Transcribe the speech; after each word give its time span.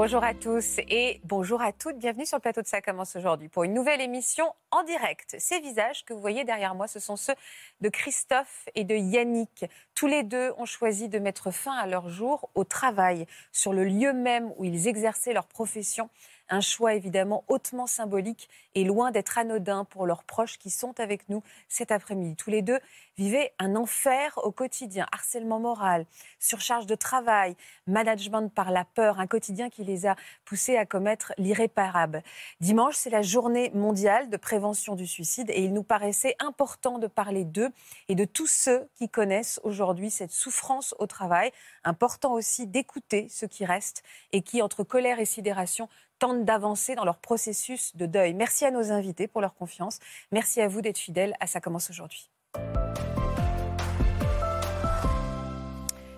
Bonjour 0.00 0.22
à 0.22 0.32
tous 0.32 0.78
et 0.88 1.20
bonjour 1.24 1.60
à 1.60 1.72
toutes. 1.72 1.98
Bienvenue 1.98 2.24
sur 2.24 2.36
le 2.36 2.40
plateau 2.40 2.62
de 2.62 2.68
Ça 2.68 2.80
commence 2.80 3.16
aujourd'hui 3.16 3.48
pour 3.48 3.64
une 3.64 3.74
nouvelle 3.74 4.00
émission 4.00 4.54
en 4.70 4.84
direct. 4.84 5.34
Ces 5.40 5.58
visages 5.58 6.04
que 6.04 6.14
vous 6.14 6.20
voyez 6.20 6.44
derrière 6.44 6.76
moi, 6.76 6.86
ce 6.86 7.00
sont 7.00 7.16
ceux 7.16 7.34
de 7.80 7.88
Christophe 7.88 8.68
et 8.76 8.84
de 8.84 8.94
Yannick. 8.94 9.64
Tous 9.96 10.06
les 10.06 10.22
deux 10.22 10.52
ont 10.56 10.66
choisi 10.66 11.08
de 11.08 11.18
mettre 11.18 11.50
fin 11.50 11.72
à 11.72 11.88
leur 11.88 12.08
jour 12.10 12.48
au 12.54 12.62
travail, 12.62 13.26
sur 13.50 13.72
le 13.72 13.82
lieu 13.82 14.12
même 14.12 14.52
où 14.56 14.64
ils 14.64 14.86
exerçaient 14.86 15.32
leur 15.32 15.48
profession 15.48 16.10
un 16.48 16.60
choix 16.60 16.94
évidemment 16.94 17.44
hautement 17.48 17.86
symbolique 17.86 18.48
et 18.74 18.84
loin 18.84 19.10
d'être 19.10 19.38
anodin 19.38 19.84
pour 19.84 20.06
leurs 20.06 20.24
proches 20.24 20.58
qui 20.58 20.70
sont 20.70 20.98
avec 21.00 21.28
nous 21.28 21.42
cet 21.68 21.92
après-midi. 21.92 22.36
Tous 22.36 22.50
les 22.50 22.62
deux 22.62 22.78
vivaient 23.16 23.52
un 23.58 23.74
enfer 23.76 24.38
au 24.42 24.52
quotidien, 24.52 25.06
harcèlement 25.12 25.58
moral, 25.58 26.06
surcharge 26.38 26.86
de 26.86 26.94
travail, 26.94 27.56
management 27.86 28.48
par 28.48 28.70
la 28.70 28.84
peur, 28.84 29.18
un 29.18 29.26
quotidien 29.26 29.70
qui 29.70 29.84
les 29.84 30.06
a 30.06 30.16
poussés 30.44 30.76
à 30.76 30.86
commettre 30.86 31.32
l'irréparable. 31.38 32.22
Dimanche, 32.60 32.94
c'est 32.96 33.10
la 33.10 33.22
journée 33.22 33.70
mondiale 33.74 34.30
de 34.30 34.36
prévention 34.36 34.94
du 34.94 35.06
suicide 35.06 35.50
et 35.50 35.64
il 35.64 35.72
nous 35.72 35.82
paraissait 35.82 36.36
important 36.38 36.98
de 36.98 37.06
parler 37.06 37.44
d'eux 37.44 37.70
et 38.08 38.14
de 38.14 38.24
tous 38.24 38.46
ceux 38.46 38.88
qui 38.94 39.08
connaissent 39.08 39.60
aujourd'hui 39.64 40.10
cette 40.10 40.32
souffrance 40.32 40.94
au 40.98 41.06
travail. 41.06 41.50
Important 41.84 42.32
aussi 42.32 42.66
d'écouter 42.66 43.26
ceux 43.28 43.46
qui 43.46 43.64
restent 43.64 44.02
et 44.32 44.42
qui, 44.42 44.62
entre 44.62 44.84
colère 44.84 45.18
et 45.18 45.24
sidération, 45.24 45.88
tentent 46.18 46.44
d'avancer 46.44 46.94
dans 46.94 47.04
leur 47.04 47.18
processus 47.18 47.96
de 47.96 48.06
deuil. 48.06 48.34
Merci 48.34 48.64
à 48.64 48.70
nos 48.70 48.90
invités 48.90 49.28
pour 49.28 49.40
leur 49.40 49.54
confiance. 49.54 49.98
Merci 50.32 50.60
à 50.60 50.68
vous 50.68 50.80
d'être 50.80 50.98
fidèles 50.98 51.34
à 51.40 51.46
Ça 51.46 51.60
commence 51.60 51.90
aujourd'hui. 51.90 52.30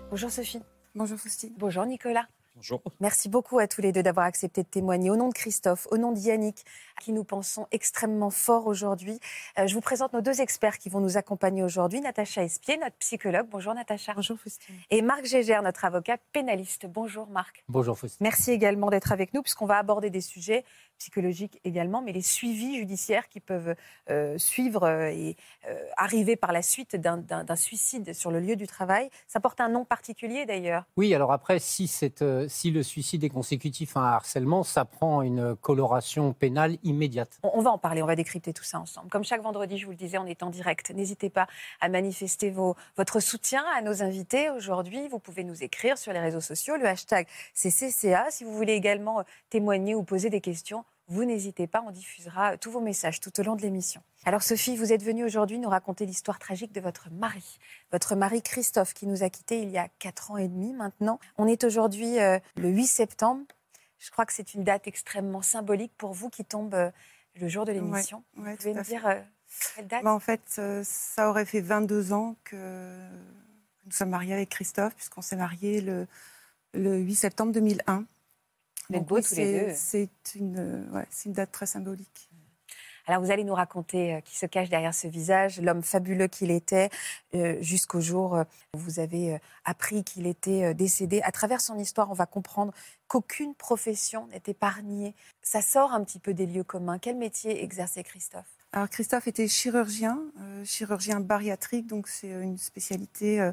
Bonjour 0.09 0.29
Sophie. 0.29 0.61
Bonjour 0.93 1.17
Faustine. 1.17 1.53
Bonjour 1.57 1.85
Nicolas. 1.85 2.27
Bonjour. 2.55 2.81
Merci 2.99 3.29
beaucoup 3.29 3.59
à 3.59 3.67
tous 3.67 3.81
les 3.81 3.93
deux 3.93 4.03
d'avoir 4.03 4.25
accepté 4.25 4.61
de 4.63 4.67
témoigner. 4.67 5.09
Au 5.09 5.15
nom 5.15 5.29
de 5.29 5.33
Christophe, 5.33 5.87
au 5.89 5.97
nom 5.97 6.11
d'Yannick, 6.11 6.65
qui 6.99 7.13
nous 7.13 7.23
pensons 7.23 7.65
extrêmement 7.71 8.29
fort 8.29 8.67
aujourd'hui, 8.67 9.19
euh, 9.57 9.67
je 9.67 9.73
vous 9.73 9.79
présente 9.81 10.11
nos 10.11 10.21
deux 10.21 10.41
experts 10.41 10.77
qui 10.77 10.89
vont 10.89 10.99
nous 10.99 11.15
accompagner 11.15 11.63
aujourd'hui. 11.63 12.01
Natacha 12.01 12.43
Espier, 12.43 12.77
notre 12.77 12.97
psychologue. 12.97 13.47
Bonjour 13.49 13.73
Natacha. 13.73 14.13
Bonjour 14.15 14.37
Faustine. 14.37 14.75
Et 14.89 15.01
Marc 15.01 15.25
Gégère, 15.25 15.63
notre 15.63 15.85
avocat 15.85 16.17
pénaliste. 16.33 16.87
Bonjour 16.87 17.27
Marc. 17.27 17.63
Bonjour 17.69 17.97
Faustine. 17.97 18.17
Merci 18.21 18.51
également 18.51 18.89
d'être 18.89 19.13
avec 19.13 19.33
nous 19.33 19.41
puisqu'on 19.41 19.65
va 19.65 19.77
aborder 19.77 20.09
des 20.09 20.21
sujets 20.21 20.65
psychologiques 21.01 21.59
également, 21.63 22.03
mais 22.03 22.11
les 22.11 22.21
suivis 22.21 22.77
judiciaires 22.77 23.27
qui 23.27 23.39
peuvent 23.39 23.75
euh, 24.11 24.37
suivre 24.37 24.83
euh, 24.83 25.07
et 25.07 25.35
euh, 25.67 25.73
arriver 25.97 26.35
par 26.35 26.51
la 26.51 26.61
suite 26.61 26.95
d'un 26.95 27.55
suicide 27.55 28.13
sur 28.13 28.29
le 28.29 28.39
lieu 28.39 28.55
du 28.55 28.67
travail. 28.67 29.09
Ça 29.27 29.39
porte 29.39 29.59
un 29.61 29.69
nom 29.69 29.83
particulier 29.83 30.45
d'ailleurs. 30.45 30.85
Oui, 30.97 31.15
alors 31.15 31.31
après, 31.31 31.57
si, 31.57 31.87
cette, 31.87 32.23
si 32.47 32.69
le 32.69 32.83
suicide 32.83 33.23
est 33.23 33.29
consécutif 33.29 33.97
à 33.97 34.01
un 34.01 34.11
harcèlement, 34.13 34.61
ça 34.63 34.85
prend 34.85 35.23
une 35.23 35.55
coloration 35.55 36.33
pénale 36.33 36.77
immédiate. 36.83 37.39
On, 37.41 37.51
on 37.55 37.61
va 37.61 37.71
en 37.71 37.79
parler, 37.79 38.03
on 38.03 38.07
va 38.07 38.15
décrypter 38.15 38.53
tout 38.53 38.63
ça 38.63 38.79
ensemble. 38.79 39.09
Comme 39.09 39.23
chaque 39.23 39.41
vendredi, 39.41 39.79
je 39.79 39.85
vous 39.85 39.91
le 39.91 39.97
disais, 39.97 40.19
on 40.19 40.27
est 40.27 40.43
en 40.43 40.51
direct. 40.51 40.91
N'hésitez 40.91 41.31
pas 41.31 41.47
à 41.79 41.89
manifester 41.89 42.51
vos, 42.51 42.75
votre 42.95 43.19
soutien 43.19 43.63
à 43.75 43.81
nos 43.81 44.03
invités 44.03 44.51
aujourd'hui. 44.51 45.07
Vous 45.07 45.19
pouvez 45.19 45.43
nous 45.43 45.63
écrire 45.63 45.97
sur 45.97 46.13
les 46.13 46.19
réseaux 46.19 46.41
sociaux. 46.41 46.75
Le 46.77 46.85
hashtag 46.85 47.25
c'est 47.55 47.71
CCA. 47.71 48.29
Si 48.29 48.43
vous 48.43 48.53
voulez 48.53 48.73
également 48.73 49.23
témoigner 49.49 49.95
ou 49.95 50.03
poser 50.03 50.29
des 50.29 50.41
questions, 50.41 50.85
vous 51.11 51.25
n'hésitez 51.25 51.67
pas, 51.67 51.83
on 51.85 51.91
diffusera 51.91 52.57
tous 52.57 52.71
vos 52.71 52.79
messages 52.79 53.19
tout 53.19 53.37
au 53.37 53.43
long 53.43 53.57
de 53.57 53.61
l'émission. 53.61 54.01
Alors 54.23 54.41
Sophie, 54.41 54.77
vous 54.77 54.93
êtes 54.93 55.03
venue 55.03 55.25
aujourd'hui 55.25 55.59
nous 55.59 55.67
raconter 55.67 56.05
l'histoire 56.05 56.39
tragique 56.39 56.71
de 56.71 56.79
votre 56.79 57.09
mari, 57.11 57.59
votre 57.91 58.15
mari 58.15 58.41
Christophe, 58.41 58.93
qui 58.93 59.07
nous 59.07 59.21
a 59.21 59.29
quittés 59.29 59.61
il 59.61 59.69
y 59.69 59.77
a 59.77 59.89
4 59.99 60.31
ans 60.31 60.37
et 60.37 60.47
demi 60.47 60.71
maintenant. 60.71 61.19
On 61.37 61.47
est 61.47 61.65
aujourd'hui 61.65 62.17
euh, 62.19 62.39
le 62.55 62.69
8 62.69 62.87
septembre. 62.87 63.43
Je 63.99 64.09
crois 64.09 64.25
que 64.25 64.31
c'est 64.31 64.53
une 64.53 64.63
date 64.63 64.87
extrêmement 64.87 65.41
symbolique 65.41 65.91
pour 65.97 66.13
vous 66.13 66.29
qui 66.29 66.45
tombe 66.45 66.73
euh, 66.73 66.89
le 67.35 67.49
jour 67.49 67.65
de 67.65 67.73
l'émission. 67.73 68.23
Ouais, 68.37 68.43
ouais, 68.43 68.51
vous 68.51 68.57
pouvez 68.57 68.73
me 68.73 68.83
dire 68.83 69.05
euh, 69.05 69.19
quelle 69.75 69.87
date? 69.87 70.03
Bah, 70.03 70.13
en 70.13 70.19
fait, 70.19 70.41
euh, 70.59 70.81
ça 70.85 71.29
aurait 71.29 71.45
fait 71.45 71.61
22 71.61 72.13
ans 72.13 72.37
que 72.45 72.55
nous 73.85 73.91
sommes 73.91 74.11
mariés 74.11 74.33
avec 74.33 74.49
Christophe, 74.49 74.95
puisqu'on 74.95 75.21
s'est 75.21 75.35
mariés 75.35 75.81
le, 75.81 76.07
le 76.73 76.99
8 76.99 77.15
septembre 77.15 77.51
2001. 77.51 78.05
Vous 78.91 78.95
êtes 78.97 79.01
Donc 79.01 79.07
beaux 79.09 79.15
oui, 79.15 79.23
tous 79.23 79.35
les 79.35 79.45
c'est- 79.45 79.65
deux. 79.67 79.73
C'est 79.75 80.35
une, 80.35 80.89
ouais, 80.93 81.07
c'est 81.09 81.25
une 81.29 81.33
date 81.33 81.51
très 81.51 81.65
symbolique. 81.65 82.29
Alors 83.07 83.19
vous 83.23 83.31
allez 83.31 83.43
nous 83.43 83.55
raconter 83.55 84.13
euh, 84.15 84.21
qui 84.21 84.37
se 84.37 84.45
cache 84.45 84.69
derrière 84.69 84.93
ce 84.93 85.07
visage, 85.07 85.59
l'homme 85.59 85.81
fabuleux 85.81 86.27
qu'il 86.27 86.51
était, 86.51 86.89
euh, 87.33 87.57
jusqu'au 87.59 87.99
jour 87.99 88.35
euh, 88.35 88.43
où 88.75 88.77
vous 88.77 88.99
avez 88.99 89.33
euh, 89.33 89.37
appris 89.65 90.03
qu'il 90.03 90.27
était 90.27 90.73
décédé. 90.75 91.19
À 91.23 91.31
travers 91.31 91.61
son 91.61 91.79
histoire, 91.79 92.11
on 92.11 92.13
va 92.13 92.27
comprendre 92.27 92.73
qu'aucune 93.07 93.55
profession 93.55 94.27
n'est 94.27 94.43
épargnée. 94.45 95.15
Ça 95.41 95.61
sort 95.63 95.93
un 95.93 96.03
petit 96.03 96.19
peu 96.19 96.35
des 96.35 96.45
lieux 96.45 96.63
communs. 96.63 96.99
Quel 96.99 97.17
métier 97.17 97.63
exerçait 97.63 98.03
Christophe? 98.03 98.45
Alors 98.71 98.87
Christophe 98.87 99.27
était 99.27 99.47
chirurgien, 99.47 100.21
chirurgien 100.63 101.19
bariatrique, 101.21 101.87
donc 101.87 102.07
c'est 102.07 102.29
une 102.29 102.57
spécialité. 102.59 103.51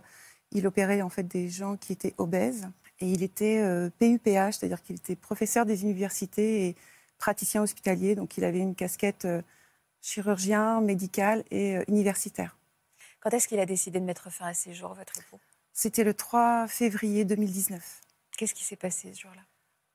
il 0.52 0.66
opérait 0.66 1.02
en 1.02 1.08
fait 1.08 1.24
des 1.24 1.48
gens 1.48 1.76
qui 1.76 1.92
étaient 1.92 2.14
obèses 2.18 2.68
et 3.00 3.10
il 3.10 3.22
était 3.22 3.60
euh, 3.60 3.90
PUPH, 3.98 4.56
c'est-à-dire 4.56 4.82
qu'il 4.82 4.96
était 4.96 5.16
professeur 5.16 5.66
des 5.66 5.82
universités 5.82 6.66
et 6.66 6.76
praticien 7.18 7.62
hospitalier, 7.62 8.14
donc 8.14 8.36
il 8.38 8.44
avait 8.44 8.60
une 8.60 8.74
casquette 8.74 9.24
euh, 9.24 9.42
chirurgien, 10.00 10.80
médical 10.80 11.44
et 11.50 11.76
euh, 11.76 11.84
universitaire. 11.88 12.56
Quand 13.20 13.30
est-ce 13.30 13.48
qu'il 13.48 13.60
a 13.60 13.66
décidé 13.66 14.00
de 14.00 14.04
mettre 14.04 14.30
fin 14.30 14.46
à 14.46 14.54
ses 14.54 14.72
jours, 14.72 14.94
votre 14.94 15.18
époux? 15.18 15.40
C'était 15.72 16.04
le 16.04 16.14
3 16.14 16.66
février 16.68 17.24
2019. 17.24 18.00
Qu'est-ce 18.36 18.54
qui 18.54 18.64
s'est 18.64 18.76
passé 18.76 19.12
ce 19.12 19.22
jour-là? 19.22 19.42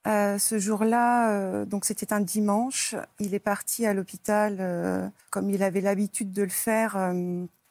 Euh, 0.06 0.38
ce 0.38 0.59
jour-là, 0.59 1.63
donc 1.63 1.86
c'était 1.86 2.12
un 2.12 2.19
dimanche, 2.19 2.94
il 3.19 3.34
est 3.34 3.40
parti 3.40 3.86
à 3.86 3.94
l'hôpital 3.94 5.12
comme 5.30 5.50
il 5.50 5.63
avait 5.63 5.80
l'habitude 5.80 6.34
de 6.34 6.44
le 6.44 6.50
faire 6.50 6.97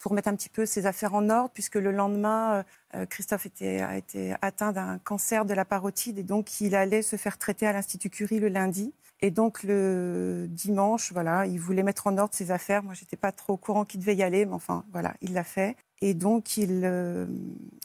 pour 0.03 0.13
mettre 0.15 0.29
un 0.29 0.35
petit 0.35 0.49
peu 0.49 0.67
ses 0.67 0.85
affaires 0.87 1.15
en 1.15 1.31
ordre, 1.31 1.51
puisque 1.55 1.77
le 1.77 1.93
lendemain, 1.93 2.65
euh, 2.97 3.07
Christophe 3.07 3.47
était, 3.47 3.81
a 3.81 3.97
été 3.97 4.35
atteint 4.43 4.73
d'un 4.73 4.99
cancer 4.99 5.45
de 5.45 5.55
la 5.55 5.65
parotide 5.65 6.19
et 6.19 6.25
donc 6.25 6.61
il 6.61 6.75
allait 6.75 7.03
se 7.03 7.15
faire 7.15 7.39
traiter 7.39 7.69
à 7.69 7.73
l'Institut 7.73 8.11
Curie 8.11 8.41
le 8.41 8.49
lundi. 8.49 8.93
Et 9.21 9.31
donc 9.31 9.63
le 9.63 10.47
dimanche, 10.51 11.13
voilà, 11.13 11.47
il 11.47 11.61
voulait 11.61 11.85
mettre 11.85 12.09
en 12.09 12.19
ordre 12.19 12.35
ses 12.35 12.51
affaires. 12.51 12.83
Moi, 12.83 12.95
j'étais 12.95 13.17
pas 13.17 13.31
trop 13.31 13.53
au 13.53 13.57
courant 13.57 13.85
qu'il 13.85 14.01
devait 14.01 14.17
y 14.17 14.25
aller, 14.25 14.45
mais 14.45 14.55
enfin, 14.55 14.85
voilà, 14.93 15.15
il 15.23 15.33
l'a 15.33 15.45
fait. 15.45 15.77
Et 16.01 16.15
donc 16.15 16.57
il, 16.57 16.81
euh, 16.85 17.27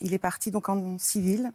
est 0.02 0.18
parti 0.18 0.50
donc 0.50 0.70
en 0.70 0.98
civil. 0.98 1.52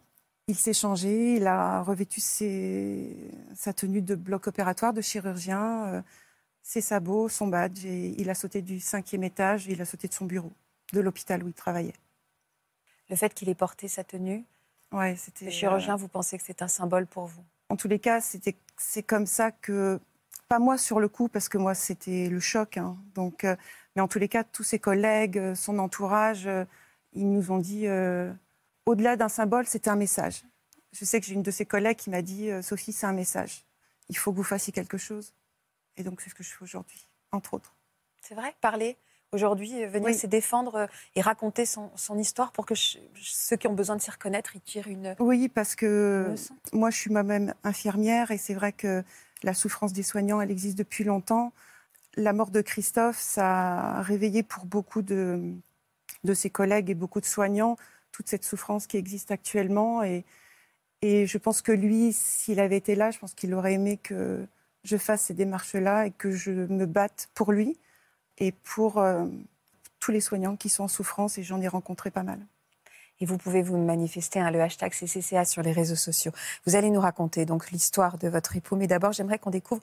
Il 0.47 0.55
s'est 0.55 0.73
changé, 0.73 1.35
il 1.35 1.47
a 1.47 1.81
revêtu 1.81 2.21
sa 2.21 3.73
tenue 3.73 4.01
de 4.01 4.15
bloc 4.15 4.47
opératoire, 4.47 4.93
de 4.93 5.01
chirurgien, 5.01 5.85
euh, 5.87 6.01
ses 6.63 6.81
sabots, 6.81 7.29
son 7.29 7.47
badge, 7.47 7.85
et 7.85 8.15
il 8.19 8.29
a 8.31 8.35
sauté 8.35 8.63
du 8.63 8.79
cinquième 8.79 9.23
étage, 9.23 9.67
il 9.67 9.81
a 9.81 9.85
sauté 9.85 10.07
de 10.07 10.13
son 10.13 10.25
bureau, 10.25 10.51
de 10.93 11.01
l'hôpital 11.01 11.43
où 11.43 11.47
il 11.49 11.53
travaillait. 11.53 11.93
Le 13.09 13.15
fait 13.15 13.33
qu'il 13.33 13.49
ait 13.49 13.55
porté 13.55 13.87
sa 13.87 14.03
tenue, 14.03 14.45
Ouais, 14.91 15.15
c'était. 15.17 15.45
le 15.45 15.51
euh, 15.51 15.53
chirurgien, 15.53 15.95
vous 15.95 16.07
pensez 16.07 16.37
que 16.37 16.43
c'est 16.45 16.61
un 16.61 16.67
symbole 16.67 17.07
pour 17.07 17.25
vous? 17.27 17.43
En 17.69 17.75
tous 17.75 17.87
les 17.87 17.99
cas, 17.99 18.21
c'était, 18.21 18.55
c'est 18.77 19.03
comme 19.03 19.25
ça 19.25 19.51
que, 19.51 19.99
pas 20.47 20.59
moi 20.59 20.77
sur 20.77 20.99
le 20.99 21.09
coup, 21.09 21.27
parce 21.27 21.49
que 21.49 21.57
moi 21.57 21.73
c'était 21.75 22.29
le 22.29 22.39
choc. 22.39 22.77
hein. 22.77 22.97
donc, 23.15 23.43
euh, 23.43 23.55
mais 23.95 24.01
en 24.01 24.07
tous 24.07 24.19
les 24.19 24.27
cas, 24.29 24.43
tous 24.43 24.63
ses 24.63 24.79
collègues, 24.79 25.37
euh, 25.37 25.55
son 25.55 25.79
entourage, 25.79 26.47
euh, 26.47 26.65
ils 27.13 27.31
nous 27.31 27.51
ont 27.51 27.57
dit, 27.59 27.87
euh, 27.87 28.31
au-delà 28.85 29.15
d'un 29.17 29.29
symbole, 29.29 29.65
c'était 29.67 29.89
un 29.89 29.95
message. 29.95 30.43
Je 30.91 31.05
sais 31.05 31.19
que 31.19 31.25
j'ai 31.25 31.33
une 31.33 31.43
de 31.43 31.51
ses 31.51 31.65
collègues 31.65 31.97
qui 31.97 32.09
m'a 32.11 32.21
dit, 32.21 32.49
euh, 32.51 32.61
Sophie, 32.61 32.93
c'est 32.93 33.07
un 33.07 33.13
message. 33.13 33.65
Il 34.09 34.17
faut 34.17 34.31
que 34.31 34.37
vous 34.37 34.43
fassiez 34.43 34.71
quelque 34.73 34.97
chose. 34.97 35.33
Et 35.97 36.03
donc 36.03 36.21
c'est 36.21 36.29
ce 36.29 36.35
que 36.35 36.43
je 36.43 36.49
fais 36.49 36.63
aujourd'hui, 36.63 37.05
entre 37.31 37.53
autres. 37.53 37.73
C'est 38.21 38.35
vrai? 38.35 38.55
Parler 38.61 38.97
aujourd'hui, 39.31 39.83
euh, 39.83 39.87
venir 39.87 40.07
Oui. 40.09 40.13
se 40.17 40.27
défendre 40.27 40.75
euh, 40.75 40.87
et 41.15 41.21
raconter 41.21 41.65
son, 41.65 41.91
son 41.95 42.17
histoire 42.17 42.51
pour 42.51 42.65
que 42.65 42.75
ceux 42.75 43.55
qui 43.57 43.67
ont 43.67 43.73
besoin 43.73 43.95
de 43.95 44.01
s'y 44.01 44.11
reconnaître, 44.11 44.55
ils 44.55 44.61
tirent 44.61 44.87
une, 44.87 45.15
Oui, 45.19 45.49
parce 45.49 45.75
que 45.75 46.35
moi, 46.71 46.89
je 46.89 46.97
suis 46.97 47.11
moi-même 47.11 47.53
infirmière 47.63 48.31
et 48.31 48.37
c'est 48.37 48.53
vrai 48.53 48.71
que 48.71 49.03
la 49.43 49.53
souffrance 49.53 49.91
des 49.93 50.03
soignants, 50.03 50.39
elle 50.39 50.51
existe 50.51 50.77
depuis 50.77 51.03
longtemps. 51.03 51.51
La 52.15 52.31
mort 52.31 52.51
de 52.51 52.61
Christophe, 52.61 53.19
ça 53.19 53.97
a 53.97 54.01
réveillé 54.03 54.43
pour 54.43 54.65
beaucoup 54.65 55.01
de, 55.01 55.51
de 56.23 56.33
ses 56.33 56.49
collègues 56.49 56.89
et 56.89 56.95
beaucoup 56.95 57.19
de 57.19 57.25
soignants 57.25 57.75
toute 58.11 58.29
cette 58.29 58.43
souffrance 58.45 58.85
qui 58.85 58.97
existe 58.97 59.31
actuellement. 59.31 60.03
Et, 60.03 60.23
et 61.01 61.25
je 61.25 61.37
pense 61.39 61.63
que 61.63 61.71
lui, 61.71 62.13
s'il 62.13 62.59
avait 62.59 62.77
été 62.77 62.93
là, 62.93 63.09
je 63.09 63.17
pense 63.17 63.33
qu'il 63.33 63.53
aurait 63.55 63.73
aimé 63.73 63.97
que 63.97 64.45
je 64.83 64.97
fasse 64.97 65.23
ces 65.23 65.33
démarches-là 65.33 66.07
et 66.07 66.11
que 66.11 66.31
je 66.31 66.51
me 66.51 66.85
batte 66.85 67.29
pour 67.33 67.51
lui 67.51 67.77
et 68.37 68.51
pour 68.51 68.97
euh, 68.97 69.25
tous 69.99 70.11
les 70.11 70.21
soignants 70.21 70.55
qui 70.55 70.69
sont 70.69 70.83
en 70.83 70.87
souffrance, 70.87 71.37
et 71.37 71.43
j'en 71.43 71.61
ai 71.61 71.67
rencontré 71.67 72.11
pas 72.11 72.23
mal. 72.23 72.39
Et 73.21 73.25
vous 73.25 73.37
pouvez 73.37 73.61
vous 73.61 73.77
manifester, 73.77 74.39
hein, 74.39 74.51
le 74.51 74.61
hashtag 74.61 74.91
CCCA 74.91 75.45
sur 75.45 75.61
les 75.61 75.71
réseaux 75.71 75.95
sociaux. 75.95 76.31
Vous 76.65 76.75
allez 76.75 76.89
nous 76.89 76.99
raconter 76.99 77.45
donc 77.45 77.71
l'histoire 77.71 78.17
de 78.17 78.27
votre 78.27 78.55
époux, 78.55 78.75
mais 78.75 78.87
d'abord 78.87 79.13
j'aimerais 79.13 79.39
qu'on 79.39 79.51
découvre 79.51 79.81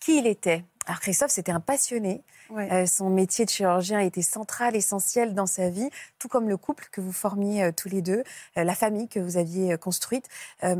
qui 0.00 0.18
il 0.18 0.26
était. 0.26 0.64
Alors 0.90 0.98
Christophe, 0.98 1.30
c'était 1.30 1.52
un 1.52 1.60
passionné. 1.60 2.24
Euh, 2.50 2.84
son 2.84 3.10
métier 3.10 3.44
de 3.44 3.50
chirurgien 3.50 4.00
était 4.00 4.22
central, 4.22 4.74
essentiel 4.74 5.34
dans 5.34 5.46
sa 5.46 5.70
vie, 5.70 5.88
tout 6.18 6.26
comme 6.26 6.48
le 6.48 6.56
couple 6.56 6.88
que 6.90 7.00
vous 7.00 7.12
formiez 7.12 7.62
euh, 7.62 7.70
tous 7.70 7.88
les 7.88 8.02
deux, 8.02 8.24
euh, 8.58 8.64
la 8.64 8.74
famille 8.74 9.06
que 9.06 9.20
vous 9.20 9.36
aviez 9.36 9.78
construite. 9.78 10.26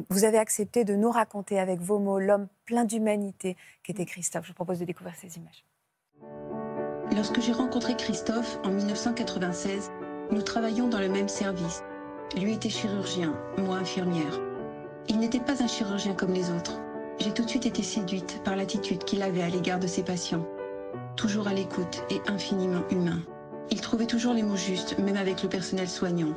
vous 0.08 0.24
avez 0.24 0.38
accepté 0.38 0.82
de 0.82 0.96
nous 0.96 1.12
raconter 1.12 1.60
avec 1.60 1.78
vos 1.78 2.00
mots 2.00 2.18
l'homme 2.18 2.48
plein 2.64 2.84
d'humanité 2.84 3.56
qu'était 3.84 4.04
Christophe. 4.04 4.46
Je 4.46 4.48
vous 4.48 4.54
propose 4.54 4.80
de 4.80 4.84
découvrir 4.84 5.14
ces 5.14 5.36
images. 5.36 5.64
Lorsque 7.14 7.40
j'ai 7.40 7.52
rencontré 7.52 7.94
Christophe 7.94 8.58
en 8.64 8.70
1996, 8.70 9.92
nous 10.32 10.42
travaillions 10.42 10.88
dans 10.88 10.98
le 10.98 11.08
même 11.08 11.28
service. 11.28 11.84
Lui 12.36 12.54
était 12.54 12.68
chirurgien, 12.68 13.32
moi 13.58 13.76
infirmière. 13.76 14.40
Il 15.06 15.20
n'était 15.20 15.38
pas 15.38 15.62
un 15.62 15.68
chirurgien 15.68 16.14
comme 16.14 16.32
les 16.32 16.50
autres. 16.50 16.80
J'ai 17.22 17.34
tout 17.34 17.44
de 17.44 17.50
suite 17.50 17.66
été 17.66 17.82
séduite 17.82 18.40
par 18.44 18.56
l'attitude 18.56 19.04
qu'il 19.04 19.22
avait 19.22 19.42
à 19.42 19.50
l'égard 19.50 19.78
de 19.78 19.86
ses 19.86 20.02
patients. 20.02 20.46
Toujours 21.16 21.48
à 21.48 21.52
l'écoute 21.52 22.02
et 22.08 22.22
infiniment 22.26 22.82
humain. 22.90 23.20
Il 23.70 23.82
trouvait 23.82 24.06
toujours 24.06 24.32
les 24.32 24.42
mots 24.42 24.56
justes, 24.56 24.98
même 24.98 25.18
avec 25.18 25.42
le 25.42 25.50
personnel 25.50 25.86
soignant. 25.86 26.34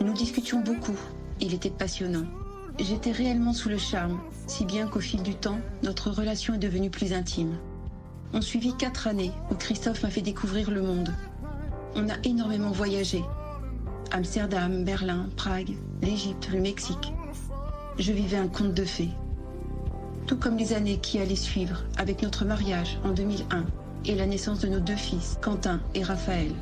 Nous 0.00 0.14
discutions 0.14 0.60
beaucoup. 0.60 0.98
Il 1.38 1.52
était 1.52 1.68
passionnant. 1.68 2.24
J'étais 2.78 3.12
réellement 3.12 3.52
sous 3.52 3.68
le 3.68 3.76
charme, 3.76 4.20
si 4.46 4.64
bien 4.64 4.86
qu'au 4.86 5.00
fil 5.00 5.22
du 5.22 5.34
temps, 5.34 5.58
notre 5.82 6.10
relation 6.10 6.54
est 6.54 6.58
devenue 6.58 6.90
plus 6.90 7.12
intime. 7.12 7.58
On 8.32 8.40
suivit 8.40 8.74
quatre 8.78 9.06
années 9.06 9.32
où 9.50 9.54
Christophe 9.54 10.02
m'a 10.02 10.10
fait 10.10 10.22
découvrir 10.22 10.70
le 10.70 10.80
monde. 10.80 11.12
On 11.94 12.08
a 12.08 12.14
énormément 12.24 12.70
voyagé. 12.70 13.22
Amsterdam, 14.12 14.82
Berlin, 14.82 15.28
Prague, 15.36 15.74
l'Égypte, 16.00 16.48
le 16.50 16.60
Mexique. 16.60 17.12
Je 17.98 18.12
vivais 18.12 18.38
un 18.38 18.48
conte 18.48 18.72
de 18.72 18.84
fées. 18.84 19.10
Tout 20.26 20.36
comme 20.38 20.56
les 20.56 20.72
années 20.72 20.98
qui 20.98 21.18
allaient 21.18 21.36
suivre 21.36 21.84
avec 21.98 22.22
notre 22.22 22.44
mariage 22.46 22.98
en 23.04 23.12
2001 23.12 23.64
et 24.06 24.14
la 24.14 24.26
naissance 24.26 24.60
de 24.60 24.68
nos 24.68 24.80
deux 24.80 24.96
fils, 24.96 25.38
Quentin 25.42 25.80
et 25.94 26.02
Raphaël. 26.02 26.52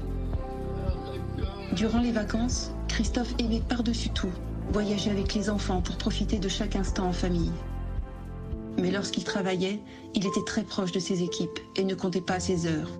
Durant 1.72 2.00
les 2.00 2.10
vacances, 2.10 2.72
Christophe 2.88 3.34
aimait 3.38 3.62
par-dessus 3.66 4.10
tout 4.10 4.32
voyager 4.72 5.10
avec 5.10 5.34
les 5.34 5.48
enfants 5.48 5.80
pour 5.80 5.96
profiter 5.96 6.38
de 6.38 6.48
chaque 6.48 6.76
instant 6.76 7.06
en 7.06 7.12
famille. 7.12 7.52
Mais 8.78 8.90
lorsqu'il 8.90 9.24
travaillait, 9.24 9.80
il 10.14 10.26
était 10.26 10.44
très 10.44 10.64
proche 10.64 10.92
de 10.92 10.98
ses 10.98 11.22
équipes 11.22 11.58
et 11.76 11.84
ne 11.84 11.94
comptait 11.94 12.20
pas 12.20 12.40
ses 12.40 12.66
heures. 12.66 12.90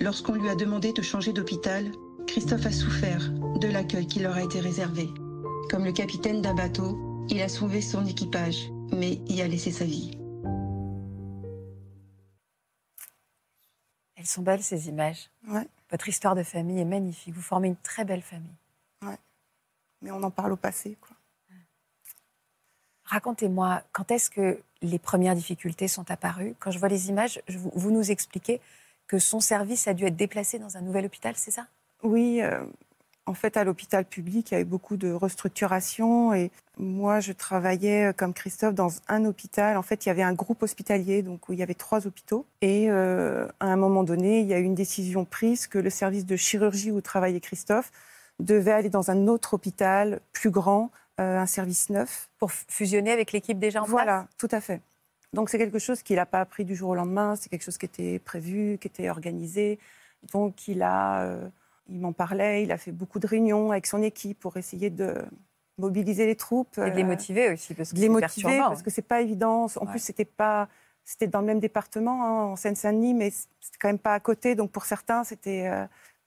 Lorsqu'on 0.00 0.34
lui 0.34 0.48
a 0.48 0.54
demandé 0.54 0.92
de 0.92 1.02
changer 1.02 1.32
d'hôpital, 1.32 1.92
Christophe 2.26 2.66
a 2.66 2.72
souffert 2.72 3.30
de 3.60 3.68
l'accueil 3.68 4.06
qui 4.06 4.20
leur 4.20 4.34
a 4.34 4.42
été 4.42 4.60
réservé. 4.60 5.08
Comme 5.70 5.84
le 5.84 5.92
capitaine 5.92 6.42
d'un 6.42 6.54
bateau, 6.54 6.98
il 7.28 7.40
a 7.42 7.48
sauvé 7.48 7.80
son 7.80 8.06
équipage, 8.06 8.70
mais 8.92 9.14
y 9.28 9.42
a 9.42 9.48
laissé 9.48 9.70
sa 9.70 9.84
vie. 9.84 10.18
Elles 14.16 14.26
sont 14.26 14.42
belles 14.42 14.62
ces 14.62 14.88
images. 14.88 15.30
Ouais. 15.46 15.68
Votre 15.90 16.08
histoire 16.08 16.34
de 16.34 16.42
famille 16.42 16.80
est 16.80 16.84
magnifique. 16.84 17.34
Vous 17.34 17.42
formez 17.42 17.68
une 17.68 17.76
très 17.76 18.04
belle 18.04 18.22
famille. 18.22 18.56
Ouais. 19.02 19.18
Mais 20.02 20.10
on 20.10 20.22
en 20.22 20.30
parle 20.30 20.52
au 20.52 20.56
passé, 20.56 20.96
quoi. 21.00 21.16
Racontez-moi, 23.04 23.82
quand 23.92 24.10
est-ce 24.10 24.28
que 24.28 24.60
les 24.82 24.98
premières 24.98 25.34
difficultés 25.34 25.88
sont 25.88 26.10
apparues? 26.10 26.54
Quand 26.58 26.70
je 26.70 26.78
vois 26.78 26.90
les 26.90 27.08
images, 27.08 27.40
vous, 27.48 27.90
nous 27.90 28.10
expliquez 28.10 28.60
que 29.06 29.18
son 29.18 29.40
service 29.40 29.88
a 29.88 29.94
dû 29.94 30.04
être 30.04 30.16
déplacé 30.16 30.58
dans 30.58 30.76
un 30.76 30.82
nouvel 30.82 31.06
hôpital, 31.06 31.34
c'est 31.34 31.50
ça? 31.50 31.66
Oui, 32.02 32.42
euh, 32.42 32.66
en 33.28 33.34
fait, 33.34 33.58
à 33.58 33.64
l'hôpital 33.64 34.06
public, 34.06 34.50
il 34.50 34.54
y 34.54 34.56
avait 34.56 34.64
beaucoup 34.64 34.96
de 34.96 35.12
restructuration 35.12 36.32
et 36.32 36.50
moi, 36.78 37.20
je 37.20 37.32
travaillais 37.32 38.06
euh, 38.06 38.12
comme 38.12 38.32
Christophe 38.32 38.74
dans 38.74 38.90
un 39.08 39.26
hôpital. 39.26 39.76
En 39.76 39.82
fait, 39.82 40.06
il 40.06 40.08
y 40.08 40.10
avait 40.10 40.22
un 40.22 40.32
groupe 40.32 40.62
hospitalier, 40.62 41.22
donc 41.22 41.48
où 41.48 41.52
il 41.52 41.58
y 41.58 41.62
avait 41.62 41.74
trois 41.74 42.06
hôpitaux. 42.06 42.46
Et 42.62 42.90
euh, 42.90 43.46
à 43.60 43.66
un 43.66 43.76
moment 43.76 44.02
donné, 44.02 44.40
il 44.40 44.46
y 44.46 44.54
a 44.54 44.58
eu 44.58 44.62
une 44.62 44.74
décision 44.74 45.26
prise 45.26 45.66
que 45.66 45.78
le 45.78 45.90
service 45.90 46.24
de 46.24 46.36
chirurgie 46.36 46.90
où 46.90 47.02
travaillait 47.02 47.40
Christophe 47.40 47.92
devait 48.40 48.72
aller 48.72 48.88
dans 48.88 49.10
un 49.10 49.28
autre 49.28 49.54
hôpital 49.54 50.20
plus 50.32 50.50
grand, 50.50 50.90
euh, 51.20 51.38
un 51.38 51.46
service 51.46 51.90
neuf. 51.90 52.30
Pour 52.38 52.50
fusionner 52.50 53.10
avec 53.12 53.32
l'équipe 53.32 53.58
déjà 53.58 53.80
en 53.80 53.82
place? 53.82 53.92
Voilà, 53.92 54.26
tout 54.38 54.48
à 54.52 54.62
fait. 54.62 54.80
Donc 55.34 55.50
c'est 55.50 55.58
quelque 55.58 55.78
chose 55.78 56.02
qu'il 56.02 56.16
n'a 56.16 56.24
pas 56.24 56.40
appris 56.40 56.64
du 56.64 56.74
jour 56.74 56.90
au 56.90 56.94
lendemain, 56.94 57.36
c'est 57.36 57.50
quelque 57.50 57.64
chose 57.64 57.76
qui 57.76 57.84
était 57.84 58.18
prévu, 58.18 58.78
qui 58.80 58.88
était 58.88 59.10
organisé. 59.10 59.78
Donc 60.32 60.66
il 60.68 60.82
a, 60.82 61.22
euh, 61.24 61.48
il 61.88 62.00
m'en 62.00 62.12
parlait, 62.12 62.62
il 62.62 62.72
a 62.72 62.78
fait 62.78 62.92
beaucoup 62.92 63.18
de 63.18 63.26
réunions 63.26 63.70
avec 63.70 63.86
son 63.86 64.02
équipe 64.02 64.40
pour 64.40 64.56
essayer 64.56 64.90
de 64.90 65.14
mobiliser 65.78 66.26
les 66.26 66.36
troupes. 66.36 66.78
Et 66.78 66.90
de 66.90 66.96
les 66.96 67.02
euh, 67.02 67.06
motiver 67.06 67.52
aussi, 67.52 67.74
parce 67.74 67.90
que 67.90 67.96
de 67.96 68.00
les 68.00 68.08
motiver, 68.08 68.58
parce 68.58 68.82
que 68.82 68.90
c'est 68.90 69.02
pas 69.02 69.20
évident. 69.20 69.66
En 69.76 69.86
plus, 69.86 70.00
c'était 70.00 70.24
pas, 70.24 70.68
c'était 71.04 71.26
dans 71.26 71.40
le 71.40 71.46
même 71.46 71.60
département, 71.60 72.24
hein, 72.24 72.52
en 72.52 72.56
Seine-Saint-Denis, 72.56 73.14
mais 73.14 73.30
c'était 73.30 73.78
quand 73.80 73.88
même 73.88 73.98
pas 73.98 74.14
à 74.14 74.20
côté. 74.20 74.54
Donc 74.54 74.70
pour 74.70 74.84
certains, 74.84 75.24
c'était 75.24 75.70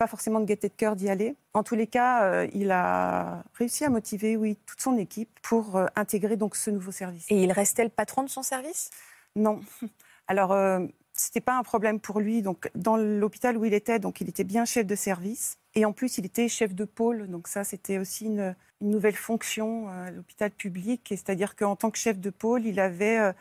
pas 0.01 0.07
forcément 0.07 0.39
de 0.39 0.45
gaieté 0.45 0.67
de 0.67 0.73
cœur 0.73 0.95
d'y 0.95 1.11
aller. 1.11 1.35
En 1.53 1.61
tous 1.61 1.75
les 1.75 1.85
cas, 1.85 2.23
euh, 2.23 2.47
il 2.55 2.71
a 2.71 3.43
réussi 3.53 3.85
à 3.85 3.89
motiver, 3.89 4.35
oui, 4.35 4.57
toute 4.65 4.81
son 4.81 4.97
équipe 4.97 5.29
pour 5.43 5.75
euh, 5.75 5.85
intégrer 5.95 6.37
donc 6.37 6.55
ce 6.55 6.71
nouveau 6.71 6.91
service. 6.91 7.27
Et 7.29 7.43
il 7.43 7.51
restait 7.51 7.83
le 7.83 7.91
patron 7.91 8.23
de 8.23 8.27
son 8.27 8.41
service? 8.41 8.89
Non. 9.35 9.61
Alors, 10.27 10.53
euh, 10.53 10.79
c'était 11.13 11.41
pas 11.41 11.57
un 11.57 11.63
problème 11.63 11.99
pour 11.99 12.19
lui. 12.19 12.41
Donc, 12.41 12.69
dans 12.75 12.97
l'hôpital 12.97 13.57
où 13.57 13.65
il 13.65 13.73
était, 13.73 13.99
donc 13.99 14.21
il 14.21 14.29
était 14.29 14.43
bien 14.43 14.65
chef 14.65 14.85
de 14.85 14.95
service. 14.95 15.57
Et 15.75 15.85
en 15.85 15.93
plus, 15.93 16.17
il 16.17 16.25
était 16.25 16.47
chef 16.47 16.73
de 16.73 16.85
pôle. 16.85 17.27
Donc 17.27 17.47
ça, 17.47 17.63
c'était 17.63 17.97
aussi 17.97 18.25
une, 18.25 18.55
nouvelle 18.81 19.15
fonction 19.15 19.89
à 19.89 20.09
l'hôpital 20.09 20.49
public. 20.49 21.05
C'est-à-dire 21.09 21.55
qu'en 21.55 21.75
tant 21.75 21.91
que 21.91 21.99
chef 21.99 22.19
de 22.19 22.31
pôle, 22.31 22.65
il 22.65 22.79
avait 22.79 23.31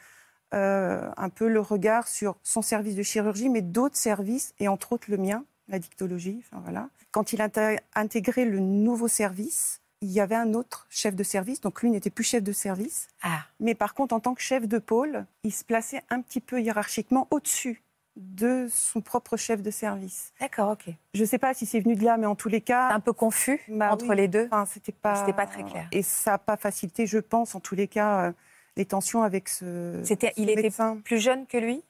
un 0.52 1.28
peu 1.34 1.48
le 1.48 1.60
regard 1.60 2.08
sur 2.08 2.36
son 2.42 2.60
service 2.60 2.94
de 2.94 3.02
chirurgie, 3.02 3.48
mais 3.48 3.62
d'autres 3.62 3.96
services, 3.96 4.52
et 4.58 4.68
entre 4.68 4.92
autres 4.92 5.10
le 5.10 5.16
mien 5.16 5.44
la 5.70 5.78
dictologie. 5.78 6.42
Enfin, 6.44 6.60
voilà. 6.62 6.88
Quand 7.10 7.32
il 7.32 7.40
a 7.40 7.48
intégré 7.94 8.44
le 8.44 8.58
nouveau 8.60 9.08
service, 9.08 9.79
il 10.02 10.10
y 10.10 10.20
avait 10.20 10.34
un 10.34 10.54
autre 10.54 10.86
chef 10.88 11.14
de 11.14 11.22
service, 11.22 11.60
donc 11.60 11.82
lui 11.82 11.90
n'était 11.90 12.10
plus 12.10 12.24
chef 12.24 12.42
de 12.42 12.52
service. 12.52 13.08
Ah. 13.22 13.44
Mais 13.58 13.74
par 13.74 13.94
contre, 13.94 14.14
en 14.14 14.20
tant 14.20 14.34
que 14.34 14.40
chef 14.40 14.66
de 14.66 14.78
pôle, 14.78 15.26
il 15.44 15.52
se 15.52 15.64
plaçait 15.64 16.02
un 16.08 16.22
petit 16.22 16.40
peu 16.40 16.60
hiérarchiquement 16.60 17.28
au-dessus 17.30 17.82
de 18.16 18.66
son 18.70 19.00
propre 19.00 19.36
chef 19.36 19.62
de 19.62 19.70
service. 19.70 20.32
D'accord, 20.40 20.70
ok. 20.72 20.92
Je 21.14 21.20
ne 21.20 21.26
sais 21.26 21.38
pas 21.38 21.54
si 21.54 21.64
c'est 21.64 21.80
venu 21.80 21.94
de 21.96 22.04
là, 22.04 22.16
mais 22.16 22.26
en 22.26 22.34
tous 22.34 22.48
les 22.48 22.60
cas... 22.60 22.88
Un 22.90 23.00
peu 23.00 23.12
confus 23.12 23.60
bah 23.68 23.92
entre 23.92 24.14
les 24.14 24.28
deux 24.28 24.46
enfin, 24.46 24.66
C'était 24.66 24.92
pas... 24.92 25.30
pas 25.32 25.46
très 25.46 25.64
clair. 25.64 25.88
Et 25.92 26.02
ça 26.02 26.32
n'a 26.32 26.38
pas 26.38 26.56
facilité, 26.56 27.06
je 27.06 27.18
pense, 27.18 27.54
en 27.54 27.60
tous 27.60 27.74
les 27.74 27.88
cas, 27.88 28.26
euh, 28.26 28.32
les 28.76 28.84
tensions 28.84 29.22
avec 29.22 29.48
ce, 29.48 30.02
Il 30.36 30.50
était 30.50 30.70
plus 31.04 31.18
jeune 31.18 31.46
que 31.46 31.58
lui? 31.58 31.82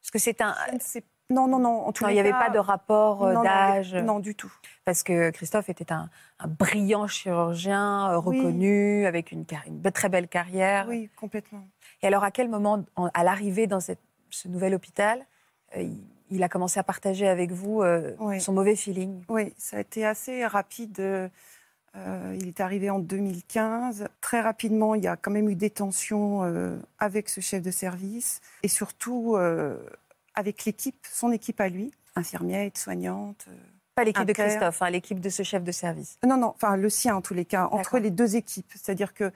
Parce 0.00 0.10
que 0.12 0.18
c'est 0.18 0.40
un... 0.40 0.54
Non, 1.28 1.48
non, 1.48 1.58
non. 1.58 1.92
il 2.02 2.12
n'y 2.12 2.20
avait 2.20 2.30
pas 2.30 2.50
de 2.50 2.58
rapport 2.58 3.24
euh, 3.24 3.42
d'âge. 3.42 3.94
Non, 3.94 4.20
du 4.20 4.34
tout. 4.34 4.52
Parce 4.84 5.02
que 5.02 5.30
Christophe 5.30 5.68
était 5.68 5.92
un, 5.92 6.08
brillant 6.46 7.08
chirurgien 7.08 8.10
euh, 8.10 8.18
reconnu, 8.18 9.06
avec 9.06 9.32
une, 9.32 9.44
très 9.44 10.08
belle 10.08 10.28
carrière. 10.28 10.86
Oui, 10.88 11.10
complètement. 11.16 11.66
Et 12.02 12.06
alors, 12.06 12.22
à 12.22 12.30
quel 12.30 12.48
moment, 12.48 12.84
à 13.12 13.24
l'arrivée 13.24 13.66
dans 13.66 13.80
ce 13.80 13.92
nouvel 14.46 14.74
hôpital, 14.74 15.26
euh, 15.76 15.88
il, 16.30 16.42
a 16.44 16.48
commencé 16.48 16.78
à 16.78 16.84
partager 16.84 17.26
avec 17.26 17.50
vous 17.50 17.82
son 18.38 18.52
mauvais 18.52 18.76
feeling? 18.76 19.24
Oui, 19.28 19.52
ça 19.58 19.78
a 19.78 19.80
été 19.80 20.06
assez 20.06 20.46
rapide. 20.46 21.30
il 21.96 22.48
est 22.48 22.60
arrivé 22.60 22.88
en 22.88 23.00
2015. 23.00 24.06
Très 24.20 24.40
rapidement, 24.40 24.94
il 24.94 25.02
y 25.02 25.08
a 25.08 25.16
quand 25.16 25.32
même 25.32 25.48
eu 25.48 25.56
des 25.56 25.70
tensions 25.70 26.42
avec 27.00 27.28
ce 27.28 27.40
chef 27.40 27.62
de 27.62 27.72
service. 27.72 28.40
Et 28.62 28.68
surtout 28.68 29.36
avec 30.36 30.64
l'équipe, 30.64 31.04
son 31.10 31.32
équipe 31.32 31.60
à 31.60 31.68
lui, 31.68 31.92
infirmière, 32.14 32.60
aide-soignante. 32.60 33.46
Euh, 33.48 33.56
Pas 33.94 34.04
l'équipe 34.04 34.24
de 34.24 34.32
Christophe, 34.32 34.82
hein, 34.82 34.90
l'équipe 34.90 35.20
de 35.20 35.28
ce 35.28 35.42
chef 35.42 35.64
de 35.64 35.72
service. 35.72 36.18
Non, 36.26 36.36
non, 36.36 36.48
enfin 36.48 36.76
le 36.76 36.88
sien 36.88 37.16
en 37.16 37.22
tous 37.22 37.34
les 37.34 37.44
cas, 37.44 37.68
entre 37.72 37.98
les 37.98 38.10
deux 38.10 38.36
équipes. 38.36 38.70
C'est-à-dire 38.74 39.14
que 39.14 39.32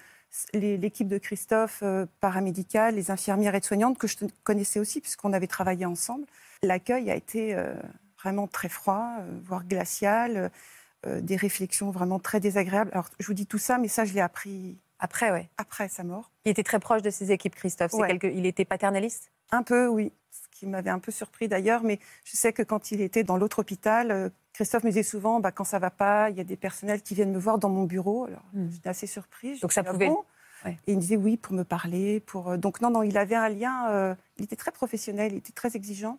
l'équipe 0.52 1.08
de 1.08 1.18
Christophe 1.18 1.80
euh, 1.82 2.06
paramédicale, 2.20 2.94
les 2.94 3.10
infirmières 3.10 3.54
aides-soignantes, 3.54 3.98
que 3.98 4.06
je 4.06 4.16
connaissais 4.44 4.78
aussi 4.78 5.00
puisqu'on 5.00 5.32
avait 5.32 5.48
travaillé 5.48 5.86
ensemble, 5.86 6.26
l'accueil 6.62 7.10
a 7.10 7.16
été 7.16 7.54
euh, 7.54 7.74
vraiment 8.18 8.46
très 8.46 8.68
froid, 8.68 9.16
voire 9.42 9.64
glacial, 9.64 10.50
des 11.06 11.36
réflexions 11.36 11.90
vraiment 11.90 12.18
très 12.18 12.40
désagréables. 12.40 12.90
Alors 12.92 13.08
je 13.18 13.26
vous 13.26 13.32
dis 13.32 13.46
tout 13.46 13.56
ça, 13.56 13.78
mais 13.78 13.88
ça 13.88 14.04
je 14.04 14.12
l'ai 14.12 14.20
appris 14.20 14.76
après, 15.00 15.32
ouais. 15.32 15.50
Après 15.58 15.88
sa 15.88 16.04
mort. 16.04 16.30
Il 16.44 16.50
était 16.50 16.62
très 16.62 16.78
proche 16.78 17.02
de 17.02 17.10
ses 17.10 17.32
équipes, 17.32 17.54
Christophe. 17.54 17.92
Il 18.22 18.46
était 18.46 18.64
paternaliste? 18.64 19.32
Un 19.50 19.62
peu, 19.62 19.88
oui 19.88 20.12
qui 20.60 20.66
m'avait 20.66 20.90
un 20.90 20.98
peu 20.98 21.10
surpris 21.10 21.48
d'ailleurs, 21.48 21.82
mais 21.82 21.98
je 22.24 22.36
sais 22.36 22.52
que 22.52 22.62
quand 22.62 22.92
il 22.92 23.00
était 23.00 23.24
dans 23.24 23.38
l'autre 23.38 23.60
hôpital, 23.60 24.10
euh, 24.10 24.28
Christophe 24.52 24.84
me 24.84 24.90
disait 24.90 25.02
souvent, 25.02 25.40
bah, 25.40 25.52
quand 25.52 25.64
ça 25.64 25.78
va 25.78 25.90
pas, 25.90 26.28
il 26.28 26.36
y 26.36 26.40
a 26.40 26.44
des 26.44 26.56
personnels 26.56 27.00
qui 27.00 27.14
viennent 27.14 27.32
me 27.32 27.38
voir 27.38 27.58
dans 27.58 27.70
mon 27.70 27.84
bureau. 27.84 28.26
Alors, 28.26 28.44
hmm. 28.52 28.68
j'étais 28.70 28.88
assez 28.90 29.06
surprise. 29.06 29.60
Donc 29.60 29.72
ça 29.72 29.82
pouvait 29.82 30.10
Et 30.66 30.76
il 30.88 30.96
me 30.96 31.00
disait 31.00 31.16
oui 31.16 31.38
pour 31.38 31.54
me 31.54 31.64
parler. 31.64 32.20
Pour... 32.20 32.58
Donc 32.58 32.82
non, 32.82 32.90
non, 32.90 33.02
il 33.02 33.16
avait 33.16 33.36
un 33.36 33.48
lien, 33.48 34.16
il 34.36 34.44
était 34.44 34.56
très 34.56 34.70
professionnel, 34.70 35.32
il 35.32 35.38
était 35.38 35.52
très 35.52 35.76
exigeant. 35.76 36.18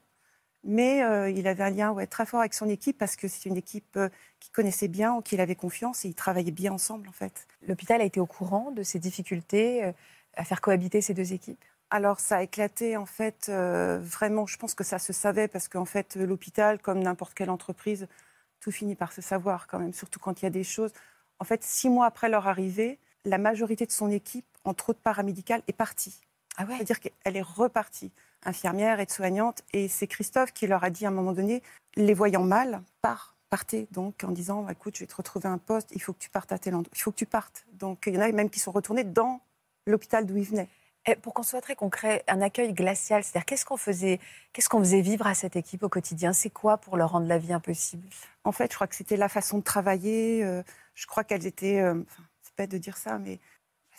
Mais 0.63 0.99
il 1.33 1.47
avait 1.47 1.63
un 1.63 1.69
lien 1.71 1.91
ouais, 1.91 2.07
très 2.07 2.25
fort 2.25 2.41
avec 2.41 2.53
son 2.53 2.69
équipe 2.69 2.97
parce 2.97 3.15
que 3.15 3.27
c'est 3.27 3.49
une 3.49 3.57
équipe 3.57 3.97
qu'il 4.39 4.51
connaissait 4.51 4.87
bien, 4.87 5.13
en 5.13 5.21
qui 5.21 5.35
il 5.35 5.41
avait 5.41 5.55
confiance 5.55 6.05
et 6.05 6.09
ils 6.09 6.15
travaillaient 6.15 6.51
bien 6.51 6.71
ensemble 6.71 7.07
en 7.09 7.11
fait. 7.13 7.47
L'hôpital 7.67 7.99
a 7.99 8.03
été 8.03 8.19
au 8.19 8.27
courant 8.27 8.71
de 8.71 8.83
ces 8.83 8.99
difficultés 8.99 9.91
à 10.35 10.43
faire 10.43 10.61
cohabiter 10.61 11.01
ces 11.01 11.13
deux 11.13 11.33
équipes? 11.33 11.63
Alors 11.89 12.19
ça 12.19 12.37
a 12.37 12.43
éclaté 12.43 12.95
en 12.95 13.05
fait 13.05 13.49
vraiment. 13.49 14.45
Je 14.45 14.57
pense 14.57 14.75
que 14.75 14.83
ça 14.83 14.99
se 14.99 15.13
savait 15.13 15.47
parce 15.47 15.67
qu'en 15.67 15.85
fait 15.85 16.15
l'hôpital, 16.15 16.79
comme 16.79 16.99
n'importe 16.99 17.33
quelle 17.33 17.49
entreprise, 17.49 18.07
tout 18.59 18.71
finit 18.71 18.95
par 18.95 19.11
se 19.11 19.21
savoir 19.21 19.65
quand 19.65 19.79
même, 19.79 19.93
surtout 19.93 20.19
quand 20.19 20.41
il 20.41 20.45
y 20.45 20.47
a 20.47 20.51
des 20.51 20.63
choses. 20.63 20.91
En 21.39 21.43
fait, 21.43 21.63
six 21.63 21.89
mois 21.89 22.05
après 22.05 22.29
leur 22.29 22.47
arrivée, 22.47 22.99
la 23.25 23.39
majorité 23.39 23.87
de 23.87 23.91
son 23.91 24.11
équipe, 24.11 24.45
entre 24.63 24.91
autres 24.91 25.01
paramédicales, 25.01 25.63
est 25.67 25.73
partie. 25.73 26.21
Ah 26.57 26.65
ouais? 26.65 26.75
C'est-à-dire 26.75 26.99
qu'elle 26.99 27.35
est 27.35 27.41
repartie, 27.41 28.11
infirmière, 28.43 28.99
aide-soignante, 28.99 29.63
et 29.73 29.87
c'est 29.87 30.07
Christophe 30.07 30.51
qui 30.53 30.67
leur 30.67 30.83
a 30.83 30.89
dit 30.89 31.05
à 31.05 31.09
un 31.09 31.11
moment 31.11 31.33
donné, 31.33 31.61
les 31.95 32.13
voyant 32.13 32.43
mal, 32.43 32.81
part, 33.01 33.35
partez 33.49 33.87
donc 33.91 34.23
en 34.23 34.31
disant, 34.31 34.67
écoute, 34.69 34.95
je 34.95 35.01
vais 35.01 35.07
te 35.07 35.15
retrouver 35.15 35.49
un 35.49 35.57
poste, 35.57 35.89
il 35.93 36.01
faut 36.01 36.13
que 36.13 36.19
tu 36.19 36.29
partes 36.29 36.51
à 36.51 36.57
tel 36.57 36.73
endroit, 36.73 36.91
il 36.95 37.01
faut 37.01 37.11
que 37.11 37.17
tu 37.17 37.25
partes. 37.25 37.65
Donc 37.73 38.03
il 38.07 38.15
y 38.15 38.17
en 38.17 38.21
a 38.21 38.31
même 38.31 38.49
qui 38.49 38.59
sont 38.59 38.71
retournés 38.71 39.03
dans 39.03 39.41
l'hôpital 39.85 40.25
d'où 40.25 40.37
ils 40.37 40.45
venaient. 40.45 40.69
Et 41.07 41.15
pour 41.15 41.33
qu'on 41.33 41.43
soit 41.43 41.61
très 41.61 41.75
concret, 41.75 42.23
un 42.27 42.41
accueil 42.41 42.73
glacial, 42.73 43.23
c'est-à-dire 43.23 43.45
qu'est-ce 43.45 43.65
qu'on 43.65 43.77
faisait, 43.77 44.19
qu'est-ce 44.53 44.69
qu'on 44.69 44.79
faisait 44.79 45.01
vivre 45.01 45.25
à 45.25 45.33
cette 45.33 45.55
équipe 45.55 45.81
au 45.83 45.89
quotidien? 45.89 46.31
C'est 46.31 46.51
quoi 46.51 46.77
pour 46.77 46.95
leur 46.95 47.11
rendre 47.11 47.27
la 47.27 47.39
vie 47.39 47.53
impossible? 47.53 48.07
En 48.43 48.51
fait, 48.51 48.71
je 48.71 48.75
crois 48.75 48.87
que 48.87 48.95
c'était 48.95 49.17
la 49.17 49.27
façon 49.27 49.57
de 49.57 49.63
travailler. 49.63 50.43
Euh, 50.43 50.61
je 50.93 51.07
crois 51.07 51.23
qu'elles 51.23 51.47
étaient, 51.47 51.81
euh, 51.81 52.03
enfin, 52.07 52.23
c'est 52.43 52.53
pas 52.53 52.67
de 52.67 52.77
dire 52.77 52.97
ça, 52.97 53.17
mais 53.17 53.39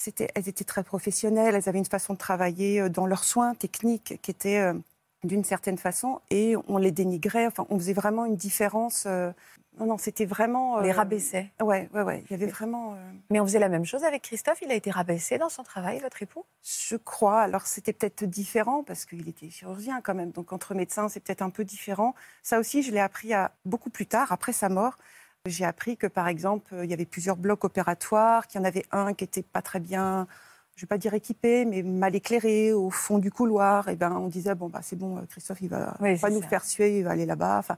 c'était, 0.02 0.28
elles 0.34 0.48
étaient 0.48 0.64
très 0.64 0.82
professionnelles. 0.82 1.54
Elles 1.54 1.68
avaient 1.68 1.78
une 1.78 1.84
façon 1.84 2.14
de 2.14 2.18
travailler 2.18 2.80
euh, 2.80 2.88
dans 2.88 3.06
leurs 3.06 3.24
soins 3.24 3.54
techniques 3.54 4.20
qui 4.22 4.30
était 4.30 4.72
d'une 5.24 5.44
certaine 5.44 5.78
façon, 5.78 6.20
et 6.30 6.56
on 6.66 6.78
les 6.78 6.90
dénigrait. 6.90 7.46
Enfin, 7.46 7.64
on 7.70 7.78
faisait 7.78 7.92
vraiment 7.92 8.24
une 8.24 8.36
différence 8.36 9.06
non, 9.78 9.86
non, 9.86 9.98
c'était 9.98 10.26
vraiment. 10.26 10.80
Les 10.80 10.90
euh, 10.90 10.94
rabaissait. 10.94 11.50
Ouais, 11.62 11.88
ouais, 11.94 12.02
ouais. 12.02 12.24
Il 12.28 12.32
y 12.32 12.34
avait 12.34 12.50
vraiment. 12.50 12.92
Euh, 12.92 12.96
Mais 13.30 13.40
on 13.40 13.46
faisait 13.46 13.58
la 13.58 13.70
même 13.70 13.86
chose 13.86 14.04
avec 14.04 14.22
Christophe. 14.22 14.60
Il 14.60 14.70
a 14.70 14.74
été 14.74 14.90
rabaissé 14.90 15.38
dans 15.38 15.48
son 15.48 15.62
travail, 15.62 15.98
votre 16.00 16.22
époux? 16.22 16.44
Je 16.62 16.96
crois. 16.96 17.40
Alors 17.40 17.66
c'était 17.66 17.94
peut-être 17.94 18.24
différent 18.24 18.82
parce 18.84 19.06
qu'il 19.06 19.26
était 19.28 19.48
chirurgien 19.48 20.00
quand 20.02 20.14
même. 20.14 20.30
Donc 20.30 20.52
entre 20.52 20.74
médecins, 20.74 21.08
c'est 21.08 21.20
peut-être 21.20 21.42
un 21.42 21.50
peu 21.50 21.64
différent. 21.64 22.14
Ça 22.42 22.58
aussi, 22.58 22.82
je 22.82 22.92
l'ai 22.92 23.00
appris 23.00 23.32
à 23.32 23.52
beaucoup 23.64 23.90
plus 23.90 24.06
tard, 24.06 24.30
après 24.30 24.52
sa 24.52 24.68
mort. 24.68 24.98
J'ai 25.46 25.64
appris 25.64 25.96
que 25.96 26.06
par 26.06 26.28
exemple, 26.28 26.72
il 26.84 26.88
y 26.88 26.92
avait 26.92 27.04
plusieurs 27.04 27.36
blocs 27.36 27.64
opératoires, 27.64 28.46
qu'il 28.46 28.60
y 28.60 28.62
en 28.62 28.64
avait 28.64 28.84
un 28.92 29.12
qui 29.12 29.24
était 29.24 29.42
pas 29.42 29.60
très 29.60 29.80
bien. 29.80 30.28
Je 30.76 30.82
ne 30.82 30.86
vais 30.86 30.88
pas 30.88 30.98
dire 30.98 31.14
équipé, 31.14 31.64
mais 31.64 31.82
mal 31.82 32.14
éclairé 32.14 32.72
au 32.72 32.90
fond 32.90 33.18
du 33.18 33.32
couloir. 33.32 33.88
Et 33.88 33.96
ben, 33.96 34.12
on 34.12 34.28
disait 34.28 34.54
bon 34.54 34.68
bah 34.68 34.80
c'est 34.82 34.94
bon, 34.94 35.20
Christophe, 35.28 35.60
il 35.60 35.68
va 35.68 35.96
pas 36.20 36.30
nous 36.30 36.42
faire 36.42 36.64
suer, 36.64 36.98
il 36.98 37.04
va 37.04 37.10
aller 37.10 37.26
là-bas. 37.26 37.58
Enfin, 37.58 37.76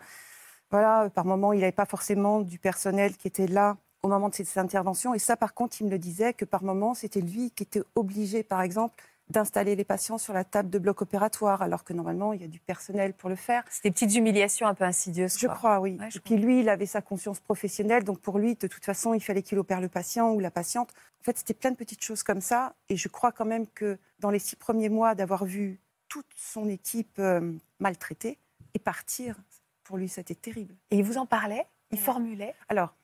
voilà, 0.71 1.09
par 1.09 1.25
moment, 1.25 1.55
il 1.55 1.61
n'avait 1.61 1.73
pas 1.73 1.87
forcément 1.87 2.41
du 2.43 2.59
personnel 2.59 3.17
qui 3.17 3.29
était 3.29 3.47
là 3.47 3.79
au 4.03 4.09
moment 4.09 4.29
de 4.29 4.35
ces 4.35 4.59
interventions. 4.59 5.15
Et 5.15 5.19
ça, 5.19 5.35
par 5.35 5.55
contre, 5.55 5.81
il 5.81 5.87
me 5.87 5.91
le 5.91 5.99
disait 5.99 6.35
que 6.35 6.45
par 6.45 6.63
moment, 6.63 6.93
c'était 6.93 7.23
lui 7.23 7.51
qui 7.51 7.63
était 7.63 7.83
obligé, 7.95 8.43
par 8.43 8.61
exemple, 8.61 9.03
d'installer 9.29 9.75
les 9.75 9.85
patients 9.85 10.19
sur 10.19 10.35
la 10.35 10.45
table 10.45 10.71
de 10.71 10.79
bloc 10.79 11.03
opératoire, 11.03 11.63
alors 11.63 11.85
que 11.85 11.93
normalement, 11.93 12.33
il 12.33 12.43
y 12.43 12.45
a 12.45 12.49
du 12.49 12.61
personnel 12.61 13.15
pour 13.15 13.31
le 13.31 13.37
faire. 13.37 13.65
C'était 13.71 13.89
des 13.89 13.95
petites 13.95 14.15
humiliations 14.15 14.67
un 14.67 14.75
peu 14.75 14.85
insidieuses. 14.85 15.39
Je 15.39 15.47
crois, 15.47 15.81
oui. 15.81 15.99
et 16.15 16.21
puis 16.21 16.37
lui, 16.37 16.61
il 16.61 16.69
avait 16.69 16.87
sa 16.87 17.01
conscience 17.01 17.41
professionnelle, 17.41 18.05
donc 18.05 18.21
pour 18.21 18.39
lui, 18.39 18.55
de 18.55 18.67
toute 18.67 18.85
façon, 18.85 19.15
il 19.15 19.21
fallait 19.21 19.43
qu'il 19.43 19.59
opère 19.59 19.81
le 19.81 19.89
patient 19.89 20.33
ou 20.33 20.41
la 20.41 20.51
patiente. 20.51 20.91
En 21.21 21.25
fait, 21.25 21.39
c'était 21.39 21.55
plein 21.55 21.71
de 21.71 21.77
petites 21.77 22.03
choses 22.03 22.23
comme 22.23 22.41
ça. 22.41 22.75
Et 22.89 22.97
je 22.97 23.09
crois 23.09 23.33
quand 23.33 23.47
même 23.47 23.67
que 23.67 23.99
dans 24.19 24.31
les 24.31 24.39
six 24.39 24.57
premiers 24.57 24.91
mois, 24.91 25.15
d'avoir 25.15 25.45
vu 25.45 25.81
toute 26.09 26.27
son 26.37 26.69
équipe 26.69 27.19
euh, 27.19 27.53
maltraitée 27.81 28.39
et 28.75 28.79
partir, 28.79 29.37
pour 29.85 29.97
lui, 29.97 30.09
c'était 30.09 30.35
terrible. 30.35 30.75
Et 30.91 30.99
il 30.99 31.05
vous 31.05 31.19
en 31.19 31.27
parlait? 31.27 31.67
Il 31.91 31.99
formulait? 31.99 32.55
Alors, 32.69 32.95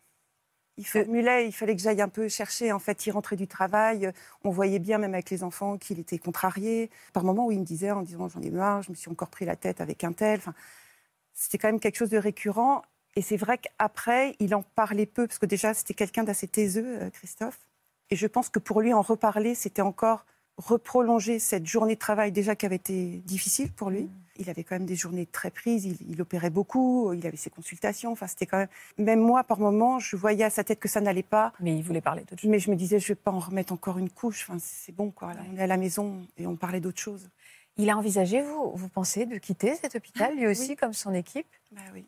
il 0.80 0.87
formulait, 0.87 1.46
il 1.46 1.52
fallait 1.52 1.76
que 1.76 1.82
j'aille 1.82 2.00
un 2.00 2.08
peu 2.08 2.26
chercher. 2.28 2.72
En 2.72 2.78
fait, 2.78 3.06
il 3.06 3.10
rentrait 3.10 3.37
du 3.37 3.46
travail. 3.46 4.10
On 4.44 4.50
voyait 4.50 4.78
bien, 4.78 4.96
même 4.96 5.12
avec 5.12 5.28
les 5.28 5.44
enfants, 5.44 5.76
qu'il 5.76 5.99
était 5.99 6.18
contrarié. 6.18 6.90
Par 7.12 7.22
moments 7.22 7.46
où 7.46 7.52
il 7.52 7.60
me 7.60 7.64
disait, 7.66 7.90
en 7.90 8.00
disant 8.00 8.28
J'en 8.28 8.40
ai 8.40 8.50
marre, 8.50 8.82
je 8.82 8.90
me 8.90 8.96
suis 8.96 9.10
encore 9.10 9.28
pris 9.28 9.44
la 9.44 9.56
tête 9.56 9.82
avec 9.82 10.04
un 10.04 10.12
tel. 10.12 10.38
Enfin, 10.38 10.54
c'était 11.34 11.58
quand 11.58 11.68
même 11.68 11.80
quelque 11.80 11.96
chose 11.96 12.08
de 12.08 12.16
récurrent. 12.16 12.82
Et 13.14 13.20
c'est 13.20 13.37
vrai 13.37 13.58
qu'après, 13.58 14.37
il 14.40 14.54
en 14.54 14.62
parlait 14.62 15.04
peu, 15.04 15.26
parce 15.26 15.38
que 15.38 15.44
déjà, 15.44 15.75
c'était 15.75 15.94
quelqu'un 15.94 16.25
d'assez 16.25 16.49
taiseux, 16.49 17.02
euh, 17.02 17.10
Christophe. 17.10 17.60
Et 18.08 18.16
je 18.16 18.26
pense 18.26 18.49
que 18.49 18.58
pour 18.58 18.80
lui, 18.80 18.94
en 18.94 19.02
reparler, 19.02 19.54
c'était 19.54 19.82
encore 19.82 20.25
reprolonger 20.61 21.38
cette 21.38 21.67
journée 21.67 21.95
de 21.95 21.99
travail 21.99 22.33
déjà 22.33 22.55
qui 22.55 22.67
avait 22.67 22.76
été 22.76 23.23
difficile 23.25 23.73
pour 23.73 23.90
lui. 23.90 24.09
Il 24.37 24.49
avait 24.49 24.64
quand 24.64 24.75
même 24.75 24.87
des 24.87 24.97
journées 24.97 25.26
très 25.26 25.50
prises, 25.50 25.85
il, 25.85 26.23
opérait 26.23 26.49
beaucoup, 26.49 27.12
il 27.12 27.26
avait 27.26 27.37
ses 27.37 27.50
consultations. 27.50 28.12
Enfin, 28.12 28.26
c'était 28.26 28.47
quand 28.47 28.57
même. 28.57 28.69
Même 28.97 29.21
moi, 29.21 29.45
par 29.45 29.59
moments, 29.59 29.99
je 29.99 30.17
voyais 30.17 30.45
à 30.45 30.50
sa 30.50 30.64
tête 30.64 30.81
que 30.81 30.88
ça 30.88 31.00
n'allait 31.00 31.23
pas. 31.23 31.52
Mais 31.61 31.76
il 31.76 31.83
voulait 31.83 32.00
parler 32.00 32.23
d'autre 32.23 32.40
chose. 32.40 32.50
Mais 32.50 32.59
je 32.59 32.71
me 32.71 32.76
disais, 32.76 32.99
je 32.99 33.05
ne 33.05 33.09
vais 33.09 33.14
pas 33.17 33.33
en 33.33 33.38
remettre 33.38 33.73
encore 33.73 33.99
une 33.99 34.09
couche. 34.09 34.47
Enfin, 34.49 34.59
c'est 34.59 34.93
bon, 34.93 35.11
quoi. 35.11 35.33
on 35.52 35.57
est 35.59 35.62
à 35.62 35.67
la 35.67 35.76
maison 35.76 36.26
et 36.38 36.47
on 36.47 36.57
parlait 36.57 36.81
d'autre 36.81 37.00
chose. 37.00 37.29
Il 37.76 37.90
a 37.90 37.97
envisagé, 37.97 38.40
vous, 38.43 38.73
vous 38.75 38.88
pensez, 38.88 39.26
de 39.26 39.37
quitter 39.38 39.75
cet 39.75 39.95
hôpital, 39.95 40.37
lui 40.37 40.47
aussi, 40.47 40.76
comme 40.76 40.93
son 40.93 41.12
équipe? 41.12 41.47
Bah 41.73 41.83
oui. 41.93 42.07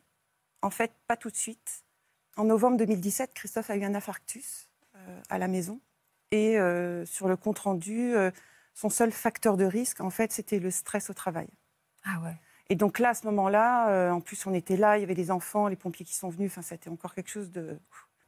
En 0.63 0.71
fait, 0.71 0.93
pas 1.07 1.17
tout 1.17 1.31
de 1.31 1.37
suite. 1.37 1.85
En 2.37 2.45
novembre 2.45 2.79
2017, 2.79 3.35
Christophe 3.35 3.71
a 3.71 3.77
eu 3.77 3.85
un 3.85 3.95
infarctus 3.95 4.69
euh, 4.97 5.21
à 5.29 5.39
la 5.39 5.49
maison. 5.49 5.81
Et 6.33 6.59
euh, 6.59 7.05
sur 7.05 7.29
le 7.29 7.37
compte 7.37 7.59
rendu, 7.61 8.17
euh, 8.17 8.31
son 8.75 8.89
seul 8.89 9.13
facteur 9.13 9.59
de 9.59 9.65
risque, 9.65 10.01
en 10.01 10.11
fait, 10.11 10.33
c'était 10.33 10.59
le 10.59 10.71
stress 10.71 11.11
au 11.11 11.15
travail. 11.15 11.49
Ah 12.05 12.21
ouais. 12.21 12.35
Et 12.71 12.75
donc 12.75 12.99
là, 12.99 13.11
à 13.11 13.15
ce 13.15 13.27
moment-là, 13.27 13.91
euh, 13.91 14.11
en 14.11 14.23
plus, 14.23 14.47
on 14.47 14.55
était 14.55 14.79
là, 14.79 14.97
il 14.97 15.03
y 15.03 15.05
avait 15.05 15.15
des 15.15 15.31
enfants, 15.31 15.69
les 15.69 15.77
pompiers 15.77 16.07
qui 16.07 16.15
sont 16.15 16.31
venus. 16.31 16.51
Enfin, 16.51 16.63
c'était 16.63 16.89
encore 16.89 17.15
quelque 17.15 17.29
chose 17.29 17.51
de. 17.51 17.79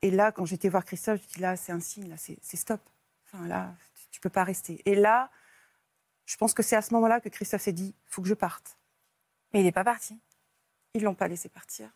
Et 0.03 0.11
là, 0.11 0.33
quand 0.33 0.45
j'étais 0.45 0.69
voir 0.69 0.85
Christophe, 0.85 1.23
je 1.23 1.35
dis 1.35 1.41
là, 1.41 1.57
c'est 1.57 1.73
un 1.73 1.81
signe, 1.81 2.11
là, 2.11 2.17
c'est 2.19 2.57
stop. 2.57 2.81
Enfin, 3.25 3.47
là, 3.47 3.75
tu, 4.11 4.19
ne 4.19 4.21
peux 4.21 4.29
pas 4.29 4.45
rester. 4.45 4.83
Et 4.85 4.95
là, 4.95 5.31
je 6.27 6.37
pense 6.37 6.53
que 6.53 6.63
c'est 6.63 6.77
à 6.77 6.83
ce 6.83 6.93
moment-là 6.93 7.21
que 7.21 7.31
Christophe 7.31 7.63
s'est 7.63 7.73
dit, 7.73 7.95
faut 8.05 8.21
que 8.21 8.29
je 8.29 8.35
parte. 8.35 8.77
Mais 9.55 9.61
il 9.61 9.65
n'est 9.65 9.73
pas 9.73 9.85
parti. 9.85 10.21
Ils 10.93 11.03
l'ont 11.03 11.15
pas 11.15 11.27
laissé 11.27 11.49
partir. 11.49 11.89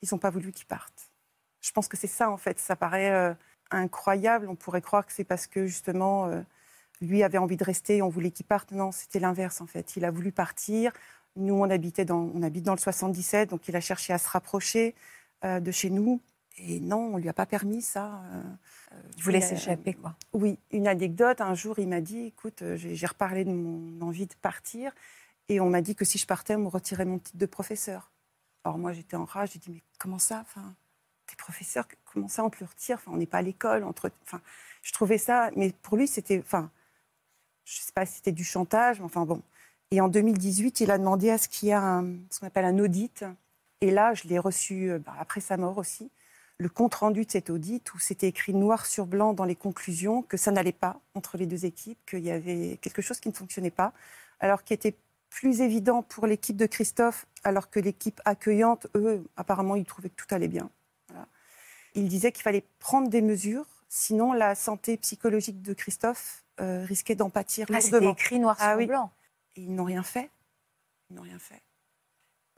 Ils 0.00 0.08
n'ont 0.12 0.18
pas 0.18 0.30
voulu 0.30 0.52
qu'il 0.52 0.66
parte. 0.66 1.10
Je 1.60 1.72
pense 1.72 1.88
que 1.88 1.96
c'est 1.96 2.06
ça, 2.06 2.30
en 2.30 2.36
fait. 2.36 2.60
Ça 2.60 2.76
paraît 2.76 3.36
incroyable. 3.72 4.48
On 4.48 4.54
pourrait 4.54 4.82
croire 4.82 5.06
que 5.06 5.12
c'est 5.12 5.24
parce 5.24 5.46
que 5.46 5.66
justement, 5.66 6.26
euh, 6.26 6.40
lui 7.00 7.22
avait 7.22 7.38
envie 7.38 7.56
de 7.56 7.64
rester, 7.64 8.02
on 8.02 8.08
voulait 8.08 8.30
qu'il 8.30 8.46
parte. 8.46 8.72
Non, 8.72 8.92
c'était 8.92 9.20
l'inverse 9.20 9.60
en 9.60 9.66
fait. 9.66 9.96
Il 9.96 10.04
a 10.04 10.10
voulu 10.10 10.32
partir. 10.32 10.92
Nous, 11.36 11.54
on 11.54 11.68
habitait 11.70 12.04
dans, 12.04 12.30
on 12.34 12.42
habite 12.42 12.64
dans 12.64 12.74
le 12.74 12.78
77, 12.78 13.50
donc 13.50 13.68
il 13.68 13.76
a 13.76 13.80
cherché 13.80 14.12
à 14.12 14.18
se 14.18 14.28
rapprocher 14.28 14.94
euh, 15.44 15.60
de 15.60 15.70
chez 15.70 15.90
nous. 15.90 16.20
Et 16.58 16.80
non, 16.80 17.14
on 17.14 17.16
lui 17.16 17.30
a 17.30 17.32
pas 17.32 17.46
permis 17.46 17.80
ça. 17.80 18.22
Euh, 18.32 18.42
il 19.16 19.22
voulait 19.22 19.40
s'échapper, 19.40 19.94
quoi. 19.94 20.14
Oui, 20.34 20.58
une 20.70 20.86
anecdote. 20.86 21.40
Un 21.40 21.54
jour, 21.54 21.78
il 21.78 21.88
m'a 21.88 22.02
dit, 22.02 22.26
écoute, 22.26 22.62
j'ai 22.76 23.06
reparlé 23.06 23.44
de 23.44 23.50
mon 23.50 24.06
envie 24.06 24.26
de 24.26 24.34
partir, 24.34 24.92
et 25.48 25.60
on 25.60 25.70
m'a 25.70 25.80
dit 25.80 25.94
que 25.94 26.04
si 26.04 26.18
je 26.18 26.26
partais, 26.26 26.54
on 26.56 26.60
me 26.60 26.68
retirait 26.68 27.06
mon 27.06 27.18
titre 27.18 27.38
de 27.38 27.46
professeur. 27.46 28.10
Alors 28.64 28.78
moi, 28.78 28.92
j'étais 28.92 29.16
en 29.16 29.24
rage. 29.24 29.52
J'ai 29.54 29.58
dit, 29.58 29.70
mais 29.70 29.82
comment 29.98 30.18
ça 30.18 30.40
enfin, 30.42 30.74
T'es 31.32 31.36
professeur, 31.36 31.86
comment 32.12 32.28
ça 32.28 32.44
on 32.44 32.50
te 32.50 32.58
le 32.60 32.66
retire 32.66 33.00
On 33.06 33.16
n'est 33.16 33.24
pas 33.24 33.38
à 33.38 33.42
l'école. 33.42 33.84
Entre... 33.84 34.10
Enfin, 34.22 34.42
je 34.82 34.92
trouvais 34.92 35.16
ça, 35.16 35.50
mais 35.56 35.72
pour 35.80 35.96
lui, 35.96 36.06
c'était, 36.06 36.38
enfin, 36.38 36.70
je 37.64 37.80
ne 37.80 37.84
sais 37.84 37.92
pas 37.94 38.04
si 38.04 38.16
c'était 38.16 38.32
du 38.32 38.44
chantage, 38.44 38.98
mais 39.00 39.06
enfin 39.06 39.24
bon. 39.24 39.40
Et 39.90 40.02
en 40.02 40.08
2018, 40.08 40.80
il 40.80 40.90
a 40.90 40.98
demandé 40.98 41.30
à 41.30 41.38
ce 41.38 41.48
qu'il 41.48 41.70
y 41.70 41.72
un, 41.72 42.04
ce 42.28 42.40
qu'on 42.40 42.48
appelle 42.48 42.66
un 42.66 42.78
audit. 42.78 43.24
Et 43.80 43.90
là, 43.90 44.12
je 44.12 44.28
l'ai 44.28 44.38
reçu 44.38 44.90
euh, 44.90 44.98
bah, 44.98 45.14
après 45.18 45.40
sa 45.40 45.56
mort 45.56 45.78
aussi, 45.78 46.10
le 46.58 46.68
compte 46.68 46.94
rendu 46.96 47.24
de 47.24 47.30
cet 47.30 47.48
audit 47.48 47.94
où 47.94 47.98
c'était 47.98 48.28
écrit 48.28 48.52
noir 48.52 48.84
sur 48.84 49.06
blanc 49.06 49.32
dans 49.32 49.46
les 49.46 49.56
conclusions 49.56 50.20
que 50.22 50.36
ça 50.36 50.50
n'allait 50.50 50.72
pas 50.72 51.00
entre 51.14 51.38
les 51.38 51.46
deux 51.46 51.64
équipes, 51.64 51.98
qu'il 52.06 52.20
y 52.20 52.30
avait 52.30 52.78
quelque 52.82 53.00
chose 53.00 53.20
qui 53.20 53.30
ne 53.30 53.34
fonctionnait 53.34 53.70
pas, 53.70 53.94
alors 54.38 54.64
qui 54.64 54.74
était 54.74 54.96
plus 55.30 55.62
évident 55.62 56.02
pour 56.02 56.26
l'équipe 56.26 56.58
de 56.58 56.66
Christophe, 56.66 57.24
alors 57.42 57.70
que 57.70 57.80
l'équipe 57.80 58.20
accueillante, 58.26 58.86
eux, 58.96 59.24
apparemment, 59.38 59.76
ils 59.76 59.86
trouvaient 59.86 60.10
que 60.10 60.22
tout 60.22 60.34
allait 60.34 60.48
bien. 60.48 60.70
Il 61.94 62.08
disait 62.08 62.32
qu'il 62.32 62.42
fallait 62.42 62.64
prendre 62.78 63.08
des 63.08 63.22
mesures, 63.22 63.66
sinon 63.88 64.32
la 64.32 64.54
santé 64.54 64.96
psychologique 64.96 65.62
de 65.62 65.74
Christophe 65.74 66.44
euh, 66.60 66.84
risquait 66.84 67.14
d'en 67.14 67.30
pâtir 67.30 67.66
ah, 67.72 67.80
C'était 67.80 68.06
écrit 68.06 68.38
noir 68.38 68.56
ah 68.60 68.76
sur 68.76 68.86
blanc. 68.86 69.10
Et 69.56 69.62
ils 69.62 69.74
n'ont 69.74 69.84
rien 69.84 70.02
fait. 70.02 70.30
Ils 71.10 71.16
n'ont 71.16 71.22
rien 71.22 71.38
fait. 71.38 71.60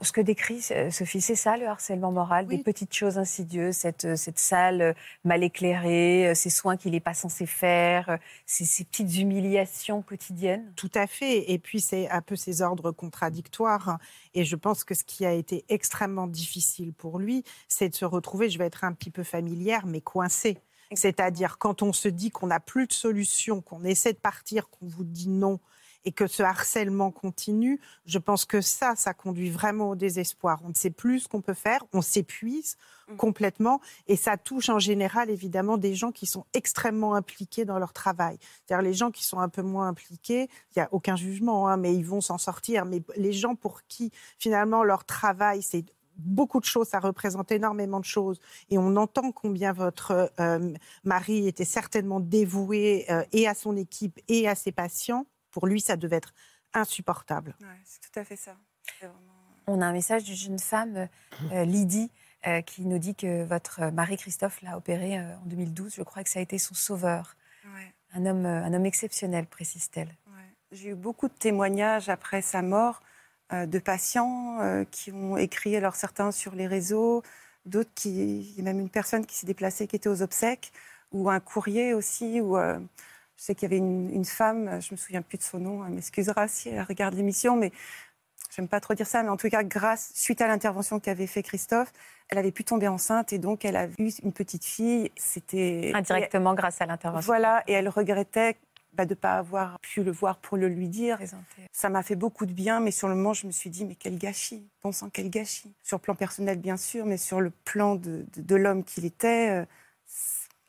Ce 0.01 0.11
que 0.11 0.19
décrit 0.19 0.61
euh, 0.71 0.91
Sophie, 0.91 1.21
c'est 1.21 1.35
ça 1.35 1.55
le 1.55 1.67
harcèlement 1.67 2.11
moral, 2.11 2.47
des 2.47 2.57
petites 2.57 2.93
choses 2.93 3.17
insidieuses, 3.17 3.75
cette, 3.75 4.03
euh, 4.03 4.15
cette 4.17 4.39
salle 4.39 4.93
mal 5.23 5.41
éclairée, 5.41 6.33
ces 6.35 6.49
soins 6.49 6.75
qu'il 6.75 6.91
n'est 6.91 6.99
pas 6.99 7.13
censé 7.13 7.45
faire, 7.45 8.19
ces, 8.45 8.65
ces, 8.65 8.83
petites 8.83 9.17
humiliations 9.17 10.01
quotidiennes? 10.01 10.69
Tout 10.75 10.91
à 10.95 11.07
fait. 11.07 11.49
Et 11.49 11.59
puis 11.59 11.79
c'est 11.79 12.09
un 12.09 12.21
peu 12.21 12.35
ces 12.35 12.61
ordres 12.61 12.91
contradictoires. 12.91 13.97
Et 14.33 14.43
je 14.43 14.57
pense 14.57 14.83
que 14.83 14.93
ce 14.93 15.05
qui 15.05 15.25
a 15.25 15.31
été 15.31 15.63
extrêmement 15.69 16.27
difficile 16.27 16.91
pour 16.91 17.17
lui, 17.17 17.45
c'est 17.69 17.87
de 17.87 17.95
se 17.95 18.03
retrouver, 18.03 18.49
je 18.49 18.57
vais 18.59 18.65
être 18.65 18.83
un 18.83 18.91
petit 18.91 19.11
peu 19.11 19.23
familière, 19.23 19.85
mais 19.85 20.01
coincé 20.01 20.57
C'est-à-dire 20.93 21.57
quand 21.57 21.81
on 21.81 21.93
se 21.93 22.09
dit 22.09 22.31
qu'on 22.31 22.47
n'a 22.47 22.59
plus 22.59 22.87
de 22.87 22.93
solution, 22.93 23.61
qu'on 23.61 23.85
essaie 23.85 24.11
de 24.11 24.17
partir, 24.17 24.69
qu'on 24.69 24.87
vous 24.87 25.05
dit 25.05 25.29
non 25.29 25.61
et 26.05 26.11
que 26.11 26.27
ce 26.27 26.43
harcèlement 26.43 27.11
continue, 27.11 27.81
je 28.05 28.19
pense 28.19 28.45
que 28.45 28.61
ça, 28.61 28.95
ça 28.95 29.13
conduit 29.13 29.49
vraiment 29.49 29.89
au 29.89 29.95
désespoir. 29.95 30.59
On 30.63 30.69
ne 30.69 30.73
sait 30.73 30.91
plus 30.91 31.21
ce 31.21 31.27
qu'on 31.27 31.41
peut 31.41 31.53
faire, 31.53 31.83
on 31.93 32.01
s'épuise 32.01 32.77
mmh. 33.07 33.15
complètement 33.15 33.81
et 34.07 34.15
ça 34.15 34.37
touche 34.37 34.69
en 34.69 34.79
général 34.79 35.29
évidemment 35.29 35.77
des 35.77 35.95
gens 35.95 36.11
qui 36.11 36.25
sont 36.25 36.45
extrêmement 36.53 37.15
impliqués 37.15 37.65
dans 37.65 37.79
leur 37.79 37.93
travail. 37.93 38.37
C'est-à-dire 38.65 38.83
les 38.83 38.93
gens 38.93 39.11
qui 39.11 39.25
sont 39.25 39.39
un 39.39 39.49
peu 39.49 39.63
moins 39.63 39.87
impliqués, 39.87 40.49
il 40.75 40.79
n'y 40.79 40.83
a 40.83 40.89
aucun 40.91 41.15
jugement, 41.15 41.67
hein, 41.67 41.77
mais 41.77 41.95
ils 41.95 42.05
vont 42.05 42.21
s'en 42.21 42.37
sortir. 42.37 42.85
Mais 42.85 43.01
les 43.17 43.33
gens 43.33 43.55
pour 43.55 43.81
qui 43.87 44.11
finalement 44.37 44.83
leur 44.83 45.05
travail, 45.05 45.61
c'est 45.61 45.85
beaucoup 46.17 46.59
de 46.59 46.65
choses, 46.65 46.87
ça 46.87 46.99
représente 46.99 47.51
énormément 47.51 47.99
de 47.99 48.05
choses. 48.05 48.39
Et 48.69 48.77
on 48.77 48.95
entend 48.95 49.31
combien 49.31 49.73
votre 49.73 50.31
euh, 50.39 50.73
mari 51.03 51.47
était 51.47 51.65
certainement 51.65 52.19
dévoué 52.19 53.05
euh, 53.09 53.23
et 53.31 53.47
à 53.47 53.53
son 53.53 53.75
équipe 53.75 54.19
et 54.27 54.47
à 54.47 54.55
ses 54.55 54.71
patients. 54.71 55.25
Pour 55.55 55.67
lui, 55.67 55.79
ça 55.79 55.95
devait 55.95 56.17
être 56.17 56.33
insupportable. 56.73 57.55
c'est 57.85 58.01
tout 58.01 58.19
à 58.19 58.25
fait 58.25 58.35
ça. 58.35 58.57
On 59.67 59.79
a 59.81 59.85
un 59.85 59.93
message 59.93 60.25
d'une 60.25 60.35
jeune 60.35 60.59
femme, 60.59 61.07
euh, 61.53 61.63
Lydie, 61.63 62.11
qui 62.65 62.81
nous 62.81 62.99
dit 62.99 63.15
que 63.15 63.45
votre 63.45 63.85
mari 63.85 64.17
Christophe 64.17 64.61
l'a 64.61 64.75
opéré 64.75 65.17
en 65.17 65.45
2012. 65.45 65.95
Je 65.95 66.03
crois 66.03 66.25
que 66.25 66.29
ça 66.29 66.39
a 66.39 66.41
été 66.41 66.57
son 66.57 66.75
sauveur. 66.75 67.37
Un, 68.13 68.25
homme, 68.25 68.45
un 68.45 68.73
homme 68.73 68.85
exceptionnel, 68.85 69.45
précise-t-elle. 69.45 70.13
J'ai 70.73 70.89
eu 70.89 70.95
beaucoup 70.95 71.29
de 71.29 71.33
témoignages 71.33 72.09
après 72.09 72.41
sa 72.41 72.61
mort 72.61 73.01
euh, 73.53 73.65
de 73.67 73.77
patients 73.77 74.59
euh, 74.59 74.83
qui 74.89 75.11
ont 75.11 75.37
écrit, 75.37 75.75
alors 75.75 75.95
certains 75.95 76.31
sur 76.31 76.55
les 76.55 76.65
réseaux, 76.65 77.21
d'autres 77.65 77.91
qui. 77.93 78.39
Il 78.39 78.55
y 78.57 78.59
a 78.61 78.63
même 78.63 78.79
une 78.79 78.89
personne 78.89 79.25
qui 79.25 79.35
s'est 79.35 79.45
déplacée 79.45 79.87
qui 79.87 79.95
était 79.95 80.09
aux 80.09 80.21
obsèques, 80.21 80.73
ou 81.11 81.29
un 81.29 81.39
courrier 81.39 81.93
aussi, 81.93 82.41
euh, 82.41 82.79
je 83.37 83.43
sais 83.43 83.55
qu'il 83.55 83.69
y 83.69 83.73
avait 83.73 83.77
une, 83.77 84.25
femme, 84.25 84.81
je 84.81 84.93
me 84.93 84.97
souviens 84.97 85.21
plus 85.21 85.37
de 85.37 85.43
son 85.43 85.59
nom, 85.59 85.85
elle 85.85 85.93
m'excusera 85.93 86.47
si 86.47 86.69
elle 86.69 86.83
regarde 86.83 87.15
l'émission, 87.15 87.57
mais 87.57 87.71
j'aime 88.55 88.67
pas 88.67 88.79
trop 88.79 88.93
dire 88.93 89.07
ça, 89.07 89.23
mais 89.23 89.29
en 89.29 89.37
tout 89.37 89.49
cas, 89.49 89.63
grâce, 89.63 90.11
suite 90.15 90.41
à 90.41 90.47
l'intervention 90.47 90.99
qu'avait 90.99 91.27
fait 91.27 91.43
Christophe, 91.43 91.91
elle 92.29 92.37
avait 92.37 92.51
pu 92.51 92.63
tomber 92.63 92.87
enceinte 92.87 93.33
et 93.33 93.39
donc 93.39 93.65
elle 93.65 93.75
a 93.75 93.87
vu 93.87 94.11
une 94.23 94.33
petite 94.33 94.65
fille. 94.65 95.11
C'était 95.15 95.91
indirectement 95.93 96.53
grâce 96.53 96.81
à 96.81 96.85
l'intervention. 96.85 97.25
Voilà, 97.25 97.63
et 97.67 97.73
elle 97.73 97.89
regrettait 97.89 98.57
bah, 98.93 99.05
de 99.05 99.09
ne 99.09 99.15
pas 99.15 99.33
avoir 99.33 99.79
pu 99.81 100.03
le 100.03 100.11
voir 100.11 100.37
pour 100.37 100.55
le 100.55 100.69
lui 100.69 100.87
dire. 100.87 101.19
Ça 101.73 101.89
m'a 101.89 102.01
fait 102.01 102.15
beaucoup 102.15 102.45
de 102.45 102.53
bien, 102.53 102.79
mais 102.79 102.91
sur 102.91 103.09
le 103.09 103.15
moment, 103.15 103.33
je 103.33 103.45
me 103.45 103.51
suis 103.51 103.69
dit, 103.69 103.83
mais 103.83 103.95
quel 103.95 104.17
gâchis, 104.17 104.69
pensant 104.79 105.09
quel 105.09 105.29
gâchis. 105.29 105.73
Sur 105.83 105.97
le 105.97 106.01
plan 106.01 106.15
personnel, 106.15 106.59
bien 106.59 106.77
sûr, 106.77 107.05
mais 107.05 107.17
sur 107.17 107.41
le 107.41 107.49
plan 107.49 107.95
de, 107.95 108.55
l'homme 108.55 108.83
qu'il 108.83 109.05
était. 109.05 109.49
Euh, 109.49 109.65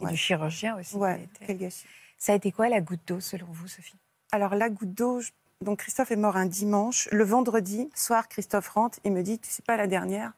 et 0.01 0.07
du 0.07 0.17
chirurgien 0.17 0.77
aussi. 0.77 0.97
Ouais, 0.97 1.29
quel 1.47 1.57
gâchis. 1.57 1.87
Ça 2.19 2.33
a 2.33 2.37
été 2.37 2.53
quoi 2.53 2.69
la 2.69 2.81
goutte 2.81 3.07
d'eau, 3.07 3.21
selon 3.21 3.47
vous, 3.51 3.69
Sophie? 3.69 3.97
Alors, 4.33 4.55
la 4.55 4.71
goutte 4.71 4.95
d'eau, 4.95 5.21
donc 5.61 5.81
Christophe 5.81 6.11
est 6.11 6.17
mort 6.17 6.37
un 6.37 6.47
dimanche. 6.47 7.09
Le 7.13 7.25
vendredi 7.25 7.91
soir, 7.95 8.29
Christophe 8.29 8.69
rentre 8.69 8.99
et 9.05 9.11
me 9.11 9.23
dit, 9.23 9.39
tu 9.39 9.51
sais 9.51 9.63
pas 9.63 9.77
la 9.77 9.87
dernière, 9.87 10.33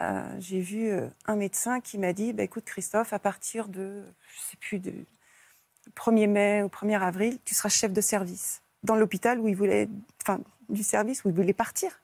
euh, 0.00 0.22
j'ai 0.38 0.60
vu 0.60 0.90
euh, 0.90 1.08
un 1.26 1.36
médecin 1.36 1.80
qui 1.80 1.98
m'a 1.98 2.12
dit, 2.12 2.32
bah, 2.32 2.44
écoute 2.44 2.64
Christophe, 2.64 3.12
à 3.12 3.18
partir 3.18 3.68
de, 3.68 4.04
je 4.32 4.40
sais 4.40 4.56
plus, 4.60 4.78
de 4.78 4.92
1er 5.96 6.28
mai 6.28 6.62
ou 6.62 6.68
1er 6.68 7.00
avril, 7.00 7.38
tu 7.44 7.54
seras 7.54 7.68
chef 7.68 7.92
de 7.92 8.00
service 8.00 8.62
dans 8.84 8.94
l'hôpital 8.94 9.40
où 9.40 9.48
il 9.48 9.56
voulait, 9.56 9.88
enfin, 10.22 10.40
du 10.68 10.82
service 10.82 11.24
où 11.24 11.28
il 11.28 11.34
voulait 11.34 11.52
partir. 11.52 12.00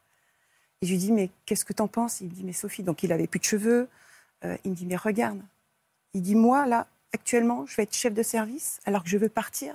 Et 0.83 0.87
je 0.87 0.93
lui 0.93 0.99
dis, 0.99 1.13
mais 1.13 1.31
qu'est-ce 1.47 1.65
que 1.65 1.73
tu 1.73 1.83
en 1.83 1.89
penses? 1.89 2.21
Il 2.21 2.29
me 2.29 2.33
dit, 2.33 2.45
mais 2.45 2.53
Sophie, 2.53 2.83
donc 2.83 3.03
il 3.03 3.13
avait 3.13 3.27
plus 3.27 3.39
de 3.39 3.45
cheveux. 3.45 3.89
Euh, 4.45 4.57
il 4.65 4.73
me 4.73 4.77
dit, 4.77 4.87
mais 4.87 4.97
regarde. 4.97 5.41
Il 6.15 6.23
dit, 6.23 6.35
moi, 6.35 6.67
là, 6.67 6.87
actuellement, 7.15 7.65
je 7.67 7.77
vais 7.77 7.85
être 7.85 7.95
chef 7.95 8.13
de 8.13 8.23
service 8.23 8.81
alors 8.85 9.05
que 9.05 9.09
je 9.09 9.17
veux 9.17 9.29
partir. 9.29 9.75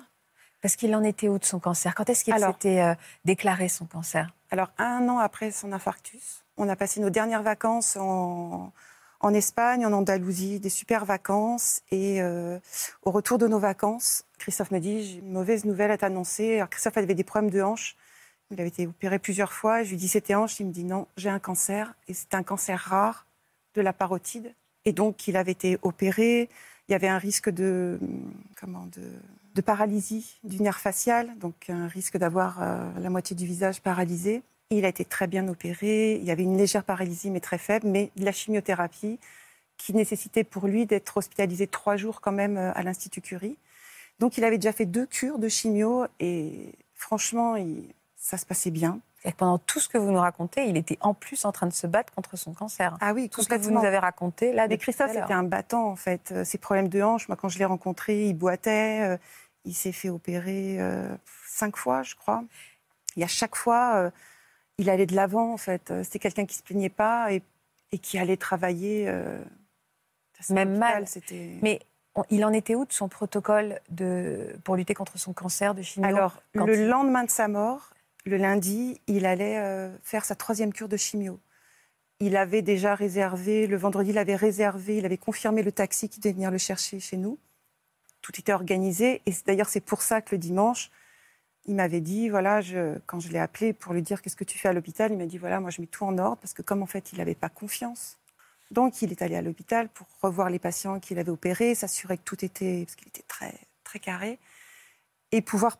Parce 0.61 0.75
qu'il 0.75 0.93
en 0.93 1.03
était 1.03 1.29
où 1.29 1.39
de 1.39 1.45
son 1.45 1.59
cancer? 1.59 1.95
Quand 1.95 2.09
est-ce 2.09 2.25
qu'il 2.25 2.37
s'était 2.37 2.81
euh, 2.81 2.93
déclaré 3.23 3.69
son 3.69 3.85
cancer? 3.85 4.29
Alors, 4.51 4.71
un 4.77 5.07
an 5.07 5.17
après 5.19 5.51
son 5.51 5.71
infarctus, 5.71 6.43
on 6.57 6.67
a 6.67 6.75
passé 6.75 6.99
nos 6.99 7.09
dernières 7.09 7.43
vacances 7.43 7.95
en, 7.95 8.73
en 9.21 9.33
Espagne, 9.33 9.85
en 9.85 9.93
Andalousie, 9.93 10.59
des 10.59 10.69
super 10.69 11.05
vacances. 11.05 11.81
Et 11.91 12.21
euh, 12.21 12.59
au 13.03 13.11
retour 13.11 13.37
de 13.37 13.47
nos 13.47 13.59
vacances, 13.59 14.25
Christophe 14.37 14.71
me 14.71 14.79
dit 14.79 15.03
J'ai 15.03 15.19
une 15.19 15.31
mauvaise 15.31 15.63
nouvelle 15.63 15.91
à 15.91 15.97
t'annoncer. 15.97 16.57
Alors, 16.57 16.69
Christophe 16.69 16.97
avait 16.97 17.15
des 17.15 17.23
problèmes 17.23 17.51
de 17.51 17.61
hanche. 17.61 17.95
Il 18.51 18.59
avait 18.59 18.69
été 18.69 18.87
opéré 18.87 19.17
plusieurs 19.17 19.53
fois. 19.53 19.83
Je 19.83 19.91
lui 19.91 19.97
dis 19.97 20.09
C'était 20.09 20.35
hanche. 20.35 20.59
Il 20.59 20.67
me 20.67 20.73
dit 20.73 20.83
Non, 20.83 21.07
j'ai 21.15 21.29
un 21.29 21.39
cancer. 21.39 21.93
Et 22.09 22.13
c'est 22.13 22.33
un 22.33 22.43
cancer 22.43 22.77
rare 22.77 23.25
de 23.75 23.81
la 23.81 23.93
parotide. 23.93 24.53
Et 24.83 24.91
donc, 24.91 25.27
il 25.27 25.37
avait 25.37 25.53
été 25.53 25.77
opéré. 25.83 26.49
Il 26.89 26.93
y 26.93 26.95
avait 26.95 27.07
un 27.07 27.19
risque 27.19 27.51
de, 27.51 27.99
comment, 28.59 28.87
de, 29.53 29.61
paralysie 29.61 30.39
du 30.43 30.59
nerf 30.61 30.79
facial, 30.79 31.37
donc 31.37 31.69
un 31.69 31.87
risque 31.87 32.17
d'avoir 32.17 32.63
euh, 32.63 32.89
la 32.99 33.09
moitié 33.11 33.35
du 33.35 33.45
visage 33.45 33.81
paralysé. 33.81 34.41
Il 34.71 34.85
a 34.85 34.87
été 34.87 35.05
très 35.05 35.27
bien 35.27 35.47
opéré. 35.49 36.15
Il 36.15 36.23
y 36.23 36.31
avait 36.31 36.43
une 36.43 36.57
légère 36.57 36.83
paralysie, 36.83 37.29
mais 37.29 37.41
très 37.41 37.57
faible, 37.57 37.87
mais 37.87 38.09
de 38.15 38.25
la 38.25 38.31
chimiothérapie 38.31 39.19
qui 39.77 39.93
nécessitait 39.93 40.43
pour 40.43 40.65
lui 40.65 40.87
d'être 40.87 41.17
hospitalisé 41.17 41.67
trois 41.67 41.95
jours 41.95 42.21
quand 42.21 42.31
même 42.31 42.57
euh, 42.57 42.71
à 42.73 42.81
l'Institut 42.81 43.21
Curie. 43.21 43.57
Donc 44.17 44.39
il 44.39 44.43
avait 44.43 44.57
déjà 44.57 44.73
fait 44.73 44.85
deux 44.87 45.05
cures 45.05 45.37
de 45.37 45.47
chimio 45.47 46.07
et 46.19 46.73
franchement, 46.95 47.55
ça 48.15 48.37
se 48.37 48.47
passait 48.47 48.71
bien. 48.71 48.99
Pendant 49.37 49.57
tout 49.57 49.79
ce 49.79 49.89
que 49.89 49.97
vous 49.97 50.11
nous 50.11 50.19
racontez, 50.19 50.65
il 50.65 50.77
était 50.77 50.97
en 51.01 51.13
plus 51.13 51.43
en 51.45 51.51
train 51.51 51.67
de 51.67 51.73
se 51.73 51.87
battre 51.87 52.13
contre 52.13 52.37
son 52.37 52.53
cancer. 52.53 52.97
Ah 53.01 53.13
oui, 53.13 53.29
tout 53.29 53.41
ce 53.41 53.49
que 53.49 53.55
vous 53.55 53.71
nous 53.71 53.83
avez 53.83 53.97
raconté 53.97 54.53
là. 54.53 54.67
Mais 54.67 54.77
Christophe, 54.77 55.11
c'était 55.11 55.33
un 55.33 55.43
battant 55.43 55.89
en 55.89 55.95
fait. 55.95 56.31
Euh, 56.31 56.43
ses 56.43 56.57
problèmes 56.57 56.87
de 56.87 57.01
hanche, 57.01 57.27
moi 57.27 57.35
quand 57.35 57.49
je 57.49 57.59
l'ai 57.59 57.65
rencontré, 57.65 58.27
il 58.27 58.33
boitait. 58.33 59.01
Euh, 59.01 59.17
il 59.65 59.73
s'est 59.73 59.91
fait 59.91 60.09
opérer 60.09 60.79
cinq 61.45 61.75
fois, 61.75 62.01
je 62.01 62.15
crois. 62.15 62.43
Et 63.17 63.23
à 63.23 63.27
chaque 63.27 63.57
fois, 63.57 64.09
il 64.79 64.89
allait 64.89 65.05
de 65.05 65.15
l'avant, 65.15 65.53
en 65.53 65.57
fait. 65.57 65.91
Euh, 65.91 66.03
c'était 66.03 66.19
quelqu'un 66.19 66.45
qui 66.45 66.55
se 66.55 66.63
plaignait 66.63 66.89
pas 66.89 67.31
et, 67.31 67.43
qui 67.99 68.17
allait 68.17 68.37
travailler. 68.37 69.05
Euh, 69.07 69.43
Même 70.49 70.77
mal. 70.77 71.05
Mais 71.61 71.81
il 72.29 72.45
en 72.45 72.53
était 72.53 72.75
où 72.75 72.85
de 72.85 72.93
son 72.93 73.09
protocole 73.09 73.79
de, 73.89 74.55
pour 74.63 74.77
lutter 74.77 74.93
contre 74.93 75.17
son 75.19 75.33
cancer 75.33 75.75
de 75.75 75.81
chimio 75.81 76.07
Alors, 76.07 76.41
le 76.53 76.87
lendemain 76.87 77.25
de 77.25 77.29
sa 77.29 77.47
mort, 77.47 77.89
le 78.29 78.37
lundi, 78.37 79.01
il 79.07 79.25
allait 79.25 79.57
euh, 79.57 79.89
faire 80.03 80.25
sa 80.25 80.35
troisième 80.35 80.73
cure 80.73 80.89
de 80.89 80.97
chimio. 80.97 81.39
Il 82.19 82.35
avait 82.35 82.61
déjà 82.61 82.95
réservé, 82.95 83.67
le 83.67 83.77
vendredi, 83.77 84.11
il 84.11 84.17
avait 84.17 84.35
réservé, 84.35 84.97
il 84.97 85.05
avait 85.05 85.17
confirmé 85.17 85.63
le 85.63 85.71
taxi 85.71 86.09
qui 86.09 86.19
devait 86.19 86.33
venir 86.33 86.51
le 86.51 86.57
chercher 86.57 86.99
chez 86.99 87.17
nous. 87.17 87.37
Tout 88.21 88.33
était 88.37 88.53
organisé. 88.53 89.21
Et 89.25 89.33
d'ailleurs, 89.45 89.69
c'est 89.69 89.79
pour 89.81 90.01
ça 90.01 90.21
que 90.21 90.35
le 90.35 90.39
dimanche, 90.39 90.91
il 91.65 91.75
m'avait 91.75 92.01
dit, 92.01 92.29
voilà, 92.29 92.61
je, 92.61 92.97
quand 93.05 93.19
je 93.19 93.29
l'ai 93.29 93.39
appelé 93.39 93.73
pour 93.73 93.93
lui 93.93 94.01
dire 94.01 94.21
qu'est-ce 94.21 94.35
que 94.35 94.43
tu 94.43 94.57
fais 94.57 94.67
à 94.69 94.73
l'hôpital, 94.73 95.11
il 95.11 95.17
m'a 95.17 95.25
dit, 95.25 95.37
voilà, 95.37 95.59
moi 95.59 95.69
je 95.69 95.81
mets 95.81 95.87
tout 95.87 96.03
en 96.03 96.17
ordre 96.17 96.37
parce 96.37 96.53
que 96.53 96.61
comme 96.61 96.81
en 96.81 96.87
fait 96.87 97.13
il 97.13 97.19
n'avait 97.19 97.35
pas 97.35 97.49
confiance, 97.49 98.17
donc 98.71 99.01
il 99.01 99.11
est 99.11 99.21
allé 99.21 99.35
à 99.35 99.41
l'hôpital 99.41 99.89
pour 99.89 100.07
revoir 100.21 100.49
les 100.49 100.59
patients 100.59 100.99
qu'il 100.99 101.19
avait 101.19 101.31
opérés, 101.31 101.75
s'assurer 101.75 102.17
que 102.17 102.23
tout 102.23 102.43
était, 102.43 102.85
parce 102.85 102.95
qu'il 102.95 103.07
était 103.07 103.25
très, 103.27 103.53
très 103.83 103.99
carré, 103.99 104.39
et 105.31 105.41
pouvoir 105.41 105.77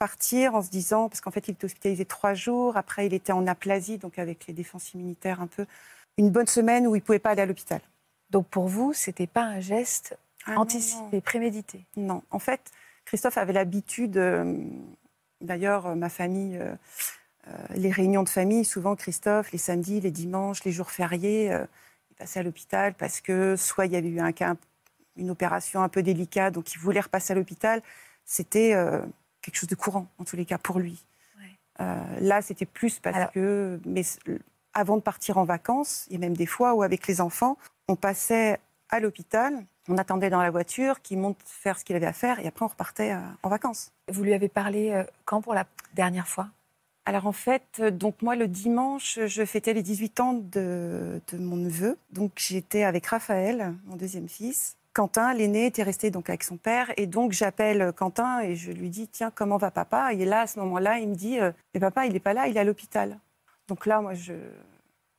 partir 0.00 0.56
en 0.56 0.62
se 0.62 0.70
disant, 0.70 1.08
parce 1.08 1.20
qu'en 1.20 1.30
fait 1.30 1.46
il 1.46 1.52
était 1.52 1.66
hospitalisé 1.66 2.04
trois 2.04 2.34
jours, 2.34 2.76
après 2.76 3.06
il 3.06 3.14
était 3.14 3.32
en 3.32 3.46
aplasie, 3.46 3.98
donc 3.98 4.18
avec 4.18 4.48
les 4.48 4.54
défenses 4.54 4.94
immunitaires 4.94 5.40
un 5.40 5.46
peu, 5.46 5.66
une 6.18 6.30
bonne 6.30 6.48
semaine 6.48 6.88
où 6.88 6.96
il 6.96 6.98
ne 6.98 7.04
pouvait 7.04 7.20
pas 7.20 7.30
aller 7.30 7.42
à 7.42 7.46
l'hôpital. 7.46 7.80
Donc 8.30 8.48
pour 8.48 8.66
vous, 8.66 8.92
c'était 8.92 9.28
pas 9.28 9.44
un 9.44 9.60
geste 9.60 10.18
ah 10.46 10.58
anticipé, 10.58 11.20
prémédité? 11.20 11.84
Non, 11.96 12.22
en 12.32 12.40
fait, 12.40 12.72
Christophe 13.04 13.38
avait 13.38 13.52
l'habitude, 13.52 14.16
euh, 14.16 14.56
D'ailleurs, 15.40 15.86
euh, 15.86 15.94
ma 15.94 16.08
famille, 16.08 16.58
euh, 16.58 16.74
euh, 17.48 17.52
les 17.74 17.90
réunions 17.90 18.22
de 18.22 18.28
famille, 18.28 18.64
souvent 18.64 18.96
Christophe, 18.96 19.52
les 19.52 19.58
samedis, 19.58 20.00
les 20.00 20.10
dimanches, 20.10 20.64
les 20.64 20.72
jours 20.72 20.90
fériés, 20.90 21.50
il 22.10 22.16
passait 22.16 22.40
à 22.40 22.42
l'hôpital 22.42 22.94
parce 22.94 23.20
que 23.20 23.56
soit 23.56 23.86
il 23.86 23.92
y 23.92 23.96
avait 23.96 24.08
eu 24.08 24.20
un 24.20 24.32
cas, 24.32 24.54
une 25.16 25.30
opération 25.30 25.82
un 25.82 25.88
peu 25.88 26.02
délicate, 26.02 26.54
donc 26.54 26.74
il 26.74 26.78
voulait 26.78 27.00
repasser 27.00 27.32
à 27.32 27.36
l'hôpital. 27.36 27.82
C'était 28.26 28.74
quelque 29.42 29.56
chose 29.56 29.68
de 29.68 29.74
courant, 29.74 30.08
en 30.18 30.24
tous 30.24 30.36
les 30.36 30.44
cas, 30.44 30.58
pour 30.58 30.78
lui. 30.78 31.04
là, 31.78 32.42
c'était 32.42 32.66
plus 32.66 32.98
parce 32.98 33.30
que, 33.32 33.80
mais 33.86 34.02
avant 34.74 34.96
de 34.96 35.02
partir 35.02 35.38
en 35.38 35.44
vacances, 35.44 36.06
il 36.08 36.14
y 36.14 36.16
a 36.16 36.20
même 36.20 36.36
des 36.36 36.46
fois 36.46 36.74
où, 36.74 36.82
avec 36.82 37.06
les 37.06 37.20
enfants, 37.20 37.56
on 37.88 37.96
passait 37.96 38.60
à 38.90 39.00
l'hôpital 39.00 39.64
on 39.90 39.98
attendait 39.98 40.30
dans 40.30 40.42
la 40.42 40.50
voiture 40.50 41.02
qu'il 41.02 41.18
monte 41.18 41.38
faire 41.44 41.78
ce 41.78 41.84
qu'il 41.84 41.96
avait 41.96 42.06
à 42.06 42.12
faire 42.12 42.38
et 42.38 42.46
après 42.46 42.64
on 42.64 42.68
repartait 42.68 43.12
euh, 43.12 43.20
en 43.42 43.48
vacances. 43.48 43.92
Vous 44.08 44.22
lui 44.22 44.32
avez 44.32 44.48
parlé 44.48 44.90
euh, 44.90 45.04
quand 45.24 45.42
pour 45.42 45.52
la 45.52 45.66
dernière 45.94 46.28
fois? 46.28 46.48
Alors 47.06 47.26
en 47.26 47.32
fait, 47.32 47.64
euh, 47.80 47.90
donc 47.90 48.22
moi 48.22 48.36
le 48.36 48.46
dimanche, 48.46 49.18
je 49.26 49.44
fêtais 49.44 49.72
les 49.72 49.82
18 49.82 50.20
ans 50.20 50.34
de, 50.34 51.20
mon 51.32 51.56
neveu. 51.56 51.98
Donc 52.12 52.32
j'étais 52.36 52.84
avec 52.84 53.06
Raphaël, 53.06 53.74
mon 53.86 53.96
deuxième 53.96 54.28
fils. 54.28 54.76
Quentin, 54.92 55.32
l'aîné, 55.34 55.66
était 55.66 55.82
resté 55.82 56.10
donc 56.10 56.28
avec 56.28 56.42
son 56.42 56.56
père. 56.56 56.92
Et 56.96 57.06
donc 57.06 57.32
j'appelle 57.32 57.92
Quentin 57.92 58.40
et 58.40 58.56
je 58.56 58.72
lui 58.72 58.90
dis 58.90 59.08
Tiens, 59.08 59.30
comment 59.34 59.56
va 59.56 59.70
papa? 59.70 60.12
Et 60.12 60.24
là, 60.24 60.42
à 60.42 60.46
ce 60.46 60.58
moment-là, 60.60 60.98
il 60.98 61.08
me 61.08 61.14
dit 61.14 61.38
Mais 61.74 61.80
papa, 61.80 62.06
il 62.06 62.12
n'est 62.12 62.20
pas 62.20 62.34
là, 62.34 62.48
il 62.48 62.56
est 62.56 62.60
à 62.60 62.64
l'hôpital. 62.64 63.18
Donc 63.68 63.86
là, 63.86 64.00
moi, 64.00 64.14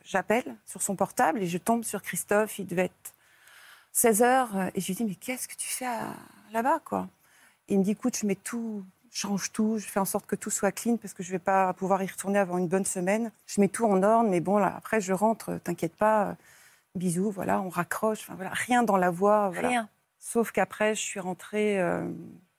j'appelle 0.04 0.58
sur 0.66 0.82
son 0.82 0.96
portable 0.96 1.42
et 1.42 1.48
je 1.48 1.58
tombe 1.58 1.84
sur 1.84 2.02
Christophe. 2.02 2.60
Il 2.60 2.68
devait 2.68 2.86
être 2.86 3.14
16 3.94 4.22
heures. 4.24 4.50
Et 4.76 4.82
je 4.82 4.88
lui 4.88 4.96
dis, 4.96 5.06
mais 5.06 5.16
qu'est-ce 5.16 5.48
que 5.48 5.56
tu 5.56 5.68
fais 5.68 5.88
là-bas, 6.52 6.80
quoi? 6.84 7.08
Il 7.68 7.80
me 7.80 7.84
dit, 7.84 7.92
écoute, 7.92 8.18
je 8.18 8.26
mets 8.26 8.36
tout, 8.36 8.84
je 9.12 9.20
change 9.20 9.52
tout, 9.52 9.78
je 9.78 9.86
fais 9.86 10.00
en 10.00 10.06
sorte 10.06 10.26
que 10.26 10.36
tout 10.36 10.50
soit 10.50 10.72
clean 10.72 10.98
parce 10.98 11.14
que 11.14 11.24
je 11.24 11.30
ne 11.30 11.34
vais 11.34 11.40
pas 11.40 11.74
pouvoir 11.74 12.04
y 12.04 12.08
retourner 12.08 12.40
avant 12.40 12.58
une 12.58 12.68
bonne 12.68 12.86
semaine. 12.86 13.32
Je 13.48 13.62
mets 13.62 13.70
tout 13.70 13.86
en 13.86 14.04
ordre, 14.04 14.30
mais 14.30 14.40
bon, 14.40 14.58
là, 14.58 14.74
après, 14.76 15.00
je 15.00 15.14
rentre, 15.14 15.60
t'inquiète 15.64 15.96
pas. 15.96 16.36
Bisous, 16.96 17.32
voilà, 17.32 17.62
on 17.62 17.70
raccroche. 17.70 18.20
Enfin, 18.22 18.36
voilà, 18.36 18.52
rien 18.52 18.84
dans 18.84 18.98
la 18.98 19.10
voix. 19.10 19.50
Voilà. 19.50 19.68
Rien. 19.68 19.90
Sauf 20.20 20.52
qu'après, 20.52 20.94
je 20.94 21.02
suis 21.02 21.20
rentrée, 21.20 21.80
euh, 21.80 22.04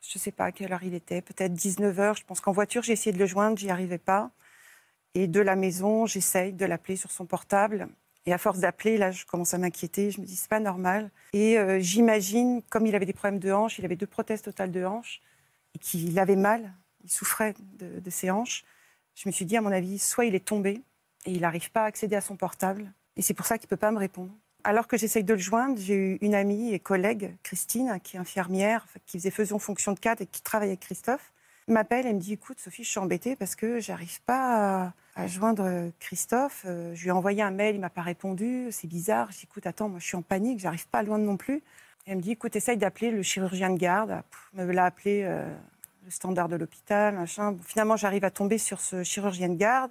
je 0.01 0.19
ne 0.19 0.21
sais 0.21 0.33
pas 0.33 0.47
à 0.47 0.53
quelle 0.53 0.73
heure 0.73 0.83
il 0.83 0.95
était, 0.95 1.23
peut-être 1.23 1.53
19h. 1.53 2.19
Je 2.19 2.25
pense 2.25 2.41
qu'en 2.41 2.53
voiture, 2.53 2.83
j'ai 2.83 2.93
essayé 2.93 3.13
de 3.13 3.19
le 3.19 3.27
joindre, 3.27 3.57
j'y 3.59 3.71
arrivais 3.71 3.99
pas. 3.99 4.31
Et 5.15 5.27
de 5.27 5.41
la 5.41 5.55
maison, 5.55 6.07
j'essaye 6.07 6.53
de 6.53 6.65
l'appeler 6.65 6.97
sur 6.97 7.11
son 7.11 7.27
portable. 7.27 7.89
Et 8.25 8.33
à 8.33 8.39
force 8.39 8.61
d'appeler, 8.61 8.97
là, 8.99 9.11
je 9.11 9.25
commence 9.27 9.53
à 9.53 9.59
m'inquiéter. 9.59 10.11
Je 10.11 10.21
me 10.21 10.27
dis, 10.27 10.37
c'est 10.37 10.49
pas 10.49 10.61
normal. 10.61 11.11
Et 11.33 11.59
euh, 11.59 11.79
j'imagine, 11.81 12.63
comme 12.71 12.87
il 12.87 12.95
avait 12.95 13.07
des 13.07 13.13
problèmes 13.13 13.41
de 13.41 13.53
hanches, 13.53 13.79
il 13.79 13.85
avait 13.85 13.97
deux 13.97 14.07
prothèses 14.07 14.43
totales 14.43 14.71
de 14.71 14.85
hanches, 14.85 15.21
et 15.75 15.79
qu'il 15.79 16.19
avait 16.19 16.37
mal, 16.37 16.73
il 17.05 17.11
souffrait 17.11 17.55
de, 17.79 18.01
de, 18.01 18.11
ses 18.11 18.31
hanches. 18.31 18.65
Je 19.15 19.29
me 19.29 19.33
suis 19.33 19.45
dit, 19.45 19.57
à 19.57 19.61
mon 19.61 19.73
avis, 19.73 19.99
soit 19.99 20.25
il 20.25 20.35
est 20.35 20.45
tombé 20.45 20.83
et 21.27 21.33
il 21.33 21.41
n'arrive 21.43 21.71
pas 21.71 21.83
à 21.83 21.87
accéder 21.87 22.17
à 22.17 22.21
son 22.21 22.37
portable. 22.37 22.93
Et 23.17 23.23
c'est 23.23 23.35
pour 23.35 23.47
ça 23.47 23.59
qu'il 23.59 23.67
ne 23.67 23.71
peut 23.71 23.77
pas 23.77 23.91
me 23.91 23.99
répondre 23.99 24.33
alors 24.65 24.87
que 24.87 24.97
j'essaye 24.97 25.25
de 25.25 25.35
le 25.35 25.41
joindre, 25.41 25.77
j'ai 25.79 25.95
eu 25.95 26.19
une 26.21 26.35
amie 26.35 26.73
et 26.73 26.79
collègue, 26.79 27.35
Christine, 27.43 27.99
qui 28.03 28.17
est 28.17 28.21
infirmière, 28.21 28.87
qui 29.07 29.19
faisait 29.19 29.31
faisant 29.31 29.59
fonction 29.59 29.93
de 29.93 29.99
cadre 29.99 30.23
et 30.23 30.27
qui 30.27 30.43
travaille 30.43 30.69
avec 30.69 30.81
Christophe, 30.81 31.33
m'appelle 31.69 32.07
et 32.07 32.13
me 32.13 32.21
dit 32.21 32.35
Écoute, 32.35 32.61
Sophie, 32.61 32.85
je 32.85 32.91
suis 32.91 32.99
embêtée 32.99 33.37
parce 33.37 33.55
que 33.55 33.81
j'arrive 33.81 34.21
pas 34.23 34.93
à, 35.17 35.27
joindre 35.27 35.91
Christophe. 36.01 36.65
Euh, 36.67 36.95
je 36.95 37.03
lui 37.03 37.09
ai 37.09 37.13
envoyé 37.13 37.43
un 37.43 37.51
mail, 37.51 37.75
il 37.77 37.81
m'a 37.81 37.91
pas 37.91 38.03
répondu. 38.03 38.69
C'est 38.71 38.87
bizarre. 38.87 39.29
Dis 39.29 39.41
Écoute, 39.45 39.67
attends, 39.67 39.89
moi 39.89 39.99
je 39.99 40.07
suis 40.07 40.17
en 40.17 40.23
panique, 40.23 40.61
j'arrive 40.61 40.89
pas 40.89 41.03
loin 41.03 41.19
non 41.19 41.37
plus. 41.37 41.63
elle 42.07 42.17
me 42.17 42.23
dit 42.23 42.33
Écoute, 42.33 42.57
essaye 42.57 42.77
d'appeler 42.77 43.11
le 43.11 43.23
chirurgien 43.23 43.71
de 43.71 43.79
garde. 43.79 44.23
Elle 44.57 44.67
me 44.67 44.73
l'a 44.73 44.85
appelé 44.85 45.23
euh, 45.25 45.53
le 46.05 46.11
standard 46.11 46.49
de 46.49 46.57
l'hôpital, 46.57 47.15
machin. 47.15 47.57
finalement, 47.65 47.97
j'arrive 47.97 48.25
à 48.25 48.31
tomber 48.31 48.59
sur 48.59 48.81
ce 48.81 49.03
chirurgien 49.03 49.49
de 49.49 49.57
garde 49.57 49.91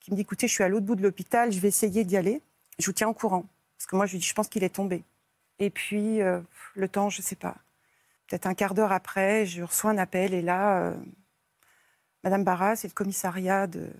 qui 0.00 0.10
me 0.10 0.16
dit 0.16 0.22
Écoutez, 0.22 0.48
je 0.48 0.52
suis 0.52 0.64
à 0.64 0.68
l'autre 0.68 0.86
bout 0.86 0.96
de 0.96 1.02
l'hôpital, 1.02 1.52
je 1.52 1.60
vais 1.60 1.68
essayer 1.68 2.04
d'y 2.04 2.16
aller. 2.16 2.42
Je 2.78 2.86
vous 2.86 2.92
tiens 2.92 3.08
au 3.08 3.14
courant. 3.14 3.44
Parce 3.76 3.86
que 3.86 3.96
moi, 3.96 4.06
je 4.06 4.12
lui 4.12 4.18
dis, 4.18 4.26
je 4.26 4.34
pense 4.34 4.48
qu'il 4.48 4.64
est 4.64 4.74
tombé. 4.74 5.04
Et 5.58 5.70
puis, 5.70 6.22
euh, 6.22 6.40
le 6.74 6.88
temps, 6.88 7.10
je 7.10 7.20
ne 7.20 7.22
sais 7.22 7.36
pas. 7.36 7.56
Peut-être 8.26 8.46
un 8.46 8.54
quart 8.54 8.74
d'heure 8.74 8.92
après, 8.92 9.46
je 9.46 9.62
reçois 9.62 9.90
un 9.90 9.98
appel 9.98 10.34
et 10.34 10.42
là, 10.42 10.80
euh, 10.80 10.96
Madame 12.22 12.44
Barras, 12.44 12.76
c'est 12.76 12.88
le 12.88 12.94
commissariat 12.94 13.66
de, 13.66 13.90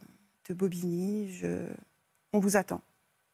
Bobigny. 0.50 1.30
Je... 1.30 1.66
On 2.32 2.38
vous 2.38 2.56
attend. 2.56 2.80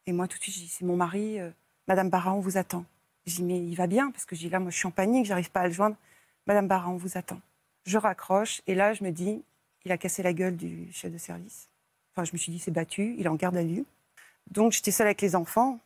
Et 0.05 0.13
moi, 0.13 0.27
tout 0.27 0.37
de 0.37 0.43
suite, 0.43 0.55
je 0.55 0.59
dis, 0.59 0.67
c'est 0.67 0.85
mon 0.85 0.95
mari. 0.95 1.39
Euh, 1.39 1.49
Madame 1.87 2.09
Barras, 2.09 2.33
on 2.33 2.39
vous 2.39 2.57
attend. 2.57 2.85
Je 3.25 3.35
dis, 3.35 3.43
mais 3.43 3.59
il 3.59 3.75
va 3.75 3.87
bien 3.87 4.11
Parce 4.11 4.25
que 4.25 4.35
je 4.35 4.41
dis, 4.41 4.49
là, 4.49 4.59
moi, 4.59 4.71
je 4.71 4.77
suis 4.77 4.87
en 4.87 4.91
panique, 4.91 5.25
j'arrive 5.25 5.51
pas 5.51 5.61
à 5.61 5.67
le 5.67 5.73
joindre. 5.73 5.95
Madame 6.47 6.67
Barras, 6.67 6.89
on 6.89 6.97
vous 6.97 7.17
attend. 7.17 7.39
Je 7.85 7.97
raccroche 7.97 8.61
et 8.67 8.75
là, 8.75 8.93
je 8.93 9.03
me 9.03 9.11
dis, 9.11 9.43
il 9.85 9.91
a 9.91 9.97
cassé 9.97 10.23
la 10.23 10.33
gueule 10.33 10.57
du 10.57 10.91
chef 10.91 11.11
de 11.11 11.17
service. 11.17 11.69
Enfin, 12.11 12.25
je 12.25 12.31
me 12.33 12.37
suis 12.37 12.51
dit, 12.51 12.59
c'est 12.59 12.71
battu, 12.71 13.15
il 13.17 13.25
est 13.25 13.29
en 13.29 13.35
garde 13.35 13.57
à 13.57 13.63
vue. 13.63 13.85
Donc, 14.51 14.73
j'étais 14.73 14.91
seule 14.91 15.07
avec 15.07 15.21
les 15.21 15.35
enfants. 15.35 15.79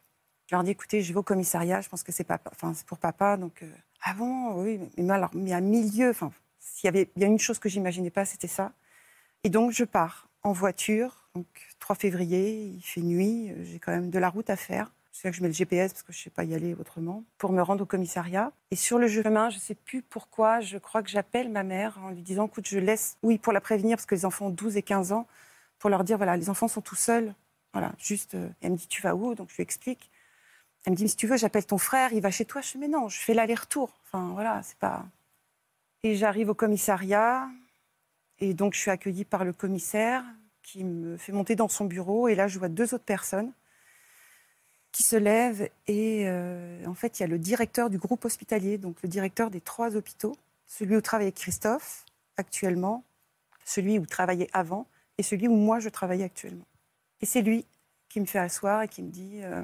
Je 0.47 0.56
leur 0.56 0.63
dis, 0.63 0.71
écoutez, 0.71 1.01
je 1.01 1.13
vais 1.13 1.19
au 1.19 1.23
commissariat, 1.23 1.82
je 1.82 1.89
pense 1.89 2.04
que 2.04 2.12
c'est 2.12 2.28
enfin, 2.51 2.73
c'est 2.73 2.86
pour 2.86 2.97
papa. 2.97 3.38
Donc, 3.38 3.63
euh, 3.63 3.71
ah 4.04 4.13
bon, 4.13 4.62
oui, 4.62 4.80
mais 4.97 5.13
alors, 5.13 5.32
à 5.34 5.62
milieu, 5.62 6.10
enfin, 6.10 6.32
s'il 6.60 6.88
y 6.88 6.89
avait 6.89 7.10
bien 7.15 7.28
une 7.28 7.39
chose 7.39 7.60
que 7.60 7.69
j'imaginais 7.69 8.10
pas, 8.10 8.25
c'était 8.25 8.47
ça. 8.47 8.73
Et 9.43 9.49
donc, 9.49 9.71
je 9.71 9.84
pars 9.84 10.28
en 10.43 10.51
voiture, 10.51 11.28
donc 11.34 11.47
3 11.80 11.95
février, 11.95 12.65
il 12.65 12.82
fait 12.82 13.01
nuit, 13.01 13.51
euh, 13.51 13.63
j'ai 13.63 13.80
quand 13.80 13.91
même 13.91 14.10
de 14.10 14.19
la 14.19 14.30
route 14.30 14.49
à 14.49 14.56
faire. 14.56 14.91
C'est 15.12 15.28
là 15.28 15.32
que 15.32 15.38
je 15.38 15.41
mets 15.41 15.47
le 15.47 15.54
GPS 15.54 15.93
parce 15.93 16.04
que 16.04 16.12
je 16.12 16.19
ne 16.19 16.23
sais 16.25 16.30
pas 16.30 16.43
y 16.43 16.54
aller 16.54 16.73
autrement, 16.73 17.23
pour 17.38 17.51
me 17.51 17.62
rendre 17.62 17.84
au 17.84 17.86
commissariat. 17.86 18.51
Et 18.69 18.75
sur 18.75 18.99
le 18.99 19.08
chemin, 19.08 19.49
je 19.49 19.56
ne 19.56 19.62
sais 19.62 19.75
plus 19.75 20.01
pourquoi, 20.01 20.60
je 20.60 20.78
crois 20.78 21.01
que 21.01 21.10
j'appelle 21.10 21.49
ma 21.49 21.63
mère 21.63 21.97
en 22.04 22.10
lui 22.10 22.21
disant, 22.21 22.47
écoute, 22.47 22.67
je 22.67 22.80
laisse, 22.80 23.17
oui, 23.23 23.38
pour 23.38 23.54
la 23.54 23.62
prévenir, 23.62 23.95
parce 23.97 24.06
que 24.06 24.15
les 24.15 24.25
enfants 24.25 24.47
ont 24.47 24.49
12 24.49 24.78
et 24.78 24.82
15 24.82 25.13
ans, 25.13 25.25
pour 25.80 25.89
leur 25.89 26.04
dire, 26.04 26.17
voilà, 26.17 26.36
les 26.36 26.49
enfants 26.49 26.67
sont 26.67 26.82
tout 26.82 26.95
seuls. 26.95 27.34
Voilà, 27.76 27.92
juste, 28.00 28.36
euh, 28.36 28.48
elle 28.62 28.72
me 28.72 28.78
dit, 28.78 28.88
tu 28.88 29.02
vas 29.02 29.16
où? 29.16 29.36
Donc 29.36 29.50
je 29.50 29.58
lui 29.58 29.64
explique. 29.64 30.10
Elle 30.86 30.94
me 30.94 30.96
dit, 30.96 31.10
si 31.10 31.18
tu 31.18 31.28
veux, 31.28 31.36
j'appelle 31.36 31.66
ton 31.66 31.78
frère, 31.78 32.14
il 32.14 32.22
va 32.22 32.32
chez 32.32 32.46
toi. 32.46 32.62
Je 32.62 32.72
dis, 32.72 32.78
mais 32.78 32.88
non, 32.88 33.10
je 33.10 33.20
fais 33.20 33.34
l'aller-retour. 33.34 34.00
Enfin, 34.06 34.32
voilà, 34.32 34.64
c'est 34.64 34.78
pas. 34.78 35.06
Et 36.04 36.16
j'arrive 36.16 36.48
au 36.48 36.54
commissariat, 36.54 37.50
et 38.40 38.54
donc 38.54 38.76
je 38.76 38.80
suis 38.80 38.92
accueillie 38.92 39.26
par 39.26 39.44
le 39.44 39.52
commissaire 39.52 40.24
qui 40.62 40.86
me 40.86 41.18
fait 41.18 41.34
monter 41.34 41.58
dans 41.58 41.68
son 41.68 41.84
bureau. 41.84 42.30
Et 42.30 42.36
là, 42.36 42.48
je 42.48 42.60
vois 42.60 42.70
deux 42.70 42.94
autres 42.94 43.04
personnes 43.04 43.52
qui 44.94 45.04
se 45.04 45.18
lèvent. 45.18 45.70
Et 45.88 46.30
euh, 46.30 46.86
en 46.86 46.94
fait, 46.94 47.20
il 47.20 47.24
y 47.24 47.26
a 47.26 47.28
le 47.28 47.40
directeur 47.40 47.90
du 47.90 47.98
groupe 47.98 48.24
hospitalier, 48.24 48.78
donc 48.78 49.02
le 49.04 49.10
directeur 49.10 49.52
des 49.52 49.60
trois 49.60 49.98
hôpitaux, 49.98 50.38
celui 50.66 50.96
où 50.96 51.02
travaillait 51.02 51.34
Christophe 51.34 52.06
actuellement, 52.38 53.04
celui 53.66 54.00
où 54.00 54.06
travaillait 54.06 54.50
avant, 54.54 54.88
et 55.18 55.24
celui 55.24 55.50
où 55.50 55.56
moi 55.56 55.80
je 55.80 55.90
travaillais 55.90 56.24
actuellement. 56.24 56.66
Et 57.26 57.28
c'est 57.28 57.42
lui 57.42 57.66
qui 58.08 58.22
me 58.22 58.28
fait 58.28 58.38
asseoir 58.38 58.84
et 58.84 58.88
qui 58.88 59.02
me 59.02 59.10
dit. 59.10 59.40
Euh, 59.42 59.64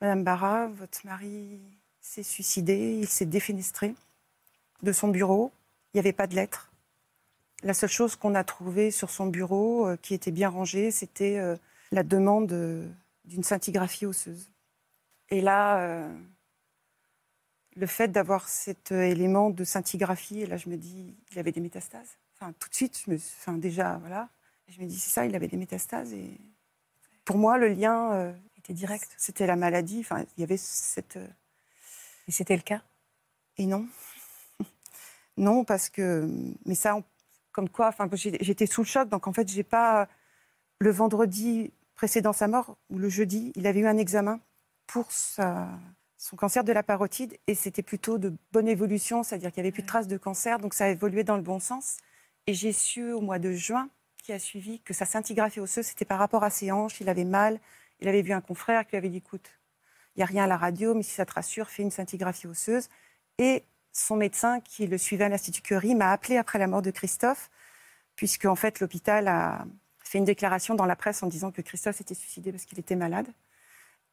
Madame 0.00 0.24
Barra, 0.24 0.66
votre 0.68 1.04
mari 1.04 1.60
s'est 2.00 2.22
suicidé, 2.22 2.96
il 2.98 3.06
s'est 3.06 3.26
défenestré 3.26 3.94
de 4.82 4.90
son 4.90 5.08
bureau. 5.08 5.52
Il 5.92 5.98
n'y 5.98 6.00
avait 6.00 6.14
pas 6.14 6.26
de 6.26 6.34
lettres. 6.34 6.72
La 7.62 7.74
seule 7.74 7.90
chose 7.90 8.16
qu'on 8.16 8.34
a 8.34 8.44
trouvée 8.44 8.90
sur 8.90 9.10
son 9.10 9.26
bureau, 9.26 9.88
euh, 9.88 9.98
qui 10.00 10.14
était 10.14 10.30
bien 10.30 10.48
rangée, 10.48 10.90
c'était 10.90 11.36
euh, 11.36 11.54
la 11.92 12.02
demande 12.02 12.46
d'une 13.26 13.42
scintigraphie 13.42 14.06
osseuse. 14.06 14.50
Et 15.28 15.42
là, 15.42 16.08
le 17.76 17.86
fait 17.86 18.08
d'avoir 18.08 18.48
cet 18.48 18.90
élément 18.90 19.50
de 19.50 19.64
scintigraphie, 19.64 20.46
là 20.46 20.56
je 20.56 20.70
me 20.70 20.78
dis, 20.78 21.14
il 21.30 21.38
avait 21.38 21.52
des 21.52 21.60
métastases. 21.60 22.16
Enfin, 22.36 22.54
tout 22.58 22.70
de 22.70 22.74
suite, 22.74 23.04
enfin, 23.06 23.58
déjà, 23.58 23.98
voilà. 23.98 24.30
je 24.68 24.80
me 24.80 24.86
dis, 24.86 24.98
c'est 24.98 25.10
ça, 25.10 25.26
il 25.26 25.36
avait 25.36 25.46
des 25.46 25.58
métastases. 25.58 26.14
Pour 27.24 27.38
moi, 27.38 27.58
le 27.58 27.68
lien 27.68 28.34
direct. 28.72 29.10
C'était 29.16 29.46
la 29.46 29.56
maladie. 29.56 30.00
Enfin, 30.00 30.24
il 30.36 30.40
y 30.40 30.44
avait 30.44 30.56
cette. 30.56 31.16
Euh, 31.16 31.26
Et 32.28 32.32
c'était 32.32 32.56
le 32.56 32.62
cas? 32.62 32.82
Et 33.56 33.66
non. 33.66 33.86
non, 35.36 35.64
parce 35.64 35.88
que. 35.88 36.28
Mais 36.64 36.74
ça, 36.74 36.98
comme 37.52 37.68
quoi, 37.68 37.88
enfin, 37.88 38.08
j'étais 38.12 38.66
sous 38.66 38.82
le 38.82 38.86
choc. 38.86 39.08
Donc, 39.08 39.26
en 39.26 39.32
fait, 39.32 39.48
j'ai 39.48 39.64
pas. 39.64 40.08
Le 40.78 40.90
vendredi 40.90 41.72
précédent 41.94 42.32
sa 42.32 42.48
mort, 42.48 42.78
ou 42.88 42.98
le 42.98 43.10
jeudi, 43.10 43.52
il 43.54 43.66
avait 43.66 43.80
eu 43.80 43.86
un 43.86 43.98
examen 43.98 44.40
pour 44.86 45.12
sa, 45.12 45.68
son 46.16 46.36
cancer 46.36 46.64
de 46.64 46.72
la 46.72 46.82
parotide. 46.82 47.36
Et 47.46 47.54
c'était 47.54 47.82
plutôt 47.82 48.16
de 48.16 48.34
bonne 48.52 48.68
évolution, 48.68 49.22
c'est-à-dire 49.22 49.52
qu'il 49.52 49.62
n'y 49.62 49.68
avait 49.68 49.74
plus 49.74 49.82
de 49.82 49.88
traces 49.88 50.08
de 50.08 50.16
cancer. 50.16 50.58
Donc, 50.58 50.72
ça 50.72 50.86
a 50.86 50.88
évolué 50.88 51.24
dans 51.24 51.36
le 51.36 51.42
bon 51.42 51.60
sens. 51.60 51.98
Et 52.46 52.54
j'ai 52.54 52.72
su 52.72 53.12
au 53.12 53.20
mois 53.20 53.38
de 53.38 53.52
juin 53.52 53.90
qui 54.30 54.34
a 54.34 54.38
suivi 54.38 54.78
que 54.78 54.94
sa 54.94 55.06
scintigraphie 55.06 55.58
osseuse, 55.58 55.86
c'était 55.86 56.04
par 56.04 56.20
rapport 56.20 56.44
à 56.44 56.50
ses 56.50 56.70
hanches. 56.70 57.00
Il 57.00 57.08
avait 57.08 57.24
mal, 57.24 57.58
il 57.98 58.06
avait 58.06 58.22
vu 58.22 58.32
un 58.32 58.40
confrère 58.40 58.84
qui 58.84 58.92
lui 58.92 58.98
avait 58.98 59.08
dit 59.08 59.16
écoute, 59.16 59.58
il 60.14 60.20
n'y 60.20 60.22
a 60.22 60.26
rien 60.26 60.44
à 60.44 60.46
la 60.46 60.56
radio, 60.56 60.94
mais 60.94 61.02
si 61.02 61.10
ça 61.10 61.26
te 61.26 61.32
rassure, 61.32 61.68
fais 61.68 61.82
une 61.82 61.90
scintigraphie 61.90 62.46
osseuse. 62.46 62.88
Et 63.38 63.64
son 63.92 64.14
médecin, 64.14 64.60
qui 64.60 64.86
le 64.86 64.98
suivait 64.98 65.24
à 65.24 65.28
l'Institut 65.28 65.62
Curie, 65.62 65.96
m'a 65.96 66.12
appelé 66.12 66.36
après 66.36 66.60
la 66.60 66.68
mort 66.68 66.80
de 66.80 66.92
Christophe, 66.92 67.50
puisque 68.14 68.44
en 68.44 68.54
fait 68.54 68.78
l'hôpital 68.78 69.26
a 69.26 69.66
fait 70.04 70.18
une 70.18 70.24
déclaration 70.24 70.76
dans 70.76 70.86
la 70.86 70.94
presse 70.94 71.24
en 71.24 71.26
disant 71.26 71.50
que 71.50 71.60
Christophe 71.60 71.96
s'était 71.96 72.14
suicidé 72.14 72.52
parce 72.52 72.66
qu'il 72.66 72.78
était 72.78 72.94
malade. 72.94 73.26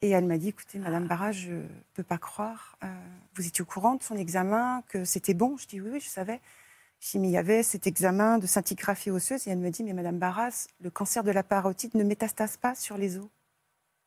Et 0.02 0.10
elle 0.10 0.26
m'a 0.26 0.40
dit 0.40 0.50
écoutez, 0.50 0.80
Madame 0.80 1.08
Barra, 1.08 1.32
je 1.32 1.52
ne 1.52 1.68
peux 1.94 2.04
pas 2.04 2.18
croire. 2.18 2.76
Euh, 2.84 2.88
vous 3.36 3.46
étiez 3.46 3.62
au 3.62 3.66
courant 3.66 3.94
de 3.94 4.02
son 4.02 4.16
examen, 4.16 4.82
que 4.88 5.06
c'était 5.06 5.36
bon? 5.36 5.58
Je 5.58 5.68
dis 5.68 5.80
oui, 5.80 5.92
oui, 5.94 6.00
je 6.00 6.10
savais. 6.10 6.42
Mais 7.16 7.30
il 7.30 7.32
y 7.32 7.38
avait 7.38 7.64
cet 7.64 7.88
examen 7.88 8.38
de 8.38 8.48
scintigraphie 8.48 9.12
osseuse. 9.12 9.48
Et 9.48 9.52
elle 9.52 9.60
me 9.60 9.70
dit 9.70 9.84
mais 9.84 9.94
Madame 9.94 10.18
Barras, 10.18 10.68
le 10.82 10.90
cancer 10.90 11.24
de 11.24 11.32
la 11.32 11.44
parotide 11.44 11.96
ne 11.96 12.04
métastase 12.04 12.58
pas 12.58 12.76
sur 12.76 12.98
les 12.98 13.18
os. 13.18 13.28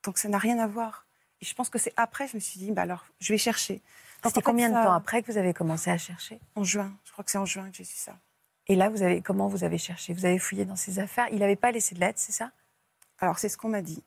Donc 0.05 0.19
ça 0.19 0.29
n'a 0.29 0.39
rien 0.39 0.59
à 0.59 0.67
voir. 0.67 1.07
Et 1.41 1.45
je 1.45 1.55
pense 1.55 1.71
que 1.71 1.79
c'est 1.79 1.95
après, 1.97 2.29
je 2.29 2.37
me 2.37 2.41
suis 2.41 2.61
dit, 2.61 2.71
bah 2.71 2.83
alors, 2.83 3.07
je 3.19 3.33
vais 3.33 3.39
chercher. 3.39 3.81
C'était 4.23 4.43
combien 4.43 4.69
de 4.69 4.75
temps 4.75 4.93
après 4.93 5.23
que 5.23 5.33
vous 5.33 5.39
avez 5.39 5.55
commencé 5.55 5.91
à 5.91 5.97
chercher? 5.97 6.39
En 6.55 6.65
juin. 6.65 6.93
Je 7.05 7.13
crois 7.13 7.25
que 7.25 7.31
c'est 7.31 7.39
en 7.39 7.47
juin 7.47 7.71
que 7.71 7.77
j'ai 7.77 7.85
su 7.85 7.97
ça. 7.97 8.19
Et 8.67 8.77
là, 8.77 8.91
vous 8.91 9.03
avez, 9.03 9.23
comment 9.23 9.49
vous 9.49 9.65
avez 9.65 9.79
cherché? 9.79 10.13
Vous 10.13 10.27
avez 10.27 10.39
fouillé 10.39 10.67
dans 10.67 10.77
ses 10.77 10.99
affaires? 10.99 11.29
Il 11.33 11.39
n'avait 11.39 11.57
pas 11.57 11.73
laissé 11.73 11.95
de 11.95 12.01
lettres, 12.01 12.19
c'est 12.21 12.33
ça? 12.33 12.51
Alors, 13.19 13.39
c'est 13.39 13.49
ce 13.49 13.57
qu'on 13.57 13.71
m'a 13.71 13.81
dit. 13.81 14.03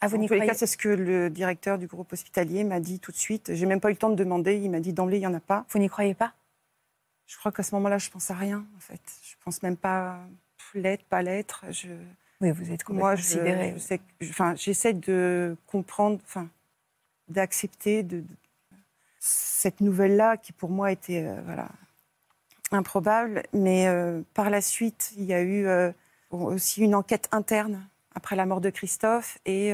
Ah, 0.00 0.08
vous 0.08 0.16
en 0.16 0.26
tous 0.26 0.32
les 0.32 0.46
cas, 0.46 0.54
c'est 0.54 0.66
ce 0.66 0.78
que 0.78 0.88
le 0.88 1.28
directeur 1.28 1.76
du 1.76 1.86
groupe 1.86 2.10
hospitalier 2.12 2.64
m'a 2.64 2.80
dit 2.80 2.98
tout 3.00 3.12
de 3.12 3.16
suite. 3.18 3.54
J'ai 3.54 3.66
même 3.66 3.80
pas 3.80 3.90
eu 3.90 3.92
le 3.92 3.98
temps 3.98 4.08
de 4.08 4.14
demander. 4.14 4.56
Il 4.56 4.70
m'a 4.70 4.80
dit 4.80 4.94
d'emblée, 4.94 5.18
il 5.18 5.20
n'y 5.20 5.26
en 5.26 5.34
a 5.34 5.40
pas. 5.40 5.66
Vous 5.68 5.78
n'y 5.78 5.90
croyez 5.90 6.14
pas? 6.14 6.32
Je 7.30 7.38
crois 7.38 7.52
qu'à 7.52 7.62
ce 7.62 7.72
moment-là, 7.76 7.98
je 7.98 8.10
pense 8.10 8.28
à 8.32 8.34
rien, 8.34 8.66
en 8.76 8.80
fait. 8.80 9.00
Je 9.22 9.36
pense 9.44 9.62
même 9.62 9.76
pas 9.76 10.18
lettre, 10.74 11.04
pas 11.08 11.22
lettre. 11.22 11.64
Je... 11.70 11.86
Oui, 12.40 12.50
vous 12.50 12.72
êtes 12.72 12.88
Moi, 12.88 13.14
je, 13.14 13.88
enfin, 14.24 14.56
j'essaie 14.56 14.94
de 14.94 15.56
comprendre, 15.68 16.18
enfin, 16.24 16.48
d'accepter 17.28 18.02
de, 18.02 18.24
cette 19.20 19.80
nouvelle-là 19.80 20.38
qui 20.38 20.52
pour 20.52 20.70
moi 20.70 20.90
était 20.90 21.24
euh, 21.24 21.40
voilà, 21.44 21.68
improbable. 22.72 23.44
Mais 23.52 23.86
euh, 23.86 24.22
par 24.34 24.50
la 24.50 24.60
suite, 24.60 25.12
il 25.16 25.24
y 25.24 25.32
a 25.32 25.40
eu 25.40 25.68
euh, 25.68 25.92
aussi 26.32 26.82
une 26.82 26.96
enquête 26.96 27.28
interne 27.30 27.86
après 28.16 28.34
la 28.34 28.44
mort 28.44 28.60
de 28.60 28.70
Christophe 28.70 29.38
et 29.46 29.72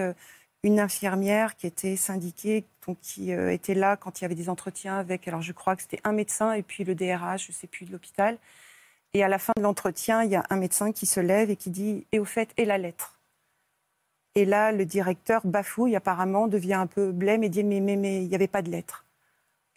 une 0.66 0.80
infirmière 0.80 1.56
qui 1.56 1.68
était 1.68 1.94
syndiquée, 1.94 2.64
donc 2.86 2.98
qui 3.00 3.32
euh, 3.32 3.52
était 3.52 3.74
là 3.74 3.96
quand 3.96 4.20
il 4.20 4.24
y 4.24 4.26
avait 4.26 4.34
des 4.34 4.48
entretiens 4.48 4.98
avec, 4.98 5.28
alors 5.28 5.40
je 5.40 5.52
crois 5.52 5.76
que 5.76 5.82
c'était 5.82 6.00
un 6.02 6.12
médecin 6.12 6.52
et 6.54 6.62
puis 6.64 6.82
le 6.82 6.96
DRH, 6.96 7.46
je 7.46 7.52
ne 7.52 7.54
sais 7.54 7.68
plus, 7.68 7.86
de 7.86 7.92
l'hôpital. 7.92 8.36
Et 9.14 9.22
à 9.22 9.28
la 9.28 9.38
fin 9.38 9.52
de 9.56 9.62
l'entretien, 9.62 10.24
il 10.24 10.30
y 10.30 10.34
a 10.34 10.44
un 10.50 10.56
médecin 10.56 10.90
qui 10.90 11.06
se 11.06 11.20
lève 11.20 11.50
et 11.50 11.56
qui 11.56 11.70
dit 11.70 12.04
Et 12.10 12.18
au 12.18 12.24
fait, 12.24 12.50
et 12.56 12.64
la 12.64 12.78
lettre? 12.78 13.20
Et 14.34 14.44
là, 14.44 14.72
le 14.72 14.84
directeur 14.84 15.46
bafouille 15.46 15.94
apparemment, 15.94 16.48
devient 16.48 16.74
un 16.74 16.88
peu 16.88 17.12
blême 17.12 17.44
et 17.44 17.48
dit 17.48 17.62
Mais 17.62 17.80
mais 17.80 17.96
mais 17.96 18.22
il 18.22 18.28
n'y 18.28 18.34
avait 18.34 18.48
pas 18.48 18.62
de 18.62 18.70
lettre. 18.70 19.06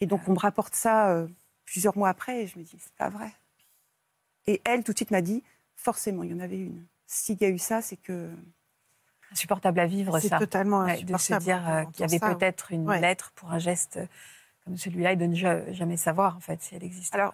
Et 0.02 0.08
donc 0.08 0.22
on 0.28 0.34
me 0.34 0.40
rapporte 0.40 0.74
ça 0.74 1.12
euh, 1.12 1.28
plusieurs 1.66 1.96
mois 1.98 2.10
après 2.10 2.44
et 2.44 2.48
je 2.48 2.58
me 2.58 2.64
dis 2.64 2.78
C'est 2.80 2.96
pas 2.96 3.10
vrai. 3.10 3.32
Et 4.48 4.60
elle, 4.66 4.84
tout 4.84 4.92
de 4.94 4.98
suite, 4.98 5.12
m'a 5.12 5.22
dit 5.22 5.44
Forcément, 5.76 6.24
il 6.24 6.32
y 6.32 6.34
en 6.34 6.40
avait 6.40 6.58
une. 6.58 6.84
S'il 7.06 7.40
y 7.42 7.46
a 7.46 7.50
eu 7.50 7.60
ça, 7.60 7.84
c'est 7.84 7.98
que 7.98 8.32
insupportable 9.32 9.80
à 9.80 9.86
vivre, 9.88 10.20
C'est 10.20 10.30
ça. 10.30 10.40
totalement 10.40 10.84
Ouais, 10.84 10.94
de 11.04 11.18
se 11.18 11.34
insupportable 11.34 11.44
dire 11.44 11.70
euh, 11.70 11.84
qu'il 11.92 12.02
y 12.02 12.04
avait 12.04 12.18
ça. 12.20 12.34
peut-être 12.36 12.72
une 12.72 12.88
Ouais. 12.88 13.00
lettre 13.02 13.32
pour 13.36 13.52
un 13.52 13.60
geste 13.60 13.98
euh, 13.98 14.06
comme 14.66 14.78
celui-là 14.78 15.14
et 15.14 15.16
de 15.16 15.26
ne 15.26 15.36
ja- 15.36 15.72
jamais 15.72 15.98
savoir, 15.98 16.36
en 16.38 16.40
fait, 16.40 16.62
si 16.62 16.76
elle 16.76 16.84
existe. 16.84 17.14
Alors, 17.16 17.34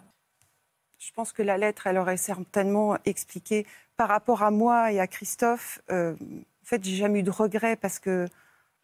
je 0.99 1.12
pense 1.13 1.31
que 1.34 1.41
la 1.43 1.58
lettre, 1.58 1.88
elle 1.88 1.97
aurait 1.97 2.17
certainement 2.17 2.97
expliqué 3.05 3.65
par 3.97 4.10
rapport 4.10 4.43
à 4.43 4.51
moi 4.51 4.91
et 4.91 4.99
à 4.99 5.08
Christophe. 5.08 5.81
euh, 5.91 6.13
en 6.13 6.65
fait, 6.67 6.84
j'ai 6.84 6.95
jamais 6.95 7.19
eu 7.19 7.23
de 7.23 7.31
regrets 7.31 7.75
parce 7.75 7.99
que 7.99 8.27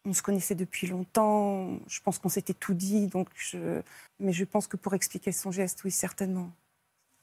on 0.06 0.14
se 0.14 0.22
connaissait 0.22 0.56
depuis 0.56 0.88
longtemps. 0.88 1.68
Je 1.88 2.00
pense 2.02 2.18
qu'on 2.20 2.30
s'était 2.30 2.54
tout 2.54 2.74
dit, 2.74 3.08
donc 3.08 3.28
je... 3.36 3.82
mais 4.20 4.34
je 4.34 4.44
pense 4.46 4.68
que 4.68 4.78
pour 4.78 4.94
expliquer 4.94 5.32
son 5.32 5.52
geste, 5.52 5.84
oui, 5.84 5.92
certainement. 5.92 6.52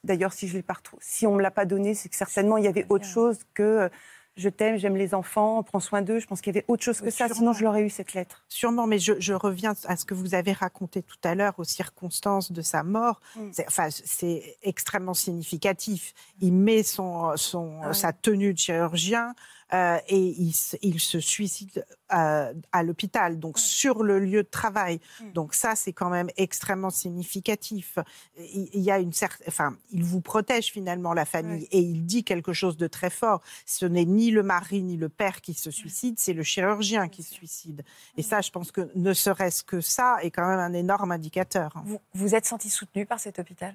D'ailleurs, 0.04 0.32
si 0.32 0.46
je 0.48 0.56
l'ai 0.56 0.62
pas 0.62 0.74
retrouvé, 0.74 1.02
si 1.04 1.26
on 1.26 1.34
me 1.34 1.42
l'a 1.42 1.50
pas 1.50 1.64
donné, 1.64 1.94
c'est 1.94 2.08
que 2.08 2.14
certainement 2.16 2.56
il 2.56 2.64
y 2.64 2.68
avait 2.68 2.86
autre 2.88 3.04
chose 3.04 3.40
que 3.54 3.90
je 4.38 4.48
t'aime, 4.48 4.78
j'aime 4.78 4.96
les 4.96 5.14
enfants, 5.14 5.62
prends 5.62 5.80
soin 5.80 6.00
d'eux. 6.00 6.20
Je 6.20 6.26
pense 6.26 6.40
qu'il 6.40 6.54
y 6.54 6.56
avait 6.56 6.64
autre 6.68 6.82
chose 6.82 7.00
que 7.00 7.06
Oui, 7.06 7.10
ça. 7.10 7.26
sûrement. 7.26 7.34
Sinon, 7.34 7.52
je 7.52 7.64
l'aurais 7.64 7.82
eu 7.82 7.90
cette 7.90 8.14
lettre. 8.14 8.44
Sûrement, 8.48 8.86
mais 8.86 8.98
je, 8.98 9.14
je 9.18 9.34
reviens 9.34 9.74
à 9.86 9.96
ce 9.96 10.04
que 10.04 10.14
vous 10.14 10.34
avez 10.34 10.52
raconté 10.52 11.02
tout 11.02 11.18
à 11.24 11.34
l'heure, 11.34 11.54
aux 11.58 11.64
circonstances 11.64 12.52
de 12.52 12.62
sa 12.62 12.82
mort. 12.84 13.20
Mm. 13.36 13.48
C'est, 13.52 13.66
enfin, 13.66 13.88
c'est 13.90 14.56
extrêmement 14.62 15.14
significatif. 15.14 16.14
Il 16.40 16.52
met 16.54 16.82
son, 16.84 17.36
son, 17.36 17.80
Ah 17.82 17.92
sa 17.92 18.12
tenue 18.12 18.54
de 18.54 18.58
chirurgien 18.58 19.34
euh, 19.74 19.98
et 20.08 20.18
il, 20.18 20.52
se- 20.52 20.76
il 20.82 20.98
se 21.00 21.20
suicide 21.20 21.84
euh, 22.14 22.54
à 22.72 22.82
l'hôpital, 22.82 23.38
donc 23.38 23.58
sur 23.58 24.02
le 24.02 24.18
lieu 24.18 24.42
de 24.42 24.48
travail. 24.48 25.00
Mm. 25.20 25.32
Donc 25.32 25.54
ça, 25.54 25.74
c'est 25.74 25.92
quand 25.92 26.08
même 26.08 26.28
extrêmement 26.36 26.90
significatif. 26.90 27.98
Il, 28.38 28.68
il 28.72 28.80
y 28.80 28.90
a 28.90 28.98
une 28.98 29.12
certaine, 29.12 29.46
enfin, 29.48 29.76
il 29.90 30.04
vous 30.04 30.20
protège 30.20 30.72
finalement 30.72 31.12
la 31.12 31.24
famille 31.24 31.62
Oui. 31.62 31.68
et 31.70 31.80
il 31.80 32.06
dit 32.06 32.24
quelque 32.24 32.52
chose 32.52 32.76
de 32.76 32.86
très 32.86 33.10
fort. 33.10 33.42
Ce 33.66 33.84
n'est 33.84 34.04
ni 34.06 34.30
le 34.30 34.42
mari 34.42 34.82
ni 34.82 34.96
le 34.96 35.08
père 35.08 35.40
qui 35.40 35.54
se 35.54 35.70
suicide, 35.70 36.18
c'est 36.18 36.32
le 36.32 36.42
chirurgien 36.42 37.08
qui 37.08 37.22
se 37.22 37.34
suicide. 37.34 37.84
Et 38.16 38.22
ça, 38.22 38.40
je 38.40 38.50
pense 38.50 38.72
que 38.72 38.90
ne 38.94 39.12
serait-ce 39.12 39.62
que 39.64 39.80
ça 39.80 40.16
est 40.22 40.30
quand 40.30 40.46
même 40.48 40.58
un 40.60 40.72
énorme 40.72 41.12
indicateur. 41.12 41.72
Vous 41.84 42.00
vous 42.14 42.34
êtes 42.34 42.46
senti 42.46 42.70
soutenu 42.70 43.04
par 43.06 43.20
cet 43.20 43.38
hôpital? 43.38 43.74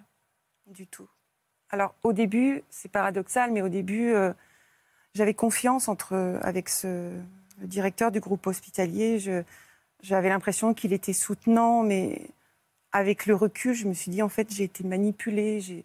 Du 0.68 0.88
tout. 0.88 1.10
Alors, 1.70 1.96
au 2.04 2.14
début, 2.14 2.64
c'est 2.70 2.90
paradoxal, 2.90 3.52
mais 3.52 3.62
au 3.62 3.70
début, 3.70 4.14
euh, 4.14 4.32
j'avais 5.16 5.34
confiance 5.34 5.88
entre, 5.88 6.40
avec 6.42 6.70
ce, 6.70 7.12
directeur 7.62 8.12
du 8.12 8.20
groupe 8.20 8.46
hospitalier. 8.48 9.20
J'avais 10.02 10.30
l'impression 10.30 10.74
qu'il 10.74 10.94
était 10.94 11.14
soutenant, 11.14 11.84
mais 11.84 12.22
avec 12.92 13.26
le 13.26 13.36
recul, 13.36 13.74
je 13.74 13.88
me 13.88 13.94
suis 13.94 14.12
dit, 14.12 14.22
en 14.22 14.30
fait, 14.30 14.54
j'ai 14.54 14.66
été 14.66 14.84
manipulée. 14.84 15.62
J'ai 15.62 15.84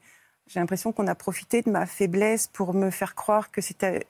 l'impression 0.57 0.93
qu'on 0.93 1.07
a 1.07 1.15
profité 1.15 1.63
de 1.63 1.71
ma 1.71 1.87
faiblesse 1.87 2.47
pour 2.49 2.75
me 2.75 2.91
faire 2.91 3.15
croire 3.15 3.51
que 3.51 3.61
c'était 3.61 4.07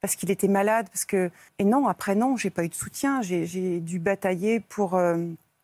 parce 0.00 0.16
qu'il 0.16 0.30
était 0.30 0.48
malade. 0.48 0.88
Parce 0.90 1.04
que... 1.04 1.30
Et 1.58 1.64
non, 1.64 1.86
après, 1.88 2.14
non, 2.14 2.36
j'ai 2.36 2.50
pas 2.50 2.64
eu 2.64 2.68
de 2.68 2.74
soutien. 2.74 3.22
J'ai 3.22 3.80
dû 3.80 3.98
batailler 3.98 4.60
pour. 4.60 4.94
euh, 4.94 5.18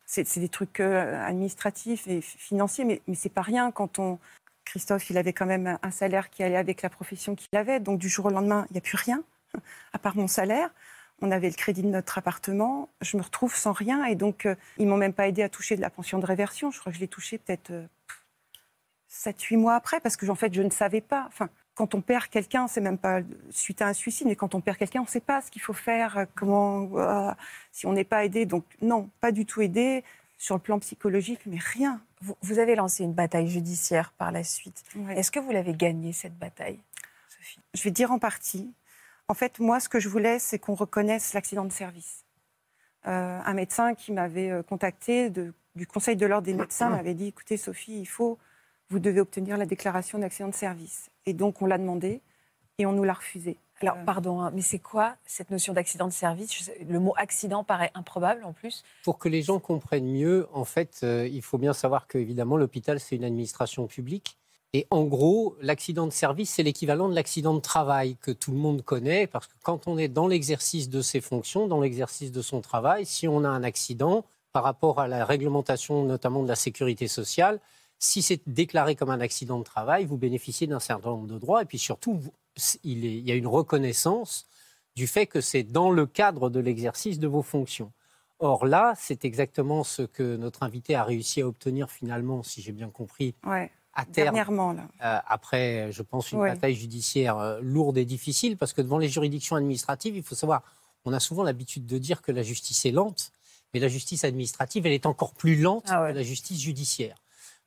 c'est 0.04 0.38
des 0.38 0.48
trucs 0.48 0.80
euh, 0.80 1.20
administratifs 1.24 2.06
et 2.06 2.20
fi- 2.20 2.38
financiers, 2.38 2.84
mais, 2.84 3.00
mais 3.08 3.14
c'est 3.14 3.28
pas 3.28 3.42
rien 3.42 3.70
quand 3.72 3.98
on. 3.98 4.18
Christophe, 4.76 5.08
il 5.08 5.16
avait 5.16 5.32
quand 5.32 5.46
même 5.46 5.78
un- 5.82 5.90
salaire 5.90 6.28
qui 6.28 6.42
allait 6.42 6.58
avec 6.58 6.82
la 6.82 6.90
profession 6.90 7.34
qu'il 7.34 7.56
avait. 7.56 7.80
Donc, 7.80 7.98
du 7.98 8.10
jour 8.10 8.26
au 8.26 8.30
lendemain, 8.30 8.66
il 8.68 8.74
n'y 8.74 8.78
a 8.78 8.82
plus 8.82 8.98
rien, 8.98 9.22
à 9.94 9.98
part 9.98 10.14
mon 10.16 10.26
salaire. 10.26 10.68
On 11.22 11.30
avait 11.30 11.48
le 11.48 11.54
crédit 11.54 11.80
de 11.80 11.88
notre 11.88 12.18
appartement. 12.18 12.90
Je 13.00 13.16
me 13.16 13.22
retrouve 13.22 13.54
sans 13.56 13.72
rien. 13.72 14.04
Et 14.04 14.16
donc, 14.16 14.44
euh, 14.44 14.54
ils 14.76 14.86
m'ont 14.86 14.98
même 14.98 15.14
pas 15.14 15.28
aidé 15.28 15.42
à 15.42 15.48
toucher 15.48 15.76
de 15.76 15.80
la 15.80 15.88
pension 15.88 16.18
de 16.18 16.26
réversion. 16.26 16.70
Je 16.70 16.78
crois 16.78 16.92
que 16.92 16.96
je 16.96 17.00
l'ai 17.00 17.08
touché 17.08 17.38
peut-être 17.38 17.72
7-8 19.08 19.56
mois 19.56 19.76
après, 19.76 19.98
parce 20.00 20.14
que, 20.18 20.28
en 20.28 20.34
fait, 20.34 20.52
je 20.52 20.60
ne 20.60 20.68
savais 20.68 21.00
pas. 21.00 21.24
Enfin, 21.28 21.48
quand 21.74 21.94
on 21.94 22.02
perd 22.02 22.26
quelqu'un, 22.26 22.68
c'est 22.68 22.82
même 22.82 22.98
pas 22.98 23.20
suite 23.48 23.80
à 23.80 23.86
un 23.86 23.94
suicide, 23.94 24.26
mais 24.26 24.36
quand 24.36 24.54
on 24.54 24.60
perd 24.60 24.76
quelqu'un, 24.76 25.00
on 25.00 25.04
ne 25.04 25.08
sait 25.08 25.20
pas 25.20 25.40
ce 25.40 25.50
qu'il 25.50 25.62
faut 25.62 25.72
faire, 25.72 26.18
euh, 26.18 26.24
comment, 26.34 26.90
euh, 26.98 27.32
si 27.72 27.86
on 27.86 27.94
n'est 27.94 28.04
pas 28.04 28.26
aidé. 28.26 28.44
Donc, 28.44 28.66
non, 28.82 29.08
pas 29.22 29.32
du 29.32 29.46
tout 29.46 29.62
aidé 29.62 30.04
sur 30.38 30.54
le 30.54 30.60
plan 30.60 30.78
psychologique, 30.78 31.40
mais 31.46 31.58
rien. 31.58 32.00
vous, 32.20 32.36
vous 32.42 32.58
avez 32.58 32.74
lancé 32.74 33.04
une 33.04 33.14
bataille 33.14 33.48
judiciaire 33.48 34.12
par 34.12 34.32
la 34.32 34.44
suite. 34.44 34.82
Est-ce 35.16 35.30
que 35.30 35.38
vous 35.40 35.50
l'avez 35.50 35.72
gagnée, 35.74 36.12
cette 36.12 36.36
bataille, 36.38 36.78
Sophie? 37.28 37.60
Je 37.74 37.82
vais 37.82 37.90
dire 37.90 38.10
en 38.12 38.18
partie. 38.18 38.72
En 39.28 39.34
fait, 39.34 39.58
moi, 39.58 39.80
ce 39.80 39.88
que 39.88 39.98
je 39.98 40.08
voulais, 40.08 40.38
c'est 40.38 40.58
qu'on 40.58 40.74
reconnaisse 40.74 41.32
l'accident 41.34 41.64
de 41.64 41.72
service. 41.72 42.24
Euh, 43.06 43.40
un 43.44 43.54
médecin 43.54 43.94
qui 43.94 44.12
m'avait 44.12 44.50
euh, 44.50 44.62
contacté 44.62 45.30
de- 45.30 45.52
du 45.74 45.86
Conseil 45.86 46.16
de 46.16 46.26
l'ordre 46.26 46.46
des 46.46 46.54
médecins 46.54 46.88
m'avait 46.96 47.14
dit 47.14 47.26
écoutez, 47.28 47.56
Sophie, 47.56 48.00
il 48.00 48.06
faut, 48.06 48.38
vous 48.90 48.98
devez 48.98 49.20
obtenir 49.20 49.56
la 49.56 49.66
déclaration 49.66 50.18
d'accident 50.18 50.48
de 50.48 50.54
service. 50.54 51.10
Et 51.24 51.32
donc, 51.34 51.60
on 51.62 51.66
l'a 51.66 51.78
demandé 51.78 52.20
et 52.78 52.86
on 52.86 52.92
nous 52.92 53.04
l'a 53.04 53.12
refusé. 53.14 53.58
Alors, 53.82 53.96
Euh, 53.96 54.04
pardon, 54.04 54.40
hein, 54.40 54.50
mais 54.54 54.62
c'est 54.62 54.78
quoi 54.78 55.16
cette 55.26 55.50
notion 55.50 55.72
d'accident 55.74 56.06
de 56.08 56.12
service? 56.12 56.50
Sais- 56.62 56.84
Le 56.88 56.98
mot 56.98 57.12
accident 57.16 57.62
paraît 57.64 57.90
improbable 57.94 58.42
en 58.44 58.52
plus. 58.52 58.82
Pour 59.04 59.18
que 59.18 59.28
les 59.28 59.42
gens 59.42 59.58
comprennent 59.60 60.10
mieux, 60.10 60.48
en 60.52 60.64
fait, 60.64 61.00
euh, 61.02 61.28
il 61.30 61.42
faut 61.42 61.58
bien 61.58 61.72
savoir 61.74 62.06
que 62.06 62.16
évidemment 62.18 62.56
l'hôpital 62.56 62.98
c'est 63.00 63.16
une 63.16 63.24
administration 63.24 63.86
publique. 63.86 64.38
Et 64.72 64.86
en 64.90 65.04
gros 65.04 65.56
l'accident 65.60 66.06
de 66.06 66.12
service 66.12 66.50
c'est 66.50 66.62
l'équivalent 66.62 67.08
de 67.08 67.14
l'accident 67.14 67.54
de 67.54 67.60
travail 67.60 68.16
que 68.20 68.30
tout 68.30 68.50
le 68.50 68.58
monde 68.58 68.82
connaît 68.82 69.26
parce 69.26 69.46
que 69.46 69.54
quand 69.62 69.86
on 69.86 69.96
est 69.96 70.08
dans 70.08 70.26
l'exercice 70.26 70.88
de 70.90 71.00
ses 71.02 71.20
fonctions, 71.20 71.66
dans 71.68 71.80
l'exercice 71.80 72.32
de 72.32 72.42
son 72.42 72.60
travail, 72.60 73.06
si 73.06 73.28
on 73.28 73.44
a 73.44 73.48
un 73.48 73.62
accident 73.62 74.24
par 74.52 74.64
rapport 74.64 75.00
à 75.00 75.06
la 75.08 75.24
réglementation 75.24 76.02
notamment 76.04 76.42
de 76.42 76.48
la 76.48 76.56
sécurité 76.56 77.08
sociale, 77.08 77.60
si 77.98 78.22
c'est 78.22 78.40
déclaré 78.46 78.96
comme 78.96 79.10
un 79.10 79.20
accident 79.20 79.58
de 79.58 79.64
travail, 79.64 80.04
vous 80.04 80.16
bénéficiez 80.18 80.66
d'un 80.66 80.80
certain 80.80 81.10
nombre 81.10 81.26
de 81.28 81.38
droits. 81.38 81.62
Et 81.62 81.64
puis 81.66 81.78
surtout 81.78 82.14
vous- 82.14 82.32
il, 82.84 83.04
est- 83.04 83.18
il 83.18 83.26
y 83.28 83.32
a 83.32 83.34
une 83.34 83.46
reconnaissance 83.46 84.46
du 84.94 85.06
fait 85.06 85.26
que 85.26 85.40
c'est 85.40 85.62
dans 85.62 85.90
le 85.90 86.06
cadre 86.06 86.48
de 86.50 86.60
l'exercice 86.60 87.18
de 87.18 87.26
vos 87.26 87.42
fonctions. 87.42 87.92
Or 88.38 88.66
là, 88.66 88.94
c'est 88.98 89.24
exactement 89.24 89.84
ce 89.84 90.02
que 90.02 90.36
notre 90.36 90.62
invité 90.62 90.94
a 90.94 91.04
réussi 91.04 91.40
à 91.42 91.46
obtenir 91.48 91.90
finalement, 91.90 92.42
si 92.42 92.60
j'ai 92.62 92.72
bien 92.72 92.88
compris, 92.90 93.34
ouais, 93.46 93.70
à 93.94 94.04
terme, 94.04 94.26
dernièrement, 94.34 94.72
là. 94.72 94.88
euh, 95.02 95.18
après, 95.26 95.90
je 95.92 96.02
pense, 96.02 96.32
une 96.32 96.40
Ouais. 96.40 96.50
bataille 96.50 96.74
judiciaire 96.74 97.38
euh, 97.38 97.60
lourde 97.62 97.96
et 97.98 98.04
difficile, 98.04 98.56
parce 98.58 98.72
que 98.74 98.82
devant 98.82 98.98
les 98.98 99.08
juridictions 99.08 99.56
administratives, 99.56 100.16
il 100.16 100.22
faut 100.22 100.34
savoir, 100.34 100.62
on 101.06 101.12
a 101.14 101.20
souvent 101.20 101.42
l'habitude 101.44 101.86
de 101.86 101.96
dire 101.98 102.20
que 102.20 102.30
la 102.32 102.42
justice 102.42 102.84
est 102.84 102.90
lente, 102.90 103.32
mais 103.72 103.80
la 103.80 103.88
justice 103.88 104.24
administrative, 104.24 104.86
elle 104.86 104.92
est 104.92 105.06
encore 105.06 105.32
plus 105.32 105.56
lente 105.56 105.84
Ah 105.88 106.02
ouais. 106.02 106.12
que 106.12 106.16
la 106.16 106.22
justice 106.22 106.60
judiciaire. 106.60 107.16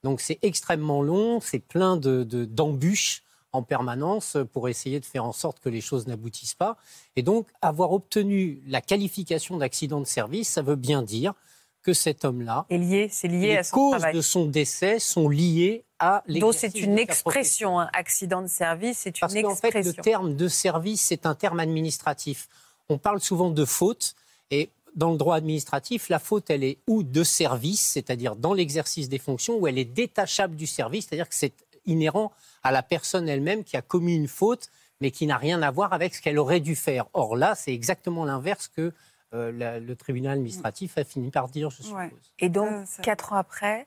Donc 0.04 0.21
c'est 0.21 0.38
extrêmement 0.43 1.02
long, 1.02 1.39
c'est 1.41 1.60
plein 1.60 1.97
de- 1.97 2.23
de- 2.23 2.45
d'embûches 2.45 3.23
en 3.52 3.64
permanence 3.64 4.38
pour 4.54 4.70
essayer 4.70 5.00
de 5.00 5.06
faire 5.06 5.26
en 5.26 5.32
sorte 5.32 5.60
que 5.60 5.70
les 5.70 5.82
choses 5.82 6.08
n'aboutissent 6.08 6.54
pas. 6.54 6.78
Et 7.16 7.22
donc, 7.22 7.48
avoir 7.62 7.92
obtenu 7.92 8.62
la 8.68 8.82
qualification 8.82 9.58
d'accident 9.58 10.00
de 10.00 10.06
service, 10.06 10.50
ça 10.50 10.62
veut 10.62 10.76
bien 10.76 11.02
dire 11.02 11.34
que 11.82 11.94
cet 11.94 12.26
homme-là, 12.26 12.66
Et 12.70 12.78
lié, 12.78 13.08
c'est 13.10 13.30
lié 13.30 13.48
les 13.48 13.58
à 13.58 13.64
son 13.64 13.76
causes 13.76 13.92
travail. 13.98 14.14
de 14.14 14.22
son 14.22 14.46
décès 14.46 15.00
sont 15.00 15.30
liées 15.30 15.86
à 15.98 16.24
Donc 16.28 16.54
c'est 16.54 16.76
une 16.76 17.00
expression, 17.00 17.80
hein, 17.80 17.90
accident 17.94 18.42
de 18.42 18.48
service, 18.48 19.00
c'est 19.00 19.18
parce 19.18 19.34
une 19.34 19.44
qu'en 19.44 19.56
fait, 19.56 19.72
le 19.72 19.80
expression. 19.80 20.04
terme 20.04 20.36
de 20.36 20.48
service, 20.48 21.02
c'est 21.02 21.26
un 21.26 21.36
terme 21.36 21.60
administratif. 21.60 22.50
On 22.90 22.98
parle 22.98 23.22
souvent 23.22 23.50
de 23.50 23.66
faute, 23.66 24.16
et 24.52 24.70
dans 24.96 25.12
le 25.12 25.18
droit 25.18 25.38
administratif, 25.38 26.10
la 26.10 26.20
faute, 26.20 26.50
elle 26.50 26.64
est 26.64 26.78
ou 26.88 27.04
de 27.04 27.24
service, 27.24 27.82
c'est-à-dire 27.82 28.36
dans 28.36 28.54
l'exercice 28.54 29.08
des 29.08 29.20
fonctions, 29.20 29.58
ou 29.58 29.68
elle 29.68 29.78
est 29.78 29.86
détachable 29.86 30.56
du 30.56 30.68
service, 30.68 31.08
c'est-à-dire 31.08 31.30
que 31.30 31.36
c'est 31.36 31.54
inhérent 31.86 32.32
à 32.63 32.72
la 32.72 32.84
personne 32.84 33.28
elle-même 33.30 33.63
qui 33.63 33.78
a 33.78 33.82
commis 33.82 34.15
une 34.15 34.28
faute, 34.28 34.69
mais 35.02 35.12
qui 35.12 35.28
n'a 35.28 35.38
rien 35.38 35.62
à 35.62 35.72
voir 35.72 35.93
avec 35.93 36.13
ce 36.15 36.22
qu'elle 36.22 36.38
aurait 36.39 36.60
dû 36.60 36.76
faire. 36.76 37.06
Or 37.13 37.36
là, 37.36 37.56
c'est 37.56 37.74
exactement 37.74 38.26
l'inverse 38.26 38.67
que 38.67 38.93
euh, 39.34 39.52
la- 39.52 39.80
le 39.80 39.95
tribunal 39.95 40.34
administratif 40.34 40.98
a 40.98 41.04
fini 41.04 41.30
par 41.30 41.48
dire, 41.50 41.69
je 41.69 41.84
suppose. 41.84 41.93
Ouais. 42.00 42.12
Et 42.39 42.50
donc, 42.50 42.69
ça- 42.88 43.02
quatre 43.04 43.32
ans 43.34 43.38
après, 43.38 43.86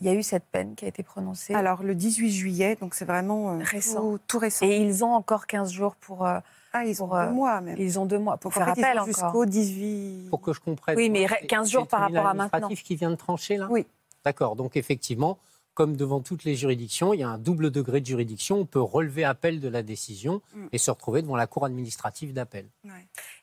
il 0.00 0.06
y 0.06 0.08
a 0.08 0.14
eu 0.14 0.22
cette 0.22 0.44
peine 0.44 0.74
qui 0.76 0.84
a 0.84 0.88
été 0.88 1.02
prononcée. 1.02 1.54
Alors, 1.54 1.82
le 1.82 1.94
18 1.94 2.30
juillet, 2.30 2.76
donc 2.80 2.94
c'est 2.94 3.04
vraiment 3.04 3.52
euh, 3.54 3.58
Récent. 3.64 4.00
Tout, 4.00 4.20
tout 4.28 4.38
récent. 4.38 4.64
et 4.64 4.76
ils 4.76 5.04
ont 5.04 5.12
encore 5.12 5.46
15 5.48 5.72
jours 5.72 5.96
pour. 5.96 6.24
euh, 6.26 6.38
ah, 6.72 6.84
ils 6.84 7.02
ont 7.02 7.08
pour, 7.08 7.18
deux 7.18 7.30
mois 7.30 7.60
même. 7.60 7.76
ils 7.78 7.98
ont 7.98 8.06
deux 8.06 8.18
mois 8.18 8.36
pour 8.36 8.52
Donc, 8.52 8.62
en 8.62 8.66
faire 8.66 8.74
fait, 8.76 8.84
appel 8.84 9.02
jusqu'au 9.06 9.44
18. 9.44 10.28
Pour 10.30 10.40
que 10.40 10.52
je 10.52 10.60
comprenne. 10.60 10.96
Oui, 10.96 11.10
mais 11.10 11.26
c'est- 11.26 11.46
15 11.46 11.66
c'est 11.66 11.72
jours 11.72 11.88
par 11.88 12.00
rapport 12.02 12.18
à 12.26 12.34
maintenant. 12.34 12.44
administratif 12.58 12.84
qui 12.84 12.94
vient 12.96 13.10
de 13.10 13.16
trancher 13.16 13.56
là? 13.56 13.66
Oui. 13.70 13.86
D'accord. 14.24 14.54
Donc 14.56 14.76
effectivement, 14.76 15.38
comme 15.76 15.94
devant 15.94 16.20
toutes 16.22 16.44
les 16.44 16.56
juridictions, 16.56 17.12
il 17.12 17.20
y 17.20 17.22
a 17.22 17.28
un 17.28 17.36
double 17.36 17.70
degré 17.70 18.00
de 18.00 18.06
juridiction. 18.06 18.56
On 18.60 18.64
peut 18.64 18.80
relever 18.80 19.24
appel 19.24 19.60
de 19.60 19.68
la 19.68 19.82
décision 19.82 20.40
Mm. 20.54 20.66
et 20.72 20.78
se 20.78 20.90
retrouver 20.90 21.20
devant 21.20 21.36
la 21.36 21.46
cour 21.46 21.66
administrative 21.66 22.32
d'appel. 22.32 22.66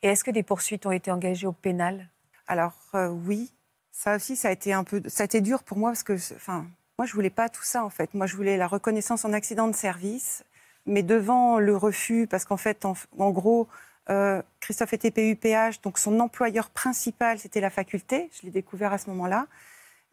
Et 0.01 0.07
est-ce 0.07 0.23
que 0.23 0.31
des 0.31 0.41
poursuites 0.41 0.85
ont 0.87 0.91
été 0.91 1.11
engagées 1.11 1.45
au 1.45 1.51
pénal? 1.53 2.09
Alors 2.47 2.73
euh, 2.95 3.07
oui, 3.09 3.53
ça 3.91 4.15
aussi, 4.15 4.35
ça 4.35 4.47
a 4.47 4.51
été 4.51 4.73
un 4.73 4.83
peu, 4.83 5.01
ça 5.07 5.23
a 5.23 5.25
été 5.25 5.41
dur 5.41 5.61
pour 5.61 5.77
moi 5.77 5.91
parce 5.91 6.01
que, 6.01 6.13
enfin, 6.35 6.65
moi 6.97 7.05
je 7.05 7.13
voulais 7.13 7.29
pas 7.29 7.49
tout 7.49 7.61
ça 7.63 7.85
en 7.85 7.89
fait. 7.91 8.15
Moi 8.15 8.25
je 8.25 8.35
voulais 8.35 8.57
la 8.57 8.67
reconnaissance 8.67 9.25
en 9.25 9.31
accident 9.33 9.67
de 9.67 9.75
service, 9.75 10.43
mais 10.87 11.03
devant 11.03 11.59
le 11.59 11.77
refus, 11.77 12.25
parce 12.27 12.45
qu'en 12.45 12.57
fait, 12.57 12.83
en, 12.83 12.95
en 13.19 13.29
gros, 13.29 13.67
euh, 14.09 14.41
Christophe 14.59 14.93
était 14.93 15.11
PUPH, 15.11 15.81
donc 15.83 15.99
son 15.99 16.19
employeur 16.19 16.71
principal 16.71 17.37
c'était 17.37 17.61
la 17.61 17.69
faculté. 17.69 18.31
Je 18.33 18.47
l'ai 18.47 18.51
découvert 18.51 18.91
à 18.91 18.97
ce 18.97 19.09
moment-là. 19.11 19.45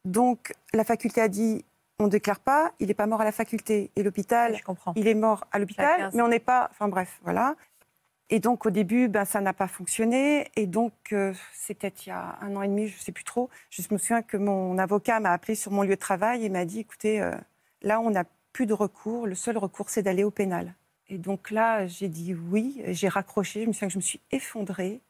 Donc 0.05 0.53
la 0.75 0.85
faculté 0.85 1.21
a 1.21 1.29
dit, 1.29 1.65
on 2.01 2.05
ne 2.07 2.11
déclare 2.11 2.41
pas, 2.41 2.73
il 2.81 2.89
n'est 2.89 2.95
pas 2.95 3.07
mort 3.07 3.21
à 3.21 3.25
la 3.25 3.33
faculté 3.33 3.91
et 3.95 4.03
l'hôpital 4.03 4.57
Je 4.57 4.63
comprends. 4.65 4.93
il 4.97 5.07
est 5.07 5.15
mort 5.15 5.45
à 5.53 5.59
l'hôpital, 5.59 6.11
mais 6.15 6.23
on 6.23 6.29
n'est 6.29 6.39
pas. 6.41 6.69
Enfin 6.73 6.89
bref, 6.89 7.21
voilà. 7.23 7.55
Et 8.33 8.39
donc 8.39 8.65
au 8.65 8.71
début, 8.71 9.09
ben, 9.09 9.25
ça 9.25 9.41
n'a 9.41 9.53
pas 9.53 9.67
fonctionné. 9.69 10.49
Et 10.57 10.67
donc, 10.67 10.93
euh, 11.13 11.33
c'est 11.53 11.75
peut-être 11.75 12.07
il 12.07 12.11
y 12.11 12.13
a 12.13 12.39
un 12.41 12.55
an 12.57 12.63
et 12.63 12.69
demi, 12.69 12.87
je 12.89 12.97
ne 12.97 13.01
sais 13.01 13.13
plus 13.13 13.25
trop. 13.25 13.51
Je 13.71 13.83
me 13.91 13.99
souviens 13.99 14.23
que 14.23 14.37
mon 14.37 14.79
avocat 14.79 15.21
m'a 15.21 15.33
appelé 15.33 15.55
sur 15.55 15.73
mon 15.73 15.83
lieu 15.83 15.91
de 15.97 16.01
travail 16.01 16.45
et 16.45 16.49
m'a 16.49 16.65
dit 16.65 16.81
écoutez, 16.81 17.21
euh, 17.21 17.35
là, 17.83 18.01
on 18.01 18.11
n'a 18.11 18.25
plus 18.53 18.67
de 18.67 18.73
recours. 18.73 19.27
Le 19.27 19.35
seul 19.35 19.59
recours, 19.59 19.91
c'est 19.91 20.03
d'aller 20.03 20.25
au 20.25 20.31
pénal. 20.31 20.75
Et 21.09 21.19
donc 21.19 21.51
là, 21.51 21.87
j'ai 21.89 22.09
dit 22.09 22.35
oui. 22.35 22.83
J'ai 22.89 23.09
raccroché. 23.09 23.63
Je 23.65 23.67
me 23.69 23.73
souviens 23.73 23.89
que 23.89 23.93
je 23.95 23.99
me 23.99 24.03
suis 24.03 24.21
effondrée. 24.31 25.01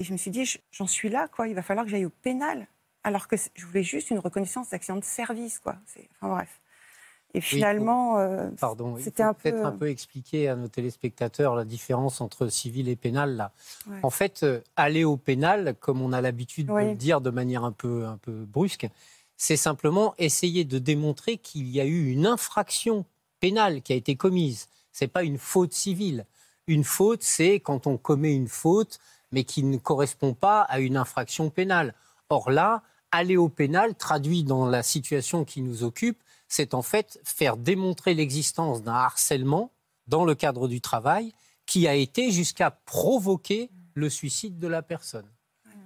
Et 0.00 0.04
je 0.04 0.12
me 0.12 0.16
suis 0.16 0.30
dit 0.30 0.46
je- 0.46 0.58
j'en 0.72 0.86
suis 0.86 1.10
là, 1.10 1.28
quoi. 1.28 1.46
Il 1.48 1.54
va 1.54 1.62
falloir 1.62 1.84
que 1.84 1.90
j'aille 1.90 2.06
au 2.06 2.10
pénal. 2.22 2.66
Alors 3.04 3.26
que 3.28 3.36
je 3.54 3.66
voulais 3.66 3.82
juste 3.82 4.10
une 4.10 4.18
reconnaissance 4.18 4.70
d'accident 4.70 4.98
de 4.98 5.04
service, 5.04 5.58
quoi. 5.58 5.76
Enfin 6.20 6.34
bref. 6.34 6.60
Et 7.34 7.40
finalement. 7.40 8.18
euh, 8.18 8.50
Pardon, 8.60 8.96
il 8.98 9.02
C'était 9.02 9.22
un 9.22 9.32
peu- 9.32 9.50
peut-être 9.50 9.64
un 9.64 9.72
peu 9.72 9.88
expliquer 9.88 10.48
à 10.48 10.54
nos 10.56 10.68
téléspectateurs 10.68 11.54
la 11.56 11.64
différence 11.64 12.20
entre 12.20 12.48
civil 12.48 12.88
et 12.88 12.96
pénal. 12.96 13.36
Là. 13.36 13.52
Ouais. 13.88 13.96
En 14.02 14.10
fait, 14.10 14.42
euh, 14.42 14.60
aller 14.76 15.02
au 15.04 15.16
pénal, 15.16 15.74
comme 15.80 16.02
on 16.02 16.12
a 16.12 16.20
l'habitude 16.20 16.66
de 16.66 16.72
Oui. 16.72 16.84
le 16.90 16.94
dire 16.94 17.20
de 17.22 17.30
manière 17.30 17.64
un 17.64 17.72
peu, 17.72 18.04
un 18.04 18.18
peu 18.18 18.32
brusque, 18.44 18.86
c'est 19.38 19.56
simplement 19.56 20.14
essayer 20.18 20.64
de 20.64 20.78
démontrer 20.78 21.38
qu'il 21.38 21.68
y 21.68 21.80
a 21.80 21.86
eu 21.86 22.10
une 22.10 22.26
infraction 22.26 23.04
pénale 23.40 23.80
qui 23.82 23.92
a 23.94 23.96
été 23.96 24.14
commise. 24.14 24.68
C'est 24.92 25.08
pas 25.08 25.22
une 25.24 25.38
faute 25.38 25.72
civile. 25.72 26.26
Une 26.68 26.84
faute, 26.84 27.22
c'est 27.22 27.58
quand 27.60 27.86
on 27.86 27.96
commet 27.96 28.34
une 28.34 28.46
faute, 28.46 29.00
mais 29.32 29.42
qui 29.44 29.64
ne 29.64 29.78
correspond 29.78 30.34
pas 30.34 30.60
à 30.60 30.78
une 30.80 30.96
infraction 30.98 31.48
pénale. 31.50 31.94
Or 32.28 32.50
là, 32.50 32.82
aller 33.12 33.36
au 33.36 33.48
pénal, 33.48 33.94
traduit 33.94 34.42
dans 34.42 34.66
la 34.66 34.82
situation 34.82 35.44
qui 35.44 35.62
nous 35.62 35.84
occupe, 35.84 36.22
c'est 36.48 36.74
en 36.74 36.82
fait 36.82 37.20
faire 37.24 37.56
démontrer 37.56 38.14
l'existence 38.14 38.82
d'un 38.82 38.92
harcèlement 38.94 39.70
dans 40.08 40.24
le 40.24 40.34
cadre 40.34 40.66
du 40.68 40.80
travail 40.80 41.32
qui 41.66 41.86
a 41.86 41.94
été 41.94 42.30
jusqu'à 42.32 42.70
provoquer 42.70 43.70
le 43.94 44.08
suicide 44.10 44.58
de 44.58 44.66
la 44.66 44.82
personne. 44.82 45.26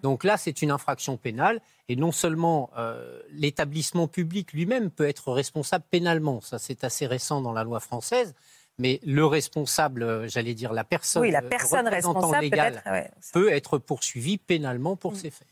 Donc 0.03 0.25
là, 0.25 0.37
c'est 0.37 0.63
une 0.63 0.71
infraction 0.71 1.17
pénale 1.17 1.61
et 1.89 1.97
non 1.97 2.13
seulement 2.13 2.71
euh, 2.79 3.21
l'établissement 3.31 4.07
public 4.09 4.53
lui-même 4.53 4.91
peut 4.91 5.09
être 5.09 5.33
responsable 5.33 5.85
pénalement, 5.91 6.41
ça 6.41 6.59
c'est 6.59 6.85
assez 6.85 7.07
récent 7.07 7.41
dans 7.41 7.53
la 7.53 7.65
loi 7.65 7.81
française, 7.81 8.35
mais 8.79 9.01
le 9.05 9.25
responsable, 9.25 10.03
euh, 10.03 10.29
j'allais 10.29 10.55
dire 10.55 10.73
la 10.73 10.85
personne, 10.85 11.23
Oui, 11.23 11.31
la 11.31 11.43
euh, 11.43 11.49
personne 11.49 11.89
responsable 11.89 12.43
légal, 12.45 12.75
peut-être. 12.75 12.91
ouais. 12.93 13.11
peut 13.33 13.51
être 13.51 13.79
poursuivi 13.79 14.37
pénalement 14.39 14.97
pour 14.97 15.13
Mm. 15.13 15.17
ces 15.17 15.31
faits. 15.31 15.49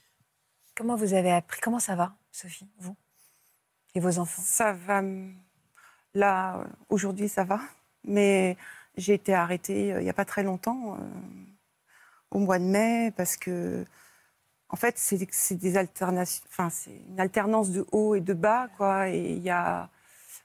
Comment 0.76 0.96
vous 0.96 1.14
avez 1.14 1.30
appris 1.32 1.60
Comment 1.60 1.78
ça 1.78 1.94
va, 1.94 2.14
Sophie, 2.32 2.68
vous 2.78 2.96
et 3.94 4.00
vos 4.00 4.18
enfants? 4.18 4.42
Ça 4.42 4.72
va. 4.72 5.02
Là, 6.14 6.58
euh, 6.58 6.64
aujourd'hui, 6.88 7.28
ça 7.28 7.44
va. 7.44 7.60
Mais 8.04 8.56
j'ai 8.96 9.14
été 9.14 9.34
arrêtée 9.34 9.92
euh, 9.92 10.00
il 10.00 10.04
n'y 10.04 10.10
a 10.10 10.14
pas 10.14 10.24
très 10.24 10.42
longtemps, 10.42 10.94
euh, 10.94 10.98
au 12.30 12.38
mois 12.38 12.58
de 12.58 12.64
mai, 12.64 13.12
parce 13.16 13.36
que, 13.36 13.84
en 14.68 14.76
fait, 14.76 14.98
c'est 14.98 15.54
des 15.54 15.76
alternations. 15.76 16.44
Enfin, 16.48 16.70
c'est 16.70 16.90
une 17.08 17.20
alternance 17.20 17.70
de 17.70 17.86
haut 17.92 18.14
et 18.14 18.20
de 18.20 18.32
bas, 18.34 18.68
quoi. 18.76 19.08
Et 19.10 19.32
il 19.32 19.42
y 19.42 19.50
a. 19.50 19.88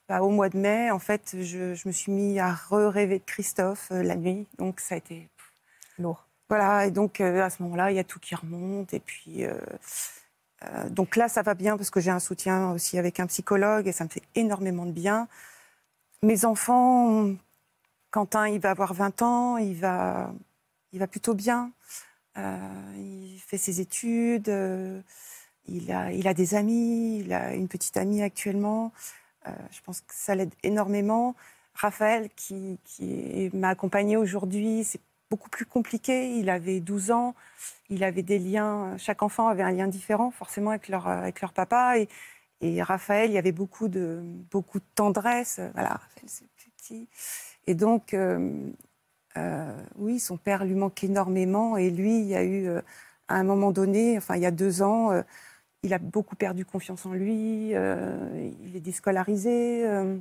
bah, 0.08 0.22
au 0.24 0.30
mois 0.30 0.50
de 0.50 0.58
mai, 0.58 0.92
en 0.92 1.00
fait, 1.00 1.36
je, 1.42 1.74
je 1.76 1.88
me 1.88 1.92
suis 1.94 2.12
mis 2.12 2.40
à 2.40 2.54
re-rêver 2.54 3.20
de 3.20 3.26
Christophe 3.26 3.92
euh, 3.92 4.04
la 4.04 4.16
nuit. 4.16 4.48
Donc, 4.58 4.80
ça 4.80 4.96
a 4.96 4.98
été 5.00 5.30
Lourd. 5.98 6.28
voilà, 6.50 6.86
et 6.88 6.92
donc 6.92 7.22
euh, 7.22 7.44
à 7.44 7.50
ce 7.50 7.62
moment-là, 7.64 7.92
il 7.92 7.96
y 7.96 8.00
a 8.00 8.04
tout 8.04 8.20
qui 8.20 8.36
remonte. 8.36 8.94
Et 8.94 9.00
puis, 9.00 9.44
euh, 10.66 10.90
donc 10.90 11.16
là, 11.16 11.30
ça 11.30 11.42
va 11.42 11.54
bien 11.54 11.78
parce 11.78 11.90
que 11.90 12.00
j'ai 12.00 12.12
un 12.12 12.20
soutien 12.20 12.72
aussi 12.72 12.98
avec 12.98 13.20
un 13.20 13.28
psychologue 13.28 13.88
et 13.88 13.92
ça 13.92 14.04
me 14.04 14.10
fait 14.10 14.24
énormément 14.36 14.86
de 14.86 14.92
bien. 14.92 15.28
Mes 16.22 16.46
enfants, 16.46 17.30
Quentin, 18.12 18.48
il 18.48 18.60
va 18.60 18.72
avoir 18.72 18.94
20 18.94 19.22
ans, 19.22 19.58
il 19.58 19.76
va, 19.76 20.34
il 20.92 21.00
va 21.00 21.08
plutôt 21.08 21.34
bien. 21.34 21.72
Euh, 22.38 22.58
il 22.98 23.40
fait 23.40 23.58
ses 23.58 23.82
études, 23.82 24.50
euh, 24.50 25.02
il, 25.68 25.92
a, 25.92 26.12
il 26.12 26.28
a 26.28 26.34
des 26.34 26.56
amis, 26.56 27.20
il 27.20 27.34
a 27.34 27.54
une 27.54 27.68
petite 27.68 27.98
amie 27.98 28.22
actuellement. 28.22 28.92
Je 29.72 29.82
pense 29.82 30.02
que 30.02 30.14
ça 30.14 30.36
l'aide 30.36 30.54
énormément. 30.62 31.36
Raphaël, 31.74 32.30
qui, 32.36 32.78
qui 32.84 33.50
m'a 33.54 33.70
accompagnée 33.70 34.16
aujourd'hui, 34.16 34.84
c'est 34.84 35.02
beaucoup 35.30 35.50
plus 35.50 35.66
compliqué. 35.66 36.36
Il 36.38 36.50
avait 36.50 36.80
12 36.80 37.12
ans, 37.12 37.36
il 37.90 38.04
avait 38.04 38.24
des 38.24 38.40
liens, 38.40 38.98
chaque 38.98 39.24
enfant 39.24 39.48
avait 39.48 39.64
un 39.64 39.72
lien 39.72 39.88
différent 39.88 40.32
forcément 40.32 40.72
avec 40.72 40.90
leur, 40.90 41.08
avec 41.08 41.42
leur 41.42 41.54
papa. 41.54 42.00
Et, 42.00 42.10
et 42.62 42.82
Raphaël, 42.84 43.30
il 43.32 43.34
y 43.34 43.38
avait 43.38 43.52
beaucoup 43.54 43.88
de, 43.88 44.22
beaucoup 44.52 44.80
de 44.80 44.86
tendresse. 44.96 45.60
Voilà, 45.74 45.92
Raphaël, 45.94 46.26
c'est 46.28 46.48
petit. 46.78 47.10
Et 47.68 47.76
donc, 47.76 48.14
euh, 48.14 48.72
euh, 49.38 49.84
oui, 49.98 50.20
son 50.20 50.38
père 50.38 50.66
lui 50.66 50.76
manque 50.76 51.04
énormément. 51.04 51.78
Et 51.78 51.90
lui, 51.92 52.20
il 52.22 52.26
y 52.28 52.36
a 52.36 52.44
eu, 52.44 52.68
euh, 52.68 52.82
à 53.28 53.36
un 53.38 53.44
moment 53.44 53.72
donné, 53.72 54.18
enfin, 54.18 54.36
il 54.36 54.42
y 54.42 54.46
a 54.46 54.52
deux 54.52 54.82
ans, 54.82 55.12
euh, 55.12 55.22
il 55.84 55.94
a 55.94 56.00
beaucoup 56.00 56.36
perdu 56.36 56.66
confiance 56.66 57.06
en 57.06 57.14
lui. 57.14 57.76
euh, 57.76 58.52
il 58.64 58.76
est 58.76 58.82
déscolarisé. 58.82 59.86
euh. 59.88 60.18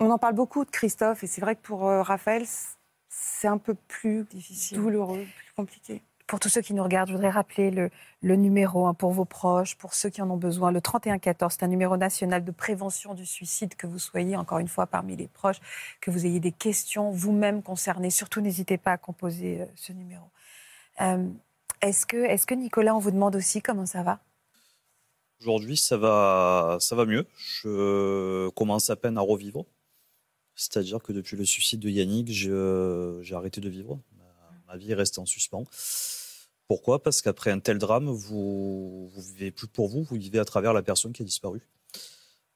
on 0.00 0.10
en 0.10 0.18
parle 0.18 0.34
beaucoup 0.34 0.64
de 0.64 0.70
Christophe. 0.70 1.24
Et 1.24 1.26
c'est 1.26 1.40
vrai 1.40 1.56
que 1.56 1.62
pour 1.62 1.88
euh, 1.88 2.02
Raphaël, 2.02 2.44
c'est 3.14 3.46
un 3.46 3.58
peu 3.58 3.74
plus 3.74 4.24
Difficile. 4.30 4.78
douloureux, 4.78 5.26
plus 5.36 5.52
compliqué. 5.54 6.02
Pour 6.26 6.40
tous 6.40 6.48
ceux 6.48 6.62
qui 6.62 6.72
nous 6.72 6.82
regardent, 6.82 7.08
je 7.08 7.12
voudrais 7.12 7.28
rappeler 7.28 7.70
le, 7.70 7.90
le 8.22 8.36
numéro 8.36 8.86
hein, 8.86 8.94
pour 8.94 9.12
vos 9.12 9.26
proches, 9.26 9.76
pour 9.76 9.92
ceux 9.92 10.08
qui 10.08 10.22
en 10.22 10.30
ont 10.30 10.38
besoin, 10.38 10.72
le 10.72 10.80
3114. 10.80 11.52
C'est 11.52 11.64
un 11.64 11.68
numéro 11.68 11.98
national 11.98 12.42
de 12.42 12.50
prévention 12.50 13.12
du 13.12 13.26
suicide, 13.26 13.74
que 13.74 13.86
vous 13.86 13.98
soyez 13.98 14.34
encore 14.34 14.60
une 14.60 14.68
fois 14.68 14.86
parmi 14.86 15.14
les 15.14 15.28
proches, 15.28 15.58
que 16.00 16.10
vous 16.10 16.24
ayez 16.24 16.40
des 16.40 16.52
questions 16.52 17.10
vous-même 17.10 17.62
concernées. 17.62 18.08
Surtout, 18.08 18.40
n'hésitez 18.40 18.78
pas 18.78 18.92
à 18.92 18.96
composer 18.96 19.60
euh, 19.60 19.66
ce 19.74 19.92
numéro. 19.92 20.24
Euh, 21.02 21.28
est-ce, 21.82 22.06
que, 22.06 22.16
est-ce 22.16 22.46
que 22.46 22.54
Nicolas, 22.54 22.96
on 22.96 22.98
vous 22.98 23.10
demande 23.10 23.36
aussi 23.36 23.60
comment 23.60 23.84
ça 23.84 24.02
va? 24.02 24.20
Aujourd'hui, 25.40 25.76
ça 25.76 25.98
va, 25.98 26.78
ça 26.80 26.96
va 26.96 27.04
mieux. 27.04 27.26
Je 27.36 28.48
commence 28.50 28.88
à 28.88 28.96
peine 28.96 29.18
à 29.18 29.22
revivre. 29.22 29.66
C'est-à-dire 30.62 31.02
que 31.02 31.12
depuis 31.12 31.36
le 31.36 31.44
suicide 31.44 31.80
de 31.80 31.88
Yannick, 31.90 32.30
je- 32.32 33.18
j'ai 33.22 33.34
arrêté 33.34 33.60
de 33.60 33.68
vivre. 33.68 33.98
Ma, 34.16 34.24
ma 34.72 34.76
vie 34.78 34.92
est 34.92 34.94
restée 34.94 35.18
en 35.18 35.26
suspens. 35.26 35.64
Pourquoi? 36.68 37.02
Parce 37.02 37.20
qu'après 37.20 37.50
un 37.50 37.58
tel 37.58 37.78
drame, 37.78 38.08
vous 38.08 39.08
vous 39.08 39.20
vivez 39.22 39.50
plus 39.50 39.66
pour 39.66 39.88
vous, 39.88 40.04
vous 40.04 40.16
vivez 40.16 40.38
à 40.38 40.44
travers 40.44 40.72
la 40.72 40.82
personne 40.82 41.12
qui 41.12 41.22
a 41.22 41.24
disparu. 41.24 41.60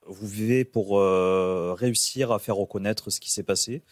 Vous 0.07 0.29
vivez 0.29 0.65
pour 0.65 1.01
euh, 1.01 1.75
réussir 1.77 2.31
à 2.31 2.39
faire 2.39 2.55
reconnaître 2.57 3.11
ce 3.11 3.19
qui 3.19 3.31
s'est 3.33 3.43
passé. 3.43 3.83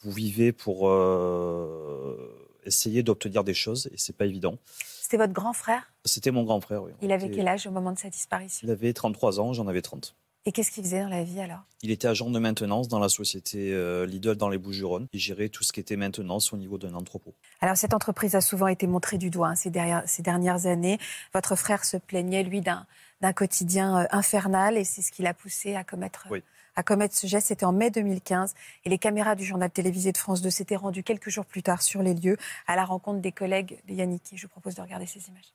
Vous 0.00 0.10
vivez 0.10 0.50
pour 0.50 0.88
euh, 0.88 2.16
essayer 2.64 3.04
d'obtenir 3.04 3.44
des 3.44 3.54
choses 3.54 3.88
et 3.92 3.96
c'est 3.96 4.16
pas 4.16 4.26
évident. 4.26 4.58
C'était 5.00 5.18
votre 5.18 5.32
grand 5.32 5.52
frère? 5.52 5.92
C'était 6.04 6.32
mon 6.32 6.42
grand 6.42 6.60
frère. 6.60 6.82
Oui. 6.82 6.90
Il 7.00 7.12
avait 7.12 7.30
quel 7.30 7.46
âge 7.46 7.66
au 7.68 7.70
moment 7.70 7.92
de 7.92 7.98
sa 7.98 8.10
disparition? 8.10 8.66
Il 8.66 8.70
avait 8.72 8.92
33 8.92 9.38
ans, 9.38 9.52
j'en 9.52 9.68
avais 9.68 9.82
30. 9.82 10.16
Et 10.44 10.50
qu'est-ce 10.50 10.72
qu'il 10.72 10.82
faisait 10.82 11.02
dans 11.02 11.08
la 11.08 11.22
vie 11.22 11.40
alors? 11.40 11.60
Il 11.82 11.90
était 11.92 12.08
agent 12.08 12.28
de 12.28 12.38
maintenance 12.40 12.88
dans 12.88 12.98
la 12.98 13.08
société 13.08 13.72
euh, 13.72 14.06
Lidl 14.06 14.34
dans 14.34 14.48
les 14.48 14.58
Bouches-du-Rhône. 14.58 15.06
Il 15.12 15.20
gérait 15.20 15.48
tout 15.48 15.62
ce 15.62 15.72
qui 15.72 15.78
était 15.78 15.94
maintenance 15.96 16.52
au 16.52 16.56
niveau 16.56 16.78
d'un 16.78 16.94
entrepôt. 16.94 17.32
Alors, 17.60 17.76
cette 17.76 17.94
entreprise 17.94 18.34
a 18.34 18.40
souvent 18.40 18.66
été 18.66 18.88
montrée 18.88 19.18
du 19.18 19.30
doigt 19.30 19.50
hein, 19.50 19.54
ces, 19.54 19.70
derrière- 19.70 20.02
ces 20.06 20.22
dernières 20.22 20.66
années. 20.66 20.98
Votre 21.32 21.54
frère 21.54 21.84
se 21.84 21.96
plaignait, 21.96 22.42
lui, 22.42 22.60
d'un 22.60 23.32
quotidien 23.34 24.00
euh, 24.02 24.06
infernal 24.10 24.76
et 24.76 24.82
c'est 24.84 25.02
ce 25.02 25.12
qui 25.12 25.22
l'a 25.22 25.32
poussé 25.34 25.76
à 25.76 25.84
commettre, 25.84 26.26
Oui. 26.28 26.42
à 26.74 26.82
commettre 26.82 27.14
ce 27.16 27.28
geste. 27.28 27.46
C'était 27.48 27.64
en 27.64 27.72
mai 27.72 27.90
2015 27.90 28.54
et 28.84 28.88
les 28.88 28.98
caméras 28.98 29.36
du 29.36 29.44
journal 29.44 29.70
télévisé 29.70 30.10
de 30.10 30.18
France 30.18 30.42
2 30.42 30.50
s'étaient 30.50 30.74
rendues 30.74 31.04
quelques 31.04 31.30
jours 31.30 31.46
plus 31.46 31.62
tard 31.62 31.82
sur 31.82 32.02
les 32.02 32.14
lieux 32.14 32.36
à 32.66 32.74
la 32.74 32.84
rencontre 32.84 33.20
des 33.20 33.30
collègues 33.32 33.80
de 33.88 33.94
Yannick. 33.94 34.32
Je 34.34 34.42
vous 34.42 34.48
propose 34.48 34.74
de 34.74 34.82
regarder 34.82 35.06
ces 35.06 35.20
images. 35.28 35.52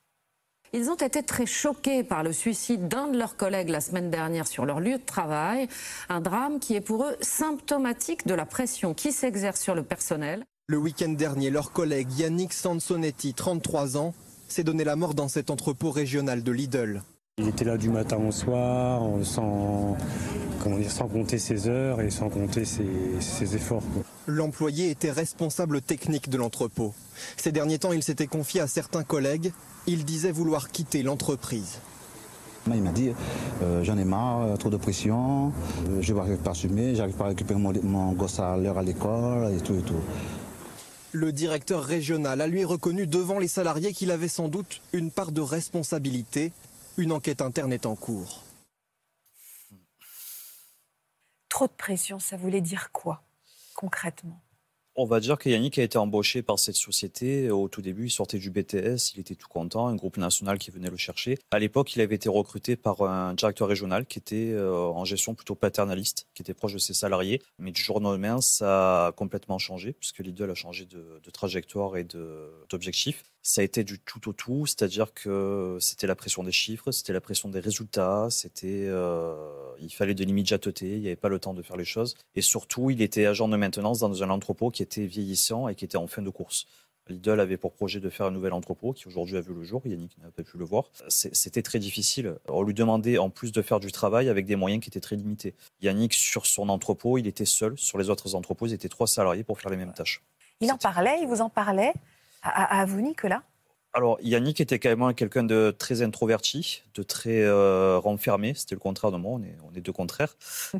Ils 0.74 0.90
ont 0.90 0.96
été 0.96 1.22
très 1.22 1.46
choqués 1.46 2.02
par 2.02 2.22
le 2.22 2.32
suicide 2.32 2.88
d'un 2.88 3.08
de 3.08 3.18
leurs 3.18 3.36
collègues 3.36 3.70
la 3.70 3.80
semaine 3.80 4.10
dernière 4.10 4.46
sur 4.46 4.66
leur 4.66 4.80
lieu 4.80 4.98
de 4.98 5.04
travail. 5.04 5.66
Un 6.10 6.20
drame 6.20 6.60
qui 6.60 6.74
est 6.74 6.82
pour 6.82 7.04
eux 7.04 7.16
symptomatique 7.22 8.26
de 8.26 8.34
la 8.34 8.44
pression 8.44 8.92
qui 8.92 9.12
s'exerce 9.12 9.60
sur 9.60 9.74
le 9.74 9.82
personnel. 9.82 10.44
Le 10.66 10.76
week-end 10.76 11.08
dernier, 11.08 11.48
leur 11.48 11.72
collègue 11.72 12.12
Yannick 12.18 12.52
Sansonetti, 12.52 13.32
33 13.32 13.96
ans, 13.96 14.12
s'est 14.48 14.64
donné 14.64 14.84
la 14.84 14.96
mort 14.96 15.14
dans 15.14 15.28
cet 15.28 15.50
entrepôt 15.50 15.90
régional 15.90 16.42
de 16.42 16.52
Lidl. 16.52 17.02
Il 17.38 17.48
était 17.48 17.64
là 17.64 17.76
du 17.76 17.88
matin 17.88 18.16
au 18.16 18.32
soir, 18.32 19.02
sans, 19.22 19.96
comment 20.60 20.76
dire, 20.76 20.90
sans 20.90 21.06
compter 21.06 21.38
ses 21.38 21.68
heures 21.68 22.00
et 22.00 22.10
sans 22.10 22.28
compter 22.28 22.64
ses, 22.64 22.88
ses 23.20 23.54
efforts. 23.54 23.82
L'employé 24.26 24.90
était 24.90 25.12
responsable 25.12 25.80
technique 25.80 26.28
de 26.28 26.36
l'entrepôt. 26.36 26.94
Ces 27.36 27.52
derniers 27.52 27.78
temps, 27.78 27.92
il 27.92 28.02
s'était 28.02 28.26
confié 28.26 28.60
à 28.60 28.66
certains 28.66 29.04
collègues. 29.04 29.52
Il 29.86 30.04
disait 30.04 30.32
vouloir 30.32 30.70
quitter 30.70 31.02
l'entreprise. 31.02 31.78
Il 32.74 32.82
m'a 32.82 32.90
dit 32.90 33.12
euh, 33.62 33.82
j'en 33.84 33.96
ai 33.96 34.04
marre, 34.04 34.42
euh, 34.42 34.56
trop 34.56 34.68
de 34.68 34.76
pression, 34.76 35.52
euh, 35.88 36.02
je 36.02 36.12
n'arrive 36.12 36.36
pas 36.36 36.50
à 36.50 36.52
assumer, 36.52 36.94
j'arrive 36.94 37.14
pas 37.14 37.24
à 37.24 37.28
récupérer 37.28 37.58
mon, 37.58 37.72
mon 37.82 38.12
gosse 38.12 38.40
à 38.40 38.56
l'heure 38.56 38.76
à 38.76 38.82
l'école 38.82 39.54
et 39.54 39.60
tout 39.60 39.74
et 39.74 39.82
tout. 39.82 40.00
Le 41.12 41.32
directeur 41.32 41.82
régional 41.82 42.40
a 42.42 42.46
lui 42.46 42.64
reconnu 42.64 43.06
devant 43.06 43.38
les 43.38 43.48
salariés 43.48 43.94
qu'il 43.94 44.10
avait 44.10 44.28
sans 44.28 44.48
doute 44.48 44.82
une 44.92 45.10
part 45.10 45.32
de 45.32 45.40
responsabilité. 45.40 46.52
Une 46.98 47.12
enquête 47.12 47.42
interne 47.42 47.72
est 47.72 47.86
en 47.86 47.94
cours. 47.94 48.42
Trop 51.48 51.68
de 51.68 51.72
pression, 51.72 52.18
ça 52.18 52.36
voulait 52.36 52.60
dire 52.60 52.90
quoi 52.90 53.22
concrètement? 53.76 54.42
On 54.96 55.04
va 55.04 55.20
dire 55.20 55.38
que 55.38 55.48
Yannick 55.48 55.78
a 55.78 55.84
été 55.84 55.96
embauché 55.96 56.42
par 56.42 56.58
cette 56.58 56.74
société. 56.74 57.52
Au 57.52 57.68
tout 57.68 57.82
début, 57.82 58.06
il 58.06 58.10
sortait 58.10 58.38
du 58.38 58.50
BTS, 58.50 59.14
il 59.14 59.20
était 59.20 59.36
tout 59.36 59.46
content, 59.46 59.86
un 59.86 59.94
groupe 59.94 60.16
national 60.16 60.58
qui 60.58 60.72
venait 60.72 60.90
le 60.90 60.96
chercher. 60.96 61.38
À 61.52 61.60
l'époque, 61.60 61.94
il 61.94 62.00
avait 62.00 62.16
été 62.16 62.28
recruté 62.28 62.74
par 62.74 63.02
un 63.02 63.32
directeur 63.34 63.68
régional 63.68 64.04
qui 64.06 64.18
était 64.18 64.50
euh, 64.50 64.74
en 64.74 65.04
gestion 65.04 65.36
plutôt 65.36 65.54
paternaliste, 65.54 66.26
qui 66.34 66.42
était 66.42 66.52
proche 66.52 66.72
de 66.72 66.78
ses 66.78 66.94
salariés. 66.94 67.40
Mais 67.60 67.70
du 67.70 67.80
jour 67.80 67.98
au 67.98 68.00
lendemain, 68.00 68.40
ça 68.40 69.06
a 69.06 69.12
complètement 69.12 69.58
changé, 69.58 69.92
puisque 69.92 70.18
Lidl 70.18 70.50
a 70.50 70.56
changé 70.56 70.84
de, 70.84 71.20
de 71.22 71.30
trajectoire 71.30 71.96
et 71.96 72.02
d'objectif. 72.68 73.22
Ça 73.48 73.62
a 73.62 73.64
été 73.64 73.82
du 73.82 73.98
tout 73.98 74.28
au 74.28 74.34
tout, 74.34 74.66
c'est-à-dire 74.66 75.14
que 75.14 75.78
c'était 75.80 76.06
la 76.06 76.14
pression 76.14 76.42
des 76.42 76.52
chiffres, 76.52 76.92
c'était 76.92 77.14
la 77.14 77.22
pression 77.22 77.48
des 77.48 77.60
résultats, 77.60 78.26
c'était, 78.28 78.84
euh, 78.86 79.34
il 79.80 79.90
fallait 79.90 80.12
de 80.12 80.22
l'immédiateté, 80.22 80.96
il 80.96 81.00
n'y 81.00 81.06
avait 81.06 81.16
pas 81.16 81.30
le 81.30 81.38
temps 81.38 81.54
de 81.54 81.62
faire 81.62 81.78
les 81.78 81.86
choses. 81.86 82.14
Et 82.34 82.42
surtout, 82.42 82.90
il 82.90 83.00
était 83.00 83.24
agent 83.24 83.48
de 83.48 83.56
maintenance 83.56 84.00
dans 84.00 84.22
un 84.22 84.28
entrepôt 84.28 84.68
qui 84.68 84.82
était 84.82 85.06
vieillissant 85.06 85.66
et 85.68 85.74
qui 85.74 85.86
était 85.86 85.96
en 85.96 86.06
fin 86.06 86.20
de 86.20 86.28
course. 86.28 86.66
Lidl 87.08 87.40
avait 87.40 87.56
pour 87.56 87.72
projet 87.72 88.00
de 88.00 88.10
faire 88.10 88.26
un 88.26 88.32
nouvel 88.32 88.52
entrepôt 88.52 88.92
qui 88.92 89.08
aujourd'hui 89.08 89.38
a 89.38 89.40
vu 89.40 89.54
le 89.54 89.62
jour. 89.62 89.80
Yannick 89.86 90.18
n'a 90.18 90.30
pas 90.30 90.42
pu 90.42 90.58
le 90.58 90.66
voir. 90.66 90.90
C'était 91.08 91.62
très 91.62 91.78
difficile. 91.78 92.36
On 92.50 92.62
lui 92.62 92.74
demandait 92.74 93.16
en 93.16 93.30
plus 93.30 93.50
de 93.50 93.62
faire 93.62 93.80
du 93.80 93.90
travail 93.92 94.28
avec 94.28 94.44
des 94.44 94.56
moyens 94.56 94.82
qui 94.82 94.90
étaient 94.90 95.00
très 95.00 95.16
limités. 95.16 95.54
Yannick, 95.80 96.12
sur 96.12 96.44
son 96.44 96.68
entrepôt, 96.68 97.16
il 97.16 97.26
était 97.26 97.46
seul. 97.46 97.78
Sur 97.78 97.96
les 97.96 98.10
autres 98.10 98.34
entrepôts, 98.34 98.66
il 98.66 98.74
était 98.74 98.90
trois 98.90 99.06
salariés 99.06 99.42
pour 99.42 99.58
faire 99.58 99.70
les 99.70 99.78
mêmes 99.78 99.94
tâches. 99.94 100.22
Il 100.60 100.70
en 100.70 100.76
parlait, 100.76 101.16
il 101.22 101.28
vous 101.28 101.40
en 101.40 101.48
parlait? 101.48 101.94
À, 102.48 102.84
vous, 102.86 103.00
Nicolas 103.00 103.42
alors, 103.94 104.18
Yannick 104.20 104.60
était 104.60 104.78
quand 104.78 104.94
même 104.94 105.14
quelqu'un 105.14 105.42
de 105.42 105.74
très 105.76 106.02
introverti, 106.02 106.84
de 106.94 107.02
très 107.02 107.42
euh, 107.42 107.98
renfermé. 107.98 108.52
C'était 108.54 108.74
le 108.74 108.80
contraire 108.80 109.10
de 109.10 109.16
moi, 109.16 109.32
on 109.32 109.42
est, 109.42 109.56
on 109.64 109.74
est 109.74 109.80
deux 109.80 109.94
contraires. 109.94 110.36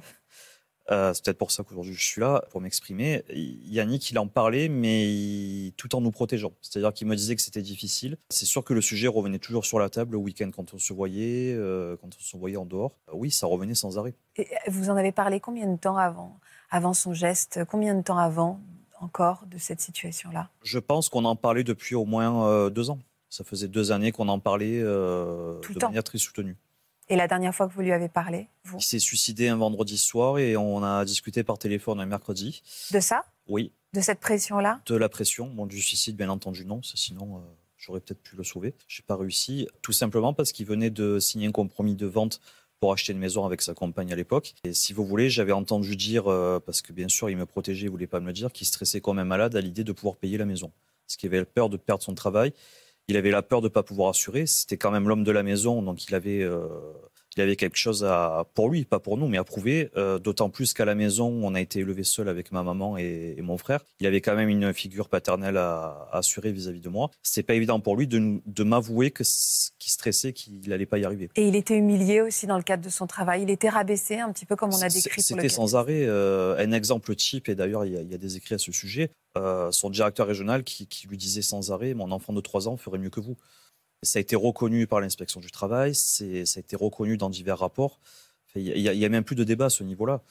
Euh, 0.91 1.13
c'est 1.13 1.25
peut-être 1.25 1.39
pour 1.39 1.51
ça 1.51 1.63
qu'aujourd'hui 1.63 1.95
je 1.95 2.03
suis 2.05 2.21
là, 2.21 2.43
pour 2.51 2.61
m'exprimer. 2.61 3.23
Yannick, 3.31 4.11
il 4.11 4.19
en 4.19 4.27
parlait, 4.27 4.69
mais 4.69 5.73
tout 5.77 5.95
en 5.95 6.01
nous 6.01 6.11
protégeant. 6.11 6.53
C'est-à-dire 6.63 6.93
qu'il 6.93 7.07
me 7.07 7.15
disait 7.15 7.37
que 7.37 7.43
c'était 7.43 7.63
difficile. 7.63 8.17
C'est 8.31 8.47
sûr 8.47 8.65
que 8.65 8.73
le 8.73 8.81
sujet 8.81 9.09
revenait 9.09 9.39
toujours 9.39 9.67
sur 9.67 9.79
la 9.79 9.91
table 9.91 10.13
le 10.13 10.19
week-end 10.19 10.51
quand 10.55 10.73
on 10.73 10.79
se 10.79 10.93
voyait, 10.93 11.55
euh, 11.55 11.97
quand 12.01 12.09
on 12.09 12.21
se 12.21 12.37
voyait 12.37 12.57
en 12.57 12.65
dehors. 12.65 12.97
oui, 13.13 13.31
ça 13.31 13.47
revenait 13.47 13.75
sans 13.75 13.99
arrêt. 13.99 14.15
Et 14.37 14.49
vous 14.69 14.89
en 14.91 14.97
avez 14.97 15.13
parlé 15.13 15.41
combien 15.41 15.67
de 15.67 15.77
temps 15.77 15.97
avant, 15.97 16.39
avant 16.71 16.95
son 16.95 17.13
geste? 17.13 17.61
Combien 17.69 17.95
de 17.95 18.03
temps 18.03 18.19
avant? 18.19 18.61
Encore 19.01 19.45
de 19.47 19.59
cette 19.59 19.81
situation-là? 19.81 20.51
Je 20.63 20.79
pense 20.79 21.09
qu'on 21.09 21.25
en 21.25 21.37
parlait 21.37 21.65
depuis 21.65 21.95
au 21.95 22.05
moins 22.05 22.47
euh, 22.47 22.71
deux 22.71 22.91
ans. 22.91 22.99
Ça 23.29 23.45
faisait 23.45 23.69
deux 23.69 23.93
années 23.93 24.13
qu'on 24.13 24.29
en 24.29 24.39
parlait 24.39 24.81
de 24.81 25.85
manière 25.85 26.05
très 26.05 26.19
soutenue. 26.19 26.57
Et 27.11 27.17
la 27.17 27.27
dernière 27.27 27.55
fois 27.55 27.69
que 27.69 27.73
vous 27.73 27.81
lui 27.81 27.93
avez 27.93 28.09
parlé, 28.09 28.49
vous? 28.65 28.79
Il 28.79 28.83
s'est 28.83 28.99
suicidé 28.99 29.49
un 29.49 29.57
vendredi 29.57 29.97
soir 29.97 30.39
et 30.39 30.57
on 30.57 30.83
a 30.83 31.05
discuté 31.05 31.43
par 31.43 31.59
téléphone 31.59 32.01
un 32.01 32.07
mercredi. 32.07 32.63
De 32.93 33.01
ça? 33.01 33.25
Oui. 33.49 33.73
De 33.95 34.01
cette 34.01 34.21
pression-là? 34.21 34.81
De 34.85 34.95
la 34.95 35.09
pression. 35.09 35.47
Bon, 35.47 35.67
du 35.67 35.81
suicide, 35.81 36.17
bien 36.17 36.29
entendu, 36.29 36.67
non. 36.67 36.83
Sinon, 36.83 37.37
euh, 37.37 37.41
j'aurais 37.79 38.01
peut-être 38.01 38.23
pu 38.23 38.37
le 38.37 38.45
sauver. 38.45 38.75
Je 38.87 39.01
n'ai 39.01 39.07
pas 39.07 39.17
réussi. 39.17 39.67
Tout 39.81 39.93
simplement 39.93 40.35
parce 40.35 40.53
qu'il 40.53 40.67
venait 40.67 40.91
de 40.91 41.19
signer 41.19 41.49
un 41.49 41.53
compromis 41.53 41.95
de 41.95 42.07
vente 42.07 42.41
pour 42.81 42.93
acheter 42.93 43.13
une 43.13 43.19
maison 43.19 43.45
avec 43.45 43.63
sa 43.63 43.75
compagne 43.75 44.13
à 44.13 44.17
l'époque. 44.17 44.55
Et 44.65 44.73
si 44.73 44.93
vous 44.93 45.05
voulez, 45.05 45.31
j'avais 45.31 45.53
entendu 45.53 45.97
dire, 45.97 46.29
euh, 46.29 46.61
parce 46.65 46.83
que 46.83 46.93
bien 46.93 47.09
sûr, 47.09 47.31
il 47.31 47.37
me 47.37 47.47
protégeait, 47.47 47.87
il 47.87 47.91
voulait 47.91 48.07
pas 48.07 48.21
me 48.21 48.27
le 48.27 48.33
dire, 48.33 48.53
qu'il 48.53 48.67
stressait 48.67 49.01
comme 49.01 49.19
un 49.19 49.25
malade 49.25 49.57
à 49.57 49.61
l'idée 49.61 49.85
de 49.85 49.93
pouvoir 49.93 50.17
payer 50.17 50.39
la 50.39 50.47
maison. 50.47 50.71
Parce 51.07 51.17
qu'il 51.17 51.33
avait 51.35 51.45
peur 51.45 51.69
de 51.69 51.77
perdre 51.77 52.03
son 52.03 52.15
travail 52.15 52.53
il 53.09 53.17
avait 53.17 53.31
la 53.31 53.43
peur 53.43 53.61
de 53.61 53.67
ne 53.67 53.73
pas 53.73 53.83
pouvoir 53.83 54.11
assurer. 54.11 54.47
C'était 54.47 54.77
quand 54.77 54.91
même 54.91 55.09
l'homme 55.09 55.25
de 55.25 55.33
la 55.33 55.43
maison, 55.43 55.83
donc 55.83 56.05
il 56.05 56.15
avait, 56.15 56.43
euh, 56.43 56.69
il 57.39 57.43
avait 57.43 57.55
quelque 57.55 57.77
chose 57.77 58.05
à, 58.05 58.47
pour 58.55 58.69
lui, 58.69 58.85
pas 58.85 58.99
pour 58.99 59.17
nous, 59.17 59.29
mais 59.29 59.39
à 59.39 59.45
prouver. 59.45 59.91
Euh, 59.97 60.19
d'autant 60.19 60.51
plus 60.51 60.75
qu'à 60.75 60.85
la 60.85 60.97
maison, 60.97 61.29
on 61.45 61.55
a 61.55 61.61
été 61.61 61.79
élevé 61.79 62.03
seul 62.03 62.29
avec 62.29 62.51
ma 62.51 62.65
maman 62.65 62.99
et, 62.99 63.37
mon 63.43 63.57
frère. 63.57 63.85
Il 64.01 64.09
avait 64.09 64.21
quand 64.21 64.35
même 64.35 64.49
une 64.49 64.73
figure 64.73 65.09
paternelle 65.09 65.57
à, 65.57 66.09
assurer 66.13 66.51
vis-à-vis 66.51 66.81
de 66.81 66.89
moi. 66.89 67.13
C'est 67.23 67.45
pas 67.45 67.55
évident 67.55 67.79
pour 67.79 67.97
lui 67.97 68.09
de, 68.09 68.41
de 68.45 68.65
m'avouer 68.65 69.13
que 69.13 69.23
qu'il 69.23 69.93
stressait, 69.93 70.33
qu'il 70.33 70.69
n'allait 70.69 70.87
pas 70.87 70.99
y 70.99 71.05
arriver. 71.05 71.31
Et 71.37 71.47
il 71.47 71.55
était 71.55 71.77
humilié 71.77 72.21
aussi 72.23 72.49
dans 72.49 72.57
le 72.57 72.65
cadre 72.65 72.85
de 72.85 72.91
son 72.91 73.07
travail. 73.07 73.43
Il 73.43 73.51
était 73.51 73.69
rabaissé 73.69 74.19
un 74.19 74.33
petit 74.33 74.45
peu 74.45 74.57
comme 74.57 74.71
on 74.75 74.83
a 74.83 74.89
décrit. 74.89 75.23
C'était 75.23 75.49
sans 75.49 75.77
arrêt. 75.77 76.07
Euh, 76.07 76.57
un 76.59 76.73
exemple 76.73 77.15
type, 77.15 77.49
et 77.49 77.55
d'ailleurs 77.55 77.85
il, 77.85 77.93
il 77.93 78.11
y, 78.11 78.15
a 78.15 78.19
des 78.19 78.37
écrits 78.37 78.57
à 78.57 78.59
ce 78.59 78.73
sujet. 78.73 79.13
Euh, 79.37 79.71
son 79.71 79.91
directeur 79.91 80.27
régional 80.27 80.65
qui, 80.65 80.89
lui 81.09 81.17
disait 81.17 81.43
sans 81.43 81.71
arrêt 81.71 81.95
Mon 81.95 82.11
enfant 82.11 82.33
de 82.33 82.41
3 82.41 82.69
ans 82.69 82.77
ferait 82.77 82.99
mieux 82.99 83.11
que 83.11 83.21
vous. 83.21 83.37
Ça 84.03 84.19
a 84.19 84.21
été 84.21 84.37
reconnu 84.37 84.87
par 84.87 85.01
l'inspection 85.01 85.41
du 85.41 85.51
travail, 85.51 85.95
ça 85.95 86.25
a 86.25 86.61
été 86.61 86.77
reconnu 86.77 87.17
dans 87.17 87.31
divers 87.31 87.59
rapports. 87.59 88.01
Il 88.55 88.81
n'y 88.81 89.05
a, 89.05 89.09
même 89.09 89.25
plus 89.25 89.37
de 89.37 89.45
débat 89.45 89.67
à 89.67 89.71
ce 89.71 89.85
niveau-là. 89.85 90.23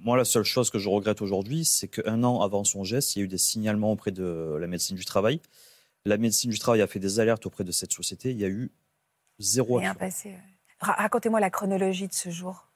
Moi, 0.00 0.16
la 0.16 0.24
seule 0.24 0.44
chose 0.44 0.70
que 0.70 0.78
je 0.78 0.88
regrette 0.88 1.22
aujourd'hui, 1.22 1.64
c'est 1.64 1.88
qu'un 1.88 2.22
an 2.22 2.42
avant 2.42 2.64
son 2.64 2.84
geste, 2.84 3.16
il 3.16 3.20
y 3.20 3.22
a 3.22 3.24
eu 3.24 3.28
des 3.28 3.38
signalements 3.38 3.92
auprès 3.92 4.10
de 4.12 4.56
la 4.60 4.66
médecine 4.66 4.96
du 4.96 5.04
travail. 5.04 5.40
La 6.04 6.18
médecine 6.18 6.50
du 6.50 6.58
travail 6.58 6.82
a 6.82 6.86
fait 6.86 6.98
des 6.98 7.18
alertes 7.18 7.46
auprès 7.46 7.64
de 7.64 7.72
cette 7.72 7.92
société. 7.92 8.30
Il 8.30 8.38
y 8.38 8.44
a 8.44 8.48
eu 8.48 8.70
zéro 9.38 9.78
Rien 9.78 9.94
passé. 9.94 10.34
Racontez-moi 10.80 11.40
la 11.40 11.50
chronologie 11.50 12.08
de 12.08 12.12
ce 12.12 12.28
jour 12.30 12.66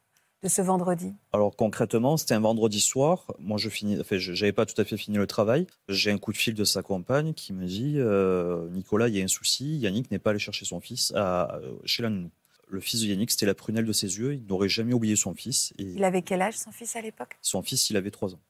de 0.43 0.49
ce 0.49 0.63
vendredi 0.63 1.15
Alors 1.33 1.55
concrètement, 1.55 2.17
c'était 2.17 2.35
un 2.35 2.41
vendredi 2.41 2.81
soir. 2.81 3.27
Moi, 3.39 3.59
je 3.59 3.69
finis, 3.69 3.99
enfin, 4.01 4.17
pas 4.53 4.67
tout 4.67 4.81
à 4.81 4.85
fait 4.85 4.97
fini 4.97 5.17
le 5.17 5.27
travail. 5.27 5.67
J'ai 5.89 6.11
un 6.11 6.19
coup 6.19 6.33
de 6.33 6.39
fil 6.39 6.55
de 6.55 6.65
sa 6.65 6.83
compagne 6.83 7.35
qui 7.35 7.53
me 7.53 7.67
dit 7.67 7.95
euh, 7.97 8.69
Nicolas, 8.71 9.09
il 9.09 9.17
y 9.17 9.21
a 9.21 9.25
un 9.25 9.29
souci. 9.29 9.79
Yannick 9.79 10.11
n'est 10.11 10.19
pas 10.19 10.31
allé 10.31 10.39
chercher 10.39 10.65
son 10.65 10.81
fils 10.81 11.13
à, 11.15 11.57
euh, 11.57 11.73
chez 11.85 12.03
la 12.03 12.11
nounou. 12.11 12.31
Le 12.69 12.81
fils 12.81 13.01
de 13.01 13.07
Yannick, 13.09 13.33
c'était 13.33 13.47
la 13.47 13.55
prunelle 13.55 13.85
de 13.85 13.93
ses 13.93 14.19
yeux. 14.19 14.35
Il 14.35 14.47
n'aurait 14.47 14.69
jamais 14.69 14.95
oublié 14.95 15.17
son 15.17 15.35
fils. 15.35 15.73
Et 15.77 15.83
il 15.83 16.05
avait 16.05 16.23
quel 16.23 16.41
âge, 16.41 16.57
son 16.57 16.71
fils, 16.71 16.95
à 16.95 17.01
l'époque? 17.01 17.37
Son 17.43 17.63
fils, 17.63 17.91
il 17.91 17.97
avait 17.97 18.13
3 18.13 18.35
ans. 18.35 18.41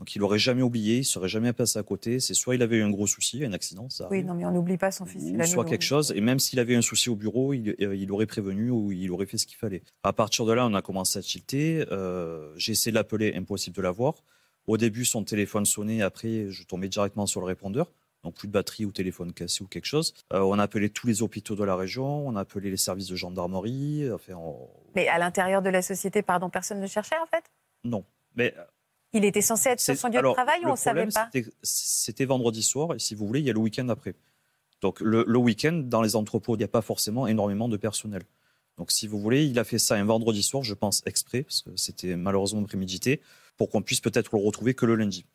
Donc 0.00 0.16
il 0.16 0.20
n'aurait 0.20 0.38
jamais 0.38 0.62
oublié, 0.62 0.98
il 0.98 1.04
serait 1.04 1.28
jamais 1.28 1.52
passé 1.52 1.78
à 1.78 1.82
côté. 1.82 2.20
C'est 2.20 2.32
soit 2.32 2.54
il 2.54 2.62
avait 2.62 2.78
eu 2.78 2.82
un 2.82 2.88
gros 2.88 3.06
souci, 3.06 3.44
un 3.44 3.52
accident, 3.52 3.90
ça. 3.90 4.08
Oui, 4.10 4.24
non, 4.24 4.32
mais 4.32 4.46
on 4.46 4.50
n'oublie 4.50 4.78
pas 4.78 4.90
son 4.90 5.04
fils. 5.04 5.22
Ou 5.22 5.44
soit 5.44 5.66
quelque 5.66 5.84
chose. 5.84 6.10
Et 6.16 6.22
même 6.22 6.38
s'il 6.38 6.58
avait 6.58 6.74
un 6.74 6.80
souci 6.80 7.10
au 7.10 7.16
bureau, 7.16 7.52
il, 7.52 7.76
euh, 7.82 7.94
il, 7.94 8.10
aurait 8.10 8.24
prévenu 8.24 8.70
ou 8.70 8.92
il 8.92 9.10
aurait 9.10 9.26
fait 9.26 9.36
ce 9.36 9.46
qu'il 9.46 9.58
fallait. 9.58 9.82
À 10.02 10.14
partir 10.14 10.46
de 10.46 10.54
là, 10.54 10.66
on 10.66 10.72
a 10.72 10.80
commencé 10.80 11.18
à 11.18 11.22
tilter. 11.22 11.84
Euh, 11.92 12.50
j'ai 12.56 12.72
essayé 12.72 12.92
de 12.92 12.96
l'appeler, 12.96 13.34
impossible 13.36 13.76
de 13.76 13.82
l'avoir. 13.82 14.14
Au 14.66 14.78
début, 14.78 15.04
son 15.04 15.22
téléphone 15.22 15.66
sonnait. 15.66 16.00
Après, 16.00 16.48
je 16.48 16.64
tombais 16.64 16.88
directement 16.88 17.26
sur 17.26 17.42
le 17.42 17.46
répondeur. 17.46 17.92
Donc 18.24 18.34
plus 18.34 18.48
de 18.48 18.52
batterie 18.52 18.86
ou 18.86 18.92
téléphone 18.92 19.34
cassé 19.34 19.62
ou 19.62 19.66
quelque 19.66 19.86
chose. 19.86 20.14
Euh, 20.32 20.40
on 20.40 20.58
a 20.58 20.62
appelé 20.62 20.88
tous 20.88 21.08
les 21.08 21.22
hôpitaux 21.22 21.56
de 21.56 21.64
la 21.64 21.76
région, 21.76 22.26
on 22.26 22.36
a 22.36 22.40
appelé 22.40 22.70
les 22.70 22.76
services 22.78 23.08
de 23.08 23.16
gendarmerie. 23.16 24.10
Enfin, 24.10 24.32
Mais 24.94 25.08
à 25.08 25.18
l'intérieur 25.18 25.60
de 25.60 25.68
la 25.68 25.82
société, 25.82 26.22
pardon, 26.22 26.48
personne 26.48 26.80
ne 26.80 26.86
cherchait 26.86 27.18
en 27.22 27.26
fait? 27.26 27.44
Non. 27.84 28.04
Mais 28.34 28.54
il 29.12 29.24
était 29.24 29.40
censé 29.40 29.70
être 29.70 29.80
sur 29.80 29.96
son 29.96 30.08
lieu 30.08 30.22
de 30.22 30.32
travail 30.32 30.60
ou 30.64 30.68
on 30.68 30.72
ne 30.72 30.76
savait 30.76 31.06
pas 31.06 31.30
C'était 31.62 32.24
vendredi 32.24 32.62
soir 32.62 32.94
et 32.94 32.98
si 32.98 33.14
vous 33.14 33.26
voulez, 33.26 33.40
il 33.40 33.46
y 33.46 33.50
a 33.50 33.52
le 33.52 33.58
week-end 33.58 33.88
après. 33.88 34.14
Donc 34.80 35.00
le, 35.00 35.36
week-end, 35.36 35.82
dans 35.84 36.02
les 36.02 36.16
entrepôts, 36.16 36.54
il 36.54 36.58
n'y 36.58 36.64
a 36.64 36.68
pas 36.68 36.82
forcément 36.82 37.26
énormément 37.26 37.68
de 37.68 37.76
personnel. 37.76 38.22
Donc 38.78 38.90
si 38.90 39.06
vous 39.06 39.20
voulez, 39.20 39.44
il 39.44 39.58
a 39.58 39.64
fait 39.64 39.78
ça 39.78 39.96
un 39.96 40.04
vendredi 40.04 40.42
soir, 40.42 40.62
je 40.62 40.74
pense 40.74 41.02
exprès, 41.04 41.42
parce 41.42 41.62
que 41.62 41.70
c'était 41.76 42.16
malheureusement 42.16 42.62
prémédité, 42.62 43.20
pour 43.58 43.68
qu'on 43.68 43.82
puisse 43.82 44.00
peut-être 44.00 44.34
le 44.34 44.42
retrouver 44.42 44.72
que 44.74 44.86
le 44.86 44.94
lundi. 44.94 45.26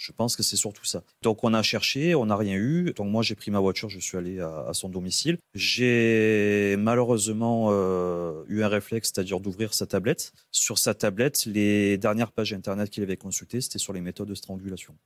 Je 0.00 0.12
pense 0.12 0.34
que 0.34 0.42
c'est 0.42 0.56
surtout 0.56 0.86
ça. 0.86 1.02
Donc 1.20 1.44
on 1.44 1.52
a 1.52 1.62
cherché, 1.62 2.14
on 2.14 2.24
n'a 2.24 2.36
rien 2.36 2.54
eu. 2.54 2.94
Donc 2.96 3.08
moi 3.08 3.22
j'ai 3.22 3.34
pris 3.34 3.50
ma 3.50 3.60
voiture, 3.60 3.90
je 3.90 3.98
suis 3.98 4.16
allé 4.16 4.40
à, 4.40 4.70
son 4.72 4.88
domicile. 4.88 5.36
J'ai 5.54 6.74
malheureusement 6.78 7.68
euh, 7.70 8.42
eu 8.48 8.62
un 8.62 8.68
réflexe, 8.68 9.12
c'est-à-dire 9.12 9.40
d'ouvrir 9.40 9.74
sa 9.74 9.86
tablette. 9.86 10.32
Sur 10.52 10.78
sa 10.78 10.94
tablette, 10.94 11.44
les 11.44 11.98
dernières 11.98 12.32
pages 12.32 12.54
internet 12.54 12.88
qu'il 12.88 13.02
avait 13.02 13.18
consultées, 13.18 13.60
c'était 13.60 13.78
sur 13.78 13.92
les 13.92 14.00
méthodes 14.00 14.28
de 14.28 14.34
strangulation. 14.34 14.96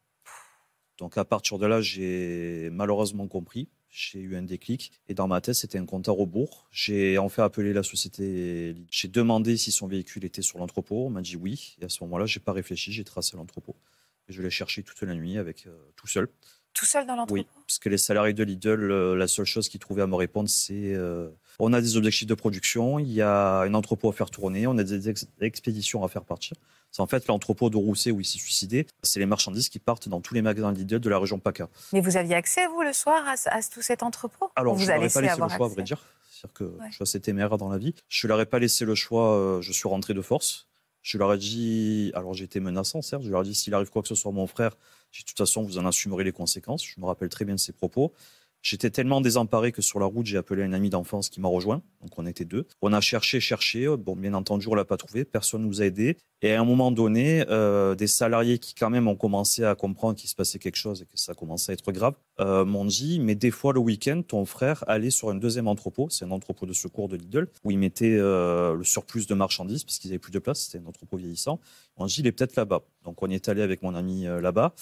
Donc 0.98 1.18
à 1.18 1.24
partir 1.24 1.58
de 1.58 1.66
là, 1.66 1.80
j'ai 1.80 2.70
malheureusement 2.70 3.26
compris. 3.26 3.68
J'ai 3.90 4.20
eu 4.20 4.36
un 4.36 4.42
déclic 4.42 4.92
et 5.08 5.14
dans 5.14 5.26
ma 5.26 5.40
tête, 5.40 5.56
c'était 5.56 5.78
un 5.78 5.86
compte 5.86 6.08
à 6.08 6.12
rebours. 6.12 6.68
J'ai 6.70 7.18
en 7.18 7.28
fait 7.28 7.42
appelé 7.42 7.72
la 7.72 7.82
société. 7.82 8.76
J'ai 8.92 9.08
demandé 9.08 9.56
si 9.56 9.72
son 9.72 9.88
véhicule 9.88 10.24
était 10.24 10.42
sur 10.42 10.60
l'entrepôt. 10.60 11.06
On 11.06 11.10
m'a 11.10 11.20
dit 11.20 11.34
oui. 11.34 11.74
Et 11.80 11.84
à 11.84 11.88
ce 11.88 12.04
moment-là, 12.04 12.26
j'ai 12.26 12.38
pas 12.38 12.52
réfléchi, 12.52 12.92
j'ai 12.92 13.04
tracé 13.04 13.36
l'entrepôt 13.36 13.74
je 14.28 14.42
l'ai 14.42 14.50
cherché 14.50 14.82
toute 14.82 15.00
la 15.02 15.14
nuit 15.14 15.38
avec 15.38 15.66
euh, 15.66 15.76
tout 15.96 16.06
seul. 16.06 16.28
Tout 16.72 16.86
seul 16.86 17.06
dans 17.06 17.14
l'entrepôt 17.14 17.34
Oui, 17.34 17.46
parce 17.66 17.78
que 17.78 17.88
les 17.88 17.98
salariés 17.98 18.32
de 18.32 18.42
Lidl, 18.42 18.90
euh, 18.90 19.14
la 19.14 19.28
seule 19.28 19.44
chose 19.44 19.68
qu'ils 19.68 19.78
trouvaient 19.78 20.02
à 20.02 20.08
me 20.08 20.16
répondre, 20.16 20.48
c'est 20.48 20.92
euh, 20.94 21.28
On 21.60 21.72
a 21.72 21.80
des 21.80 21.96
objectifs 21.96 22.26
de 22.26 22.34
production, 22.34 22.98
il 22.98 23.12
y 23.12 23.22
a 23.22 23.60
un 23.60 23.74
entrepôt 23.74 24.08
à 24.08 24.12
faire 24.12 24.30
tourner, 24.30 24.66
on 24.66 24.76
a 24.76 24.82
des 24.82 25.08
ex- 25.08 25.26
expéditions 25.40 26.02
à 26.02 26.08
faire 26.08 26.24
partir. 26.24 26.56
C'est 26.90 27.02
en 27.02 27.06
fait 27.06 27.26
l'entrepôt 27.28 27.70
de 27.70 27.76
Rousset 27.76 28.10
où 28.10 28.20
il 28.20 28.24
s'est 28.24 28.38
suicidé. 28.38 28.86
C'est 29.02 29.20
les 29.20 29.26
marchandises 29.26 29.68
qui 29.68 29.78
partent 29.78 30.08
dans 30.08 30.20
tous 30.20 30.34
les 30.34 30.42
magasins 30.42 30.72
Lidl 30.72 30.98
de 31.00 31.10
la 31.10 31.18
région 31.18 31.38
PACA. 31.38 31.68
Mais 31.92 32.00
vous 32.00 32.16
aviez 32.16 32.34
accès, 32.34 32.66
vous, 32.68 32.82
le 32.82 32.92
soir, 32.92 33.24
à, 33.26 33.62
tout 33.62 33.82
cet 33.82 34.02
entrepôt? 34.02 34.50
Alors, 34.56 34.76
je 34.78 34.84
vous 34.84 34.90
ai 34.90 34.98
laissé 34.98 35.14
pas 35.20 35.26
laissé 35.26 35.40
le 35.40 35.48
choix, 35.48 35.66
à 35.66 35.68
vrai 35.68 35.82
dire. 35.82 36.04
C'est-à-dire 36.30 36.54
que 36.54 36.72
je 36.88 36.94
suis 36.94 37.02
assez 37.02 37.20
téméraire 37.20 37.56
dans 37.56 37.68
la 37.68 37.78
vie. 37.78 37.94
Je 38.08 38.26
leur 38.26 38.40
ai 38.40 38.46
pas 38.46 38.58
laissé 38.58 38.84
le 38.84 38.94
choix, 38.94 39.58
je 39.60 39.72
suis 39.72 39.88
rentré 39.88 40.14
de 40.14 40.22
force. 40.22 40.66
Je 41.04 41.18
leur 41.18 41.34
ai 41.34 41.38
dit, 41.38 42.10
alors 42.14 42.32
j'ai 42.32 42.44
été 42.44 42.60
menaçant, 42.60 43.02
certes, 43.02 43.22
je 43.24 43.30
leur 43.30 43.42
ai 43.42 43.44
dit, 43.44 43.54
s'il 43.54 43.74
arrive 43.74 43.90
quoi 43.90 44.00
que 44.00 44.08
ce 44.08 44.14
soit 44.14 44.32
mon 44.32 44.46
frère, 44.46 44.70
de 44.70 45.24
toute 45.24 45.36
façon, 45.36 45.62
vous 45.62 45.76
en 45.76 45.84
assumerez 45.84 46.24
les 46.24 46.32
conséquences. 46.32 46.82
Je 46.84 46.98
me 46.98 47.04
rappelle 47.04 47.28
très 47.28 47.44
bien 47.44 47.54
de 47.54 47.60
ces 47.60 47.72
propos. 47.72 48.14
J'étais 48.64 48.88
tellement 48.88 49.20
désemparé 49.20 49.72
que 49.72 49.82
sur 49.82 50.00
la 50.00 50.06
route, 50.06 50.24
j'ai 50.24 50.38
appelé 50.38 50.62
un 50.62 50.72
ami 50.72 50.88
d'enfance 50.88 51.28
qui 51.28 51.38
m'a 51.38 51.48
rejoint. 51.48 51.82
Donc 52.00 52.18
on 52.18 52.24
était 52.24 52.46
deux. 52.46 52.66
On 52.80 52.94
a 52.94 53.00
cherché, 53.02 53.38
cherché. 53.38 53.86
Bon, 53.98 54.16
bien 54.16 54.32
entendu, 54.32 54.68
on 54.68 54.74
l'a 54.74 54.86
pas 54.86 54.96
trouvé. 54.96 55.26
Personne 55.26 55.62
nous 55.62 55.82
a 55.82 55.84
aidés. 55.84 56.16
Et 56.40 56.52
à 56.52 56.62
un 56.62 56.64
moment 56.64 56.90
donné, 56.90 57.44
euh, 57.50 57.94
des 57.94 58.06
salariés 58.06 58.58
qui 58.58 58.74
quand 58.74 58.88
même 58.88 59.06
ont 59.06 59.16
commencé 59.16 59.64
à 59.64 59.74
comprendre 59.74 60.18
qu'il 60.18 60.30
se 60.30 60.34
passait 60.34 60.58
quelque 60.58 60.76
chose 60.76 61.02
et 61.02 61.04
que 61.04 61.16
ça 61.16 61.34
commençait 61.34 61.72
à 61.72 61.74
être 61.74 61.92
grave, 61.92 62.14
euh, 62.40 62.64
m'ont 62.64 62.86
dit, 62.86 63.20
mais 63.20 63.34
des 63.34 63.50
fois 63.50 63.74
le 63.74 63.80
week-end, 63.80 64.22
ton 64.26 64.46
frère 64.46 64.82
allait 64.86 65.10
sur 65.10 65.28
un 65.28 65.34
deuxième 65.34 65.68
entrepôt. 65.68 66.08
C'est 66.08 66.24
un 66.24 66.30
entrepôt 66.30 66.64
de 66.64 66.72
secours 66.72 67.10
de 67.10 67.16
Lidl 67.16 67.48
où 67.64 67.70
il 67.70 67.78
mettait 67.78 68.16
euh, 68.18 68.74
le 68.74 68.84
surplus 68.84 69.26
de 69.26 69.34
marchandises 69.34 69.84
parce 69.84 69.98
qu'ils 69.98 70.10
avaient 70.10 70.18
plus 70.18 70.32
de 70.32 70.38
place. 70.38 70.60
C'était 70.60 70.82
un 70.82 70.88
entrepôt 70.88 71.18
vieillissant. 71.18 71.60
On 71.98 72.06
dit, 72.06 72.16
il 72.20 72.26
est 72.26 72.32
peut-être 72.32 72.56
là-bas. 72.56 72.80
Donc 73.04 73.22
on 73.22 73.28
y 73.28 73.34
est 73.34 73.48
allé 73.50 73.60
avec 73.60 73.82
mon 73.82 73.94
ami 73.94 74.26
euh, 74.26 74.40
là-bas. 74.40 74.74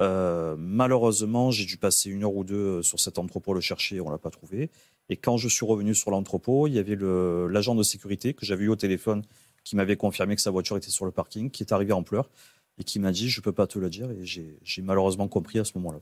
Euh, 0.00 0.56
malheureusement, 0.58 1.50
j'ai 1.50 1.64
dû 1.64 1.76
passer 1.76 2.10
une 2.10 2.24
heure 2.24 2.34
ou 2.34 2.44
deux 2.44 2.78
euh, 2.78 2.82
sur 2.82 2.98
cet 3.00 3.18
entrepôt 3.18 3.52
le 3.52 3.60
chercher, 3.60 4.00
on 4.00 4.10
l'a 4.10 4.18
pas 4.18 4.30
trouvé. 4.30 4.70
Et 5.10 5.16
quand 5.16 5.36
je 5.36 5.48
suis 5.48 5.66
revenu 5.66 5.94
sur 5.94 6.10
l'entrepôt, 6.10 6.66
il 6.66 6.72
y 6.72 6.78
avait 6.78 6.96
l'agent 6.96 7.74
de 7.74 7.82
sécurité 7.82 8.32
que 8.32 8.46
j'avais 8.46 8.64
eu 8.64 8.68
au 8.68 8.76
téléphone 8.76 9.22
qui 9.64 9.76
m'avait 9.76 9.96
confirmé 9.96 10.36
que 10.36 10.42
sa 10.42 10.50
voiture 10.50 10.76
était 10.76 10.90
sur 10.90 11.04
le 11.04 11.10
parking, 11.10 11.50
qui 11.50 11.62
est 11.62 11.72
arrivé 11.72 11.92
en 11.92 12.02
pleurs 12.02 12.30
et 12.78 12.84
qui 12.84 12.98
m'a 12.98 13.12
dit 13.12 13.28
je 13.28 13.40
peux 13.40 13.52
pas 13.52 13.66
te 13.66 13.78
le 13.78 13.90
dire. 13.90 14.10
Et 14.10 14.24
j'ai 14.24 14.82
malheureusement 14.82 15.28
compris 15.28 15.58
à 15.58 15.64
ce 15.64 15.72
moment-là. 15.78 16.00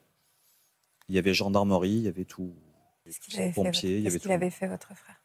Il 1.09 1.15
y 1.15 1.19
avait 1.19 1.35
gendarmerie, 1.35 1.91
il 1.91 2.03
y 2.03 2.09
avait 2.09 2.27
tout, 2.27 2.55
Qu'est-ce 3.05 3.21
qu'il 3.21 3.41
avait, 3.41 3.49
fait, 3.49 3.55
pompiers, 3.55 3.97
il 3.97 4.01
y 4.01 4.03
Qu'est-ce 4.03 4.15
avait 4.15 4.21
qu'il 4.21 4.33
avait 4.33 4.51
fait, 4.51 4.69
votre 4.69 4.95
frère 4.95 5.23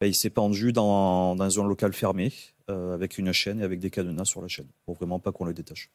Ben, 0.00 0.08
il 0.08 0.14
s'est 0.14 0.30
pendu 0.30 0.72
dans, 0.72 1.36
dans 1.36 1.60
un 1.60 1.68
local 1.68 1.92
fermé 1.92 2.32
euh, 2.68 2.92
avec 2.92 3.18
une 3.18 3.32
chaîne 3.32 3.60
et 3.60 3.62
avec 3.62 3.78
des 3.78 3.90
cadenas 3.90 4.24
sur 4.24 4.42
la 4.42 4.48
chaîne 4.48 4.68
pour 4.84 4.96
vraiment 4.96 5.20
pas 5.20 5.30
qu'on 5.30 5.44
le 5.44 5.54
détache 5.54 5.92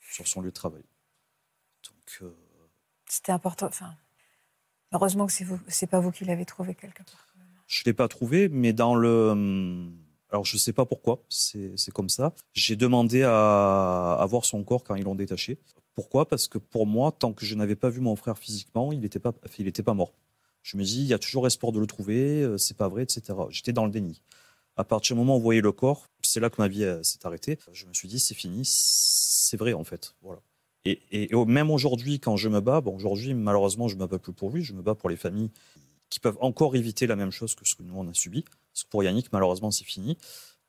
sur 0.00 0.26
son 0.26 0.40
lieu 0.40 0.48
de 0.48 0.54
travail. 0.54 0.82
Euh, 2.22 2.30
C'était 3.08 3.32
important. 3.32 3.66
Enfin, 3.66 3.94
heureusement 4.92 5.26
que 5.26 5.32
c'est 5.68 5.86
pas 5.86 6.00
vous 6.00 6.10
qui 6.10 6.24
l'avez 6.24 6.44
trouvé 6.44 6.74
quelque 6.74 7.02
part. 7.02 7.26
Je 7.66 7.82
ne 7.82 7.84
l'ai 7.86 7.92
pas 7.94 8.08
trouvé, 8.08 8.48
mais 8.48 8.72
dans 8.72 8.94
le. 8.94 9.30
hum, 9.30 9.96
Alors, 10.30 10.44
je 10.44 10.56
ne 10.56 10.58
sais 10.58 10.72
pas 10.72 10.86
pourquoi, 10.86 11.22
c'est 11.28 11.92
comme 11.92 12.08
ça. 12.08 12.32
J'ai 12.54 12.76
demandé 12.76 13.22
à, 13.22 14.14
à 14.14 14.26
voir 14.26 14.44
son 14.44 14.64
corps 14.64 14.84
quand 14.84 14.94
ils 14.94 15.04
l'ont 15.04 15.14
détaché. 15.14 15.58
Pourquoi? 15.94 16.28
Parce 16.28 16.48
que 16.48 16.58
pour 16.58 16.86
moi, 16.86 17.12
tant 17.12 17.32
que 17.32 17.44
je 17.44 17.54
n'avais 17.54 17.76
pas 17.76 17.90
vu 17.90 18.00
mon 18.00 18.14
frère 18.16 18.38
physiquement, 18.38 18.92
il 18.92 19.00
n'était 19.00 19.18
pas, 19.18 19.32
il 19.58 19.66
était 19.66 19.82
pas 19.82 19.94
mort. 19.94 20.12
Je 20.62 20.76
me 20.76 20.84
dis, 20.84 21.00
il 21.00 21.06
y 21.06 21.14
a 21.14 21.18
toujours 21.18 21.46
espoir 21.46 21.72
de 21.72 21.80
le 21.80 21.86
trouver, 21.86 22.42
euh, 22.42 22.56
c'est 22.58 22.76
pas 22.76 22.88
vrai, 22.88 23.02
etc. 23.02 23.22
J'étais 23.50 23.72
dans 23.72 23.84
le 23.84 23.90
déni. 23.90 24.22
À 24.76 24.84
partir 24.84 25.16
du 25.16 25.20
moment 25.20 25.34
où 25.34 25.38
on 25.38 25.40
voyait 25.40 25.60
le 25.60 25.72
corps, 25.72 26.08
c'est 26.22 26.40
là 26.40 26.50
que 26.50 26.60
ma 26.60 26.68
vie 26.68 26.84
euh, 26.84 27.02
s'est 27.02 27.26
arrêtée. 27.26 27.58
Je 27.72 27.86
me 27.86 27.92
suis 27.92 28.06
dit, 28.08 28.20
c'est 28.20 28.34
fini, 28.34 28.62
c'est 28.64 29.56
vrai 29.56 29.72
en 29.72 29.82
fait. 29.84 30.14
Voilà. 30.22 30.40
Et, 30.84 31.28
même 31.46 31.70
aujourd'hui, 31.70 32.20
quand 32.20 32.36
je 32.36 32.48
me 32.48 32.60
bats, 32.60 32.80
bon, 32.80 32.94
aujourd'hui, 32.94 33.34
malheureusement, 33.34 33.88
je 33.88 33.96
ne 33.96 34.00
me 34.00 34.06
bats 34.06 34.18
plus 34.18 34.32
pour 34.32 34.50
lui, 34.50 34.62
je 34.62 34.72
me 34.72 34.82
bats 34.82 34.94
pour 34.94 35.10
les 35.10 35.16
familles 35.16 35.50
qui 36.08 36.20
peuvent 36.20 36.38
encore 36.40 36.76
éviter 36.76 37.06
la 37.06 37.16
même 37.16 37.30
chose 37.30 37.54
que 37.54 37.68
ce 37.68 37.74
que 37.74 37.82
nous, 37.82 37.94
on 37.96 38.08
a 38.08 38.14
subi. 38.14 38.44
Parce 38.72 38.84
que 38.84 38.88
pour 38.88 39.02
Yannick, 39.02 39.30
malheureusement, 39.32 39.70
c'est 39.70 39.84
fini. 39.84 40.16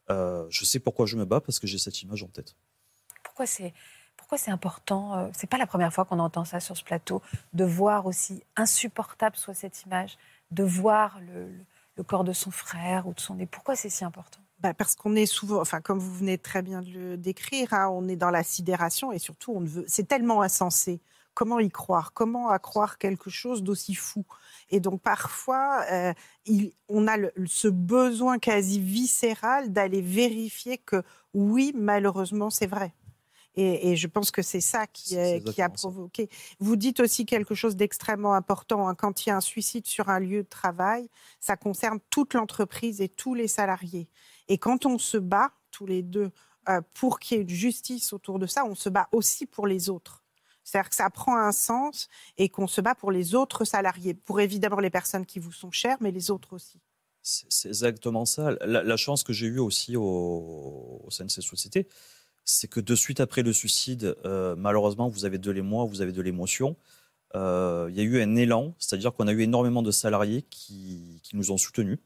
Euh, 0.10 0.46
je 0.50 0.66
sais 0.66 0.80
pourquoi 0.80 1.06
je 1.06 1.16
me 1.16 1.26
bats, 1.26 1.40
parce 1.40 1.60
que 1.60 1.68
j'ai 1.68 1.78
cette 1.78 2.02
image 2.02 2.24
en 2.24 2.28
tête. 2.28 2.56
Pourquoi 3.24 3.46
c'est 3.46 3.74
pourquoi 4.18 4.38
c'est 4.38 4.52
important 4.52 5.18
euh, 5.18 5.30
C'est 5.34 5.50
pas 5.50 5.58
la 5.58 5.66
première 5.66 5.94
fois 5.94 6.04
qu'on 6.04 6.20
entend 6.20 6.44
ça 6.44 6.60
sur 6.60 6.76
ce 6.76 6.84
plateau, 6.84 7.22
de 7.54 7.64
voir 7.64 8.06
aussi 8.06 8.44
insupportable 8.58 9.38
soit 9.38 9.54
cette 9.54 9.84
image, 9.84 10.18
de 10.52 10.64
voir 10.64 11.20
le- 11.22 11.50
le 12.00 12.04
corps 12.04 12.24
de 12.24 12.34
son 12.34 12.50
frère 12.50 13.08
ou 13.08 13.14
de 13.14 13.20
son 13.20 13.38
époux. 13.38 13.52
Pourquoi 13.58 13.76
c'est 13.76 13.90
si 13.90 14.04
important? 14.06 14.40
Bah, 14.60 14.74
parce 14.74 14.96
qu'on 14.96 15.16
est 15.16 15.26
souvent, 15.26 15.62
enfin 15.62 15.82
comme 15.82 16.00
vous 16.00 16.14
venez 16.14 16.38
très 16.38 16.62
bien 16.62 16.82
de 16.82 16.90
le 16.90 17.18
décrire, 17.18 17.74
hein, 17.74 17.90
on 17.92 18.08
est 18.08 18.16
dans 18.16 18.30
la 18.30 18.44
sidération 18.44 19.12
et 19.12 19.20
surtout 19.20 19.52
on 19.54 19.60
ne 19.62 19.68
veut, 19.68 19.86
c'est 19.88 20.08
tellement 20.08 20.42
insensé. 20.42 21.02
Comment 21.34 21.60
y 21.60 21.70
croire? 21.70 22.12
Comment 22.14 22.50
à 22.50 22.60
croire 22.60 22.98
quelque 22.98 23.30
chose 23.30 23.64
d'aussi 23.64 23.96
fou? 23.96 24.26
Et 24.70 24.80
donc 24.80 25.02
parfois, 25.02 25.86
euh, 25.92 26.14
il- 26.46 26.74
on 26.90 27.08
a 27.08 27.16
ce 27.46 27.68
besoin 27.68 28.40
quasi 28.40 28.80
viscéral 28.82 29.72
d'aller 29.72 30.02
vérifier 30.02 30.78
que 30.78 31.04
oui, 31.34 31.72
malheureusement, 31.76 32.50
c'est 32.50 32.68
vrai. 32.68 32.94
Et, 33.60 33.90
et 33.92 33.96
je 33.98 34.08
pense 34.08 34.32
que 34.32 34.42
c'est 34.42 34.62
ça 34.62 34.88
qui, 34.88 35.10
C'est 35.10 35.38
est- 35.38 35.54
qui 35.54 35.62
a 35.62 35.70
provoqué. 35.70 36.30
Vous 36.60 36.76
dites 36.76 37.00
aussi 37.02 37.26
quelque 37.26 37.56
chose 37.56 37.76
d'extrêmement 37.76 38.34
important. 38.34 38.88
hein, 38.88 38.96
quand 38.96 39.26
il 39.26 39.30
y 39.30 39.32
a 39.32 39.36
un 39.38 39.42
suicide 39.42 39.86
sur 39.86 40.08
un 40.10 40.20
lieu 40.20 40.44
de 40.44 40.48
travail, 40.50 41.10
ça 41.40 41.58
concerne 41.58 42.00
toute 42.10 42.34
l'entreprise 42.34 43.02
et 43.02 43.10
tous 43.10 43.34
les 43.36 43.48
salariés. 43.48 44.08
Et 44.48 44.58
quand 44.58 44.86
on 44.86 44.98
se 44.98 45.18
bat, 45.18 45.52
tous 45.72 45.86
les 45.86 46.02
deux, 46.04 46.32
euh, 46.70 46.82
pour 46.94 47.20
qu'il 47.20 47.38
y 47.38 47.40
ait 47.40 47.44
une 47.44 47.50
justice 47.50 48.14
autour 48.14 48.40
de 48.40 48.48
ça, 48.48 48.64
on 48.66 48.76
se 48.76 48.90
bat 48.90 49.08
aussi 49.12 49.46
pour 49.46 49.68
les 49.68 49.90
autres. 49.90 50.24
C'est-à-dire 50.64 50.90
que 50.90 50.96
ça 50.96 51.10
prend 51.10 51.36
un 51.36 51.52
sens 51.52 52.08
et 52.38 52.48
qu'on 52.50 52.68
se 52.68 52.80
bat 52.82 52.96
pour 52.96 53.12
les 53.12 53.34
autres 53.34 53.66
salariés, 53.66 54.14
pour 54.14 54.40
évidemment 54.40 54.80
les 54.80 54.92
personnes 54.92 55.26
qui 55.26 55.40
vous 55.40 55.52
sont 55.52 55.72
chères, 55.72 55.98
mais 56.00 56.12
les 56.12 56.30
autres 56.32 56.54
aussi. 56.54 56.80
C'est 57.22 57.68
exactement 57.68 58.26
ça. 58.26 58.52
La, 58.62 58.84
la 58.84 58.98
chance 58.98 59.24
que 59.24 59.34
j'ai 59.34 59.48
eue 59.48 59.60
aussi 59.60 59.96
au, 59.98 61.02
au 61.04 61.10
sein 61.10 61.26
de 61.26 61.32
cette 61.32 61.44
société, 61.44 61.88
c'est 62.50 62.68
que 62.68 62.80
de 62.80 62.96
suite 62.96 63.20
après 63.20 63.44
le 63.44 63.54
suicide, 63.54 64.16
euh, 64.26 64.56
malheureusement, 64.58 65.08
vous 65.08 65.24
avez 65.24 65.38
de 65.38 65.52
l'émoi, 65.52 65.86
vous 65.86 66.02
avez 66.02 66.12
de 66.12 66.22
l'émotion. 66.22 66.76
Euh, 67.36 67.88
Il 67.92 67.96
y 67.96 68.00
a 68.00 68.04
eu 68.04 68.22
un 68.24 68.36
élan, 68.36 68.74
c'est-à-dire 68.80 69.14
qu'on 69.14 69.28
a 69.28 69.32
eu 69.32 69.42
énormément 69.42 69.84
de 69.84 69.92
salariés 69.92 70.42
qui, 70.50 71.20
qui 71.22 71.36
nous 71.36 71.52
ont 71.52 71.58
soutenus. 71.58 72.00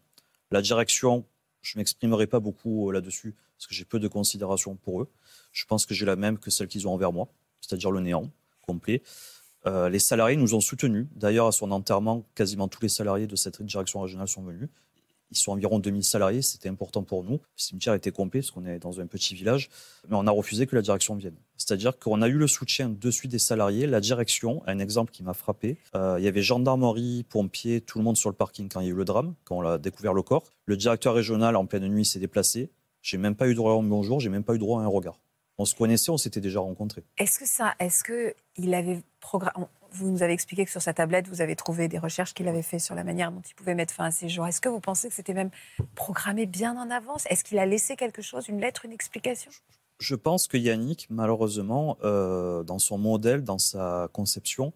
La 0.52 0.62
direction, 0.62 1.26
je 1.62 1.78
ne 1.78 1.80
m'exprimerai 1.80 2.28
pas 2.28 2.42
beaucoup 2.42 2.90
euh, 2.90 2.94
là-dessus, 2.94 3.36
parce 3.58 3.68
que 3.68 3.74
j'ai 3.74 3.86
peu 3.86 4.00
de 4.00 4.10
considération 4.10 4.76
pour 4.76 5.02
eux. 5.02 5.10
Je 5.54 5.64
pense 5.64 5.86
que 5.86 5.94
j'ai 5.94 6.06
la 6.06 6.18
même 6.18 6.38
que 6.38 6.52
celle 6.52 6.68
qu'ils 6.68 6.90
ont 6.90 6.94
envers 6.94 7.14
moi, 7.14 7.30
c'est-à-dire 7.62 7.92
le 7.92 8.02
néant 8.02 8.30
complet. 8.62 9.02
Les 9.66 10.00
salariés 10.00 10.36
nous 10.36 10.56
ont 10.56 10.60
soutenus. 10.60 11.08
D'ailleurs, 11.16 11.48
à 11.48 11.54
son 11.54 11.72
enterrement, 11.72 12.26
quasiment 12.36 12.68
tous 12.68 12.82
les 12.82 12.90
salariés 12.90 13.28
de 13.28 13.38
cette 13.38 13.62
direction 13.62 14.02
régionale 14.02 14.28
sont 14.28 14.44
venus. 14.44 14.68
Ils 15.34 15.40
sont 15.40 15.52
environ 15.52 15.80
2000 15.80 16.04
salariés, 16.04 16.44
c'était 16.44 16.70
important 16.70 17.02
pour 17.02 17.24
nous. 17.24 17.34
Le 17.34 17.40
cimetière 17.56 17.96
était 17.96 18.12
complet 18.12 18.42
parce 18.42 18.52
qu'on 18.52 18.66
est 18.66 18.78
dans 18.78 19.00
un 19.00 19.08
petit 19.08 19.34
village, 19.34 19.70
mais 20.08 20.16
on 20.16 20.28
a 20.28 20.32
refusé 20.32 20.68
que 20.68 20.76
la 20.76 20.84
direction 20.84 21.16
vienne. 21.16 21.36
C'est-à-dire 21.58 21.98
qu'on 21.98 22.22
a 22.22 22.28
eu 22.28 22.38
le 22.38 22.46
soutien 22.46 22.88
de 22.90 23.12
suite 23.12 23.32
des 23.32 23.40
salariés. 23.40 23.88
La 23.88 24.00
direction, 24.00 24.62
un 24.68 24.78
exemple 24.78 25.12
qui 25.12 25.24
m'a 25.24 25.34
frappé, 25.34 25.78
euh, 25.96 26.18
il 26.20 26.24
y 26.24 26.28
avait 26.28 26.44
gendarmerie, 26.44 27.26
pompiers, 27.28 27.82
tout 27.82 27.98
le 27.98 28.04
monde 28.04 28.16
sur 28.16 28.30
le 28.30 28.36
parking 28.36 28.70
quand 28.70 28.80
il 28.82 28.86
y 28.86 28.90
a 28.90 28.92
eu 28.92 28.96
le 28.96 29.06
drame, 29.06 29.34
quand 29.44 29.58
on 29.58 29.62
a 29.66 29.80
découvert 29.80 30.14
le 30.14 30.22
corps. 30.22 30.44
Le 30.66 30.78
directeur 30.78 31.16
régional, 31.16 31.56
en 31.56 31.66
pleine 31.66 31.88
nuit, 31.88 32.06
s'est 32.06 32.20
déplacé. 32.20 32.70
J'ai 33.02 33.18
même 33.18 33.36
pas 33.36 33.48
eu 33.48 33.56
droit 33.56 33.74
à 33.74 33.76
un 33.76 33.84
bonjour, 33.84 34.20
j'ai 34.20 34.30
même 34.30 34.44
pas 34.44 34.54
eu 34.54 34.60
droit 34.60 34.82
à 34.82 34.84
un 34.84 34.88
regard. 34.88 35.20
On 35.58 35.66
se 35.66 35.74
connaissait, 35.74 36.12
on 36.12 36.18
s'était 36.18 36.42
déjà 36.42 36.60
rencontrés. 36.60 37.04
Est-ce 37.18 37.40
que 37.40 37.48
ça, 37.48 37.74
est-ce 37.80 38.04
que 38.04 38.36
il 38.58 38.74
avait 38.76 39.02
programmé 39.20 39.66
Vous 39.94 40.10
nous 40.10 40.24
avez 40.24 40.34
expliqué 40.34 40.66
que 40.66 40.72
sur 40.72 40.82
sa 40.82 40.94
tablette, 40.94 41.28
vous 41.28 41.42
avez 41.42 41.56
trouvé 41.56 41.88
des 41.88 42.00
recherches 42.00 42.34
qu'il 42.34 42.48
avait 42.48 42.64
fait 42.64 42.80
sur 42.80 42.96
la 42.96 43.04
manière 43.04 43.32
dont 43.32 43.42
il 43.48 43.54
pouvait 43.54 43.76
mettre 43.76 43.94
fin 43.94 44.06
à 44.06 44.12
ses 44.12 44.28
jours. 44.28 44.48
Est-ce 44.48 44.60
que 44.60 44.70
vous 44.70 44.80
pensez 44.80 45.08
que 45.08 45.14
c'était 45.14 45.36
même 45.36 45.52
programmé 45.94 46.48
bien 46.48 46.76
en 46.76 46.90
avance? 46.90 47.28
Est-ce 47.28 47.44
qu'il 47.44 47.60
a 47.60 47.66
laissé 47.68 47.96
quelque 47.96 48.24
chose, 48.24 48.48
une 48.48 48.60
lettre, 48.60 48.86
une 48.86 48.92
explication? 48.92 49.52
Je 50.00 50.16
pense 50.16 50.48
que 50.48 50.58
Yannick, 50.58 51.08
malheureusement, 51.12 51.98
euh, 52.04 52.64
dans 52.64 52.80
son 52.80 52.98
modèle, 52.98 53.44
dans 53.44 53.60
sa 53.60 54.10
conception, 54.12 54.74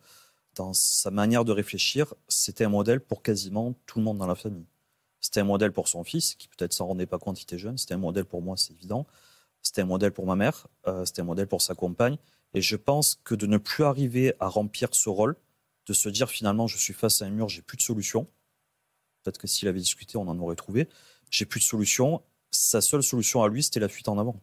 dans 0.54 0.74
sa 0.74 1.10
manière 1.10 1.46
de 1.46 1.52
réfléchir, 1.52 2.14
c'était 2.28 2.66
un 2.66 2.70
modèle 2.70 3.00
pour 3.00 3.24
quasiment 3.24 3.74
tout 3.88 3.98
le 3.98 4.06
monde 4.06 4.20
dans 4.20 4.28
la 4.28 4.36
famille. 4.36 4.68
C'était 5.20 5.40
un 5.40 5.46
modèle 5.46 5.72
pour 5.72 5.88
son 5.88 6.04
fils, 6.04 6.36
qui 6.36 6.48
peut-être 6.48 6.74
s'en 6.74 6.86
rendait 6.86 7.08
pas 7.08 7.18
compte, 7.18 7.40
il 7.42 7.44
était 7.44 7.58
jeune. 7.58 7.78
C'était 7.78 7.96
un 7.96 8.00
modèle 8.00 8.26
pour 8.26 8.44
moi, 8.44 8.56
c'est 8.56 8.74
évident. 8.74 9.08
C'était 9.64 9.82
un 9.82 9.86
modèle 9.86 10.12
pour 10.12 10.28
ma 10.28 10.36
mère. 10.36 10.68
euh, 10.88 11.06
c'était 11.06 11.22
un 11.22 11.26
modèle 11.26 11.48
pour 11.48 11.64
sa 11.64 11.74
compagne. 11.74 12.18
Et 12.58 12.62
je 12.62 12.76
pense 12.76 13.22
que 13.24 13.36
de 13.36 13.46
ne 13.46 13.60
plus 13.60 13.84
arriver 13.84 14.34
à 14.40 14.48
remplir 14.48 14.90
ce 14.94 15.10
rôle, 15.10 15.36
de 15.86 15.94
se 15.94 16.10
dire 16.10 16.28
finalement, 16.28 16.66
je 16.66 16.76
suis 16.76 16.94
face 16.96 17.22
à 17.22 17.26
un 17.26 17.30
mur, 17.30 17.50
j'ai 17.50 17.62
plus 17.62 17.78
de 17.78 17.84
solution. 17.84 18.28
Peut-être 19.22 19.38
que 19.38 19.46
s'il 19.46 19.68
avait 19.68 19.78
discuté, 19.78 20.18
on 20.18 20.28
en 20.28 20.40
aurait 20.40 20.56
trouvé. 20.56 20.90
J'ai 21.30 21.46
plus 21.46 21.60
de 21.60 21.66
solution. 21.66 22.24
Sa 22.50 22.82
seule 22.82 23.04
solution 23.04 23.44
à 23.44 23.48
lui, 23.48 23.62
c'était 23.62 23.80
la 23.80 23.90
fuite 23.90 24.10
en 24.10 24.18
avant. 24.18 24.42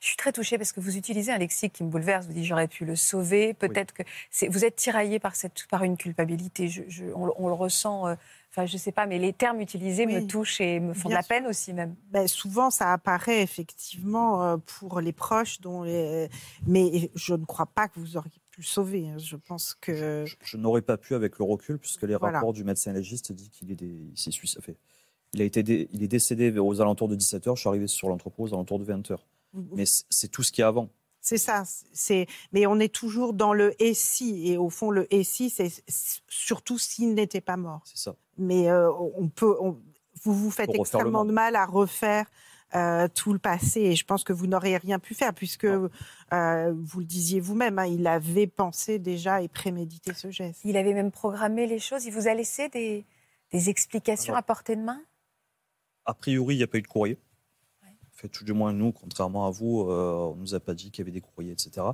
Je 0.00 0.08
suis 0.08 0.16
très 0.16 0.30
touchée 0.32 0.58
parce 0.58 0.72
que 0.72 0.80
vous 0.80 0.96
utilisez 0.96 1.32
un 1.32 1.38
lexique 1.38 1.72
qui 1.72 1.82
me 1.84 1.88
bouleverse. 1.88 2.26
Vous 2.26 2.32
dites 2.34 2.44
j'aurais 2.44 2.68
pu 2.68 2.84
le 2.84 2.96
sauver. 2.96 3.54
Peut-être 3.54 3.94
que 3.94 4.02
vous 4.48 4.64
êtes 4.64 4.76
tiraillé 4.76 5.18
par, 5.18 5.34
cette, 5.36 5.66
par 5.70 5.84
une 5.84 5.96
culpabilité. 5.96 6.68
Je- 6.68 6.82
je- 6.88 7.04
on, 7.14 7.26
le- 7.26 7.32
on 7.36 7.48
le 7.48 7.54
ressent. 7.54 8.06
euh, 8.08 8.14
Enfin, 8.50 8.64
je 8.64 8.78
sais 8.78 8.92
pas, 8.92 9.04
mais 9.06 9.18
les 9.18 9.34
termes 9.34 9.60
utilisés 9.60 10.06
me 10.06 10.26
touchent 10.26 10.62
et 10.62 10.80
me 10.80 10.94
font 10.94 11.10
de 11.10 11.14
la 11.14 11.20
sûr. 11.20 11.28
peine 11.28 11.46
aussi 11.46 11.74
même. 11.74 11.94
Ben, 12.10 12.26
souvent, 12.26 12.70
ça 12.70 12.90
apparaît 12.94 13.42
effectivement 13.42 14.42
euh, 14.44 14.56
pour 14.78 15.00
les 15.02 15.12
proches, 15.12 15.60
dont 15.60 15.82
les... 15.82 16.30
mais 16.66 17.10
je 17.14 17.34
ne 17.34 17.44
crois 17.44 17.66
pas 17.66 17.86
que 17.88 18.00
vous 18.00 18.16
auriez 18.16 18.40
pu 18.50 18.60
le 18.62 18.66
sauver. 18.66 19.08
hein. 19.10 19.18
Je 19.18 19.36
pense 19.36 19.74
que. 19.78 20.24
Je, 20.24 20.36
je 20.42 20.56
n'aurais 20.56 20.80
pas 20.80 20.96
pu 20.96 21.14
avec 21.14 21.38
le 21.38 21.44
recul, 21.44 21.78
puisque 21.78 22.04
les 22.04 22.16
Voilà. 22.16 22.38
rapports 22.38 22.54
du 22.54 22.64
médecin 22.64 22.94
légiste 22.94 23.30
disent 23.32 23.50
qu'il 23.50 23.70
est, 23.70 23.74
des, 23.76 23.86
il 24.10 24.16
s'est 24.18 24.30
suicidé. 24.30 24.62
Fait, 24.62 24.76
il, 25.34 25.42
a 25.42 25.44
été 25.44 25.62
dé- 25.62 25.88
il 25.92 26.02
est 26.02 26.08
décédé 26.08 26.50
vers- 26.50 26.64
aux 26.64 26.80
alentours 26.80 27.08
de 27.08 27.16
17h, 27.16 27.56
je 27.56 27.60
suis 27.60 27.68
arrivé 27.68 27.86
sur 27.88 28.08
l'entrepôt 28.08 28.44
aux 28.44 28.54
alentours 28.54 28.78
de 28.78 28.86
20h. 28.86 29.18
Mais 29.74 29.84
c'est 29.86 30.28
tout 30.28 30.42
ce 30.42 30.52
qu'il 30.52 30.62
y 30.62 30.64
a 30.64 30.68
avant. 30.68 30.88
C'est 31.20 31.38
ça. 31.38 31.64
C'est. 31.92 32.26
Mais 32.52 32.66
on 32.66 32.78
est 32.78 32.92
toujours 32.94 33.32
dans 33.32 33.52
le 33.52 33.74
et 33.82 33.94
si. 33.94 34.48
Et 34.52 34.56
au 34.58 34.70
fond, 34.70 34.90
le 34.90 35.12
et 35.12 35.24
si, 35.24 35.50
c'est 35.50 35.70
surtout 36.28 36.78
s'il 36.78 37.14
n'était 37.14 37.40
pas 37.40 37.56
mort. 37.56 37.82
C'est 37.84 37.98
ça. 37.98 38.14
Mais 38.38 38.68
euh, 38.70 38.90
on 38.92 39.28
peut. 39.28 39.56
on- 39.60 39.80
vous 40.22 40.32
vous 40.34 40.50
faites 40.50 40.66
Pour 40.66 40.76
extrêmement 40.76 41.24
de 41.24 41.32
mal 41.32 41.56
à 41.56 41.66
refaire. 41.66 42.26
euh, 42.74 43.06
tout 43.06 43.32
le 43.32 43.38
passé 43.38 43.80
et 43.80 43.94
je 43.94 44.04
pense 44.04 44.24
que 44.24 44.32
vous 44.32 44.48
n'auriez 44.48 44.76
rien 44.76 44.98
pu 44.98 45.14
faire 45.14 45.32
puisque 45.32 45.64
euh, 45.66 46.74
vous 46.76 46.98
le 46.98 47.04
disiez 47.06 47.38
vous-même, 47.38 47.78
hein, 47.78 47.86
il 47.86 48.06
avait 48.08 48.48
pensé 48.48 48.98
déjà 48.98 49.40
et 49.40 49.46
prémédité 49.46 50.12
ce 50.14 50.30
geste. 50.32 50.60
Il 50.64 50.76
avait 50.76 50.92
même 50.92 51.12
programmé 51.12 51.68
les 51.68 51.78
choses. 51.78 52.06
Il 52.06 52.12
vous 52.12 52.26
a 52.26 52.34
laissé 52.34 52.68
des, 52.68 53.06
des 53.52 53.68
explications 53.70 54.32
Alors- 54.34 54.38
à 54.40 54.42
portée 54.42 54.74
de 54.74 54.82
main? 54.82 55.00
A 56.06 56.14
priori, 56.14 56.56
il 56.56 56.58
n'y 56.58 56.64
a 56.64 56.66
pas 56.66 56.78
eu 56.78 56.82
de 56.82 56.88
courrier. 56.88 57.18
Fait, 58.16 58.28
tout 58.28 58.44
du 58.44 58.52
moins, 58.52 58.72
nous, 58.72 58.92
contrairement 58.92 59.46
à 59.46 59.50
vous, 59.50 59.82
euh, 59.82 60.32
on 60.32 60.36
ne 60.36 60.40
nous 60.40 60.54
a 60.54 60.60
pas 60.60 60.74
dit 60.74 60.90
qu'il 60.90 61.02
y 61.02 61.04
avait 61.04 61.12
des 61.12 61.20
courriers, 61.20 61.52
etc. 61.52 61.86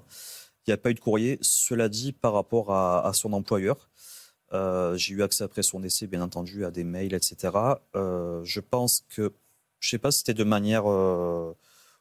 Il 0.67 0.71
n'y 0.71 0.75
a 0.75 0.77
pas 0.77 0.91
eu 0.91 0.95
de 0.95 1.01
courrier. 1.01 1.39
Cela 1.41 1.89
dit, 1.89 2.13
par 2.13 2.33
rapport 2.33 2.73
à, 2.73 3.07
à 3.07 3.13
son 3.13 3.33
employeur, 3.33 3.91
euh, 4.53 4.97
j'ai 4.97 5.15
eu 5.15 5.23
accès 5.23 5.45
après 5.45 5.63
son 5.63 5.81
décès, 5.81 6.07
bien 6.07 6.23
entendu, 6.23 6.65
à 6.65 6.71
des 6.71 6.85
mails, 6.85 7.15
etc. 7.15 7.57
Euh, 7.97 8.43
je 8.45 8.61
pense 8.61 9.05
que, 9.09 9.33
je 9.81 9.89
ne 9.89 9.91
sais 9.91 9.99
pas 9.99 10.11
si 10.11 10.19
c'était 10.19 10.35
de 10.35 10.45
manière 10.45 10.91
euh, 10.91 11.57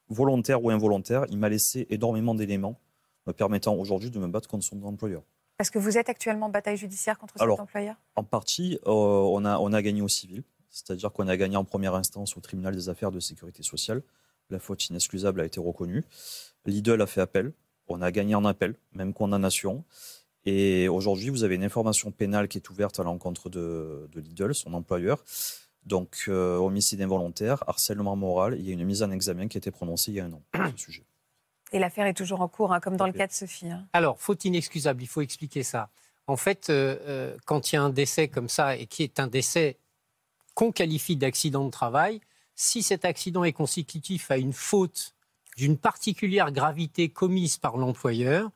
volontaire 0.10 0.64
ou 0.64 0.70
involontaire, 0.70 1.26
il 1.30 1.38
m'a 1.38 1.50
laissé 1.50 1.88
énormément 1.90 2.36
d'éléments 2.36 2.80
me 3.28 3.34
permettant 3.34 3.76
aujourd'hui 3.76 4.10
de 4.10 4.20
me 4.20 4.28
battre 4.28 4.50
contre 4.50 4.66
son 4.66 4.82
employeur. 4.84 5.22
Parce 5.58 5.70
que 5.70 5.78
vous 5.78 5.98
êtes 5.98 6.10
actuellement 6.10 6.48
en 6.48 6.50
bataille 6.50 6.78
judiciaire 6.78 7.20
contre 7.20 7.36
cet 7.36 7.44
Alors, 7.44 7.60
employeur? 7.60 7.96
En 8.16 8.24
partie, 8.24 8.80
on, 8.86 9.46
a, 9.46 9.60
on 9.60 9.74
a 9.74 9.82
gagné 9.84 10.02
au 10.02 10.08
civil, 10.08 10.44
c'est-à-dire 10.72 11.12
qu'on 11.12 11.28
a 11.28 11.38
gagné 11.38 11.58
en 11.58 11.66
première 11.66 11.96
instance 11.96 12.38
au 12.38 12.40
tribunal 12.40 12.76
des 12.76 12.90
affaires 12.90 13.12
de 13.12 13.20
sécurité 13.20 13.62
sociale. 13.62 14.02
La 14.50 14.60
faute 14.60 14.88
inexcusable 14.88 15.42
a 15.42 15.46
été 15.46 15.60
reconnue. 15.60 16.04
Lidl 16.66 17.02
a 17.02 17.08
fait 17.08 17.22
appel. 17.22 17.54
On 17.88 18.02
a 18.02 18.12
gagné 18.12 18.36
en 18.36 18.46
appel, 18.46 18.76
même 18.94 19.14
condamnation. 19.14 19.84
Et 20.46 20.88
aujourd'hui, 20.88 21.30
vous 21.30 21.44
avez 21.44 21.56
une 21.56 21.64
information 21.64 22.12
pénale 22.12 22.48
qui 22.48 22.58
est 22.58 22.70
ouverte 22.70 23.00
à 23.00 23.04
l'encontre 23.04 23.50
de, 23.50 24.10
de 24.12 24.20
Lidl, 24.22 24.56
son 24.56 24.74
employeur. 24.74 25.24
Donc, 25.86 26.26
euh, 26.28 26.58
homicide 26.58 27.02
involontaire, 27.02 27.64
harcèlement 27.68 28.16
moral. 28.16 28.56
Il 28.58 28.66
y 28.66 28.70
a 28.70 28.74
une 28.74 28.86
mise 28.86 29.04
en 29.04 29.12
examen 29.12 29.48
qui 29.48 29.58
a 29.58 29.60
été 29.60 29.72
prononcée 29.72 30.12
il 30.12 30.16
y 30.16 30.20
a 30.20 30.26
un 30.26 30.34
an 30.34 30.42
sur 30.56 30.72
ce 30.72 30.78
sujet. 30.86 31.04
Et 31.74 31.80
l'affaire 31.80 32.06
est 32.06 32.14
toujours 32.14 32.42
en 32.42 32.48
cours, 32.48 32.74
hein, 32.74 32.80
comme 32.80 32.98
dans 32.98 33.08
le 33.08 33.14
cas 33.14 33.28
de 33.28 33.32
Sophie. 33.32 33.70
hein. 33.70 33.88
Alors, 33.94 34.20
faute 34.20 34.46
inexcusable, 34.46 35.02
il 35.04 35.08
faut 35.08 35.22
expliquer 35.22 35.64
ça. 35.64 35.90
En 36.28 36.38
fait, 36.38 36.70
euh, 36.70 36.98
euh, 37.02 37.38
quand 37.46 37.72
il 37.72 37.76
y 37.76 37.78
a 37.78 37.84
un 37.84 37.90
décès 37.90 38.28
comme 38.28 38.50
ça, 38.50 38.76
et 38.76 38.86
qui 38.86 39.04
est 39.04 39.20
un 39.20 39.28
décès 39.28 39.78
qu'on 40.54 40.72
qualifie 40.72 41.16
d'accident 41.16 41.66
de 41.66 41.72
travail, 41.72 42.22
si 42.56 42.84
cet 42.84 43.06
accident 43.06 43.44
est 43.44 43.54
consécutif 43.54 44.32
à 44.32 44.38
une 44.38 44.54
faute 44.54 45.14
d'une 45.58 45.78
particulière 45.78 46.52
gravité 46.52 47.10
commise 47.10 47.58
par 47.58 47.78
l'employeur, 47.78 48.52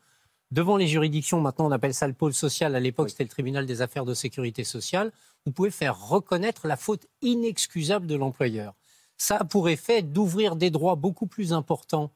devant 0.51 0.77
les 0.77 0.87
juridictions, 0.87 1.41
maintenant 1.41 1.67
on 1.67 1.71
appelle 1.71 1.93
ça 1.93 2.07
le 2.07 2.13
pôle 2.13 2.33
social, 2.33 2.75
à 2.75 2.79
l'époque 2.79 3.09
c'était 3.09 3.23
le 3.23 3.29
tribunal 3.29 3.65
des 3.65 3.81
affaires 3.81 4.05
de 4.05 4.13
sécurité 4.13 4.63
sociale, 4.63 5.11
vous 5.45 5.51
pouvez 5.51 5.71
faire 5.71 5.99
reconnaître 5.99 6.67
la 6.67 6.77
faute 6.77 7.07
inexcusable 7.21 8.07
de 8.07 8.15
l'employeur. 8.15 8.73
Ça 9.17 9.37
a 9.37 9.43
pour 9.43 9.69
effet 9.69 10.01
d'ouvrir 10.01 10.55
des 10.55 10.69
droits 10.69 10.95
beaucoup 10.95 11.27
plus 11.27 11.53
importants 11.53 12.11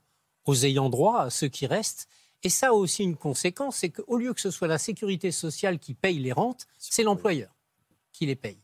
aux 0.46 0.66
ayants 0.66 0.90
droit, 0.90 1.22
à 1.22 1.30
ceux 1.30 1.48
qui 1.48 1.68
restent. 1.68 2.08
Et 2.44 2.50
ça 2.50 2.70
a 2.70 2.72
aussi 2.72 3.04
une 3.04 3.18
conséquence, 3.18 3.78
c'est 3.78 3.90
qu'au 3.90 4.18
lieu 4.18 4.34
que 4.34 4.42
ce 4.42 4.52
soit 4.52 4.68
la 4.68 4.78
sécurité 4.78 5.32
sociale 5.32 5.80
qui 5.80 5.94
paye 5.94 6.20
les 6.20 6.32
rentes, 6.32 6.68
c'est 6.78 7.04
l'employeur 7.04 7.54
qui 8.12 8.26
les 8.26 8.36
paye. 8.36 8.58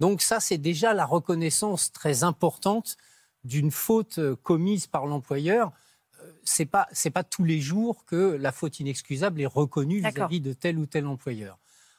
Donc 0.00 0.22
ça, 0.22 0.40
c'est 0.40 0.58
déjà 0.58 0.94
la 0.94 1.06
reconnaissance 1.06 1.92
très 1.92 2.22
importante 2.24 2.96
d'une 3.44 3.70
faute 3.70 4.18
euh, 4.18 4.36
commise 4.36 4.86
par 4.86 5.06
l'employeur. 5.06 5.72
Euh, 6.22 6.32
C'est 6.44 6.66
pas 6.66 6.86
c'est 6.92 7.10
pas 7.10 7.24
tous 7.24 7.44
les 7.44 7.60
jours 7.60 8.04
que 8.04 8.36
la 8.40 8.52
faute 8.52 8.80
inexcusable 8.80 9.40
est 9.40 9.46
reconnue 9.46 10.00
vis-à-vis 10.14 10.40
de 10.40 10.52
tel 10.52 10.78
ou 10.78 10.86
tel 10.86 11.06
employeur. 11.06 11.58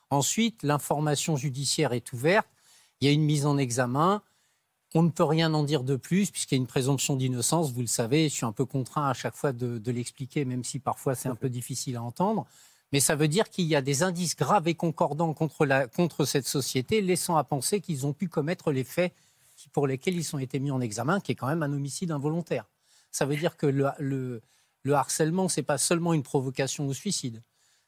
Ensuite, 0.09 0.63
l'information 0.63 1.35
judiciaire 1.35 1.93
est 1.93 2.13
ouverte. 2.13 2.47
Il 3.01 3.07
y 3.07 3.09
a 3.09 3.13
une 3.13 3.23
mise 3.23 3.45
en 3.45 3.57
examen. 3.57 4.21
On 4.95 5.03
ne 5.03 5.09
peut 5.09 5.25
rien 5.25 5.53
en 5.53 5.63
dire 5.63 5.83
de 5.83 5.97
plus 5.97 6.31
puisqu'il 6.31 6.55
y 6.55 6.57
a 6.57 6.61
une 6.61 6.67
présomption 6.67 7.15
d'innocence. 7.17 7.71
Vous 7.73 7.81
le 7.81 7.87
savez, 7.87 8.29
je 8.29 8.33
suis 8.35 8.45
un 8.45 8.53
peu 8.53 8.65
contraint 8.65 9.09
à 9.09 9.13
chaque 9.13 9.35
fois 9.35 9.51
de, 9.51 9.77
de 9.77 9.91
l'expliquer, 9.91 10.45
même 10.45 10.63
si 10.63 10.79
parfois 10.79 11.13
c'est 11.13 11.27
un 11.29 11.35
peu 11.35 11.49
difficile 11.49 11.97
à 11.97 12.03
entendre. 12.03 12.47
Mais 12.93 12.99
ça 12.99 13.15
veut 13.15 13.27
dire 13.27 13.49
qu'il 13.49 13.65
y 13.65 13.75
a 13.75 13.81
des 13.81 14.03
indices 14.03 14.35
graves 14.35 14.67
et 14.67 14.75
concordants 14.75 15.33
contre, 15.33 15.65
la, 15.65 15.87
contre 15.87 16.25
cette 16.25 16.47
société, 16.47 17.01
laissant 17.01 17.35
à 17.35 17.43
penser 17.43 17.81
qu'ils 17.81 18.05
ont 18.05 18.13
pu 18.13 18.29
commettre 18.29 18.71
les 18.71 18.83
faits 18.83 19.13
pour 19.73 19.87
lesquels 19.87 20.15
ils 20.15 20.35
ont 20.35 20.39
été 20.39 20.59
mis 20.59 20.71
en 20.71 20.79
examen, 20.79 21.19
qui 21.19 21.33
est 21.33 21.35
quand 21.35 21.47
même 21.47 21.63
un 21.63 21.73
homicide 21.73 22.11
involontaire. 22.11 22.65
Ça 23.11 23.25
veut 23.25 23.35
dire 23.35 23.57
que 23.57 23.65
le, 23.65 23.89
le, 23.99 24.41
le 24.83 24.93
harcèlement, 24.93 25.49
c'est 25.49 25.63
pas 25.63 25.77
seulement 25.77 26.13
une 26.13 26.23
provocation 26.23 26.87
au 26.87 26.93
suicide. 26.93 27.41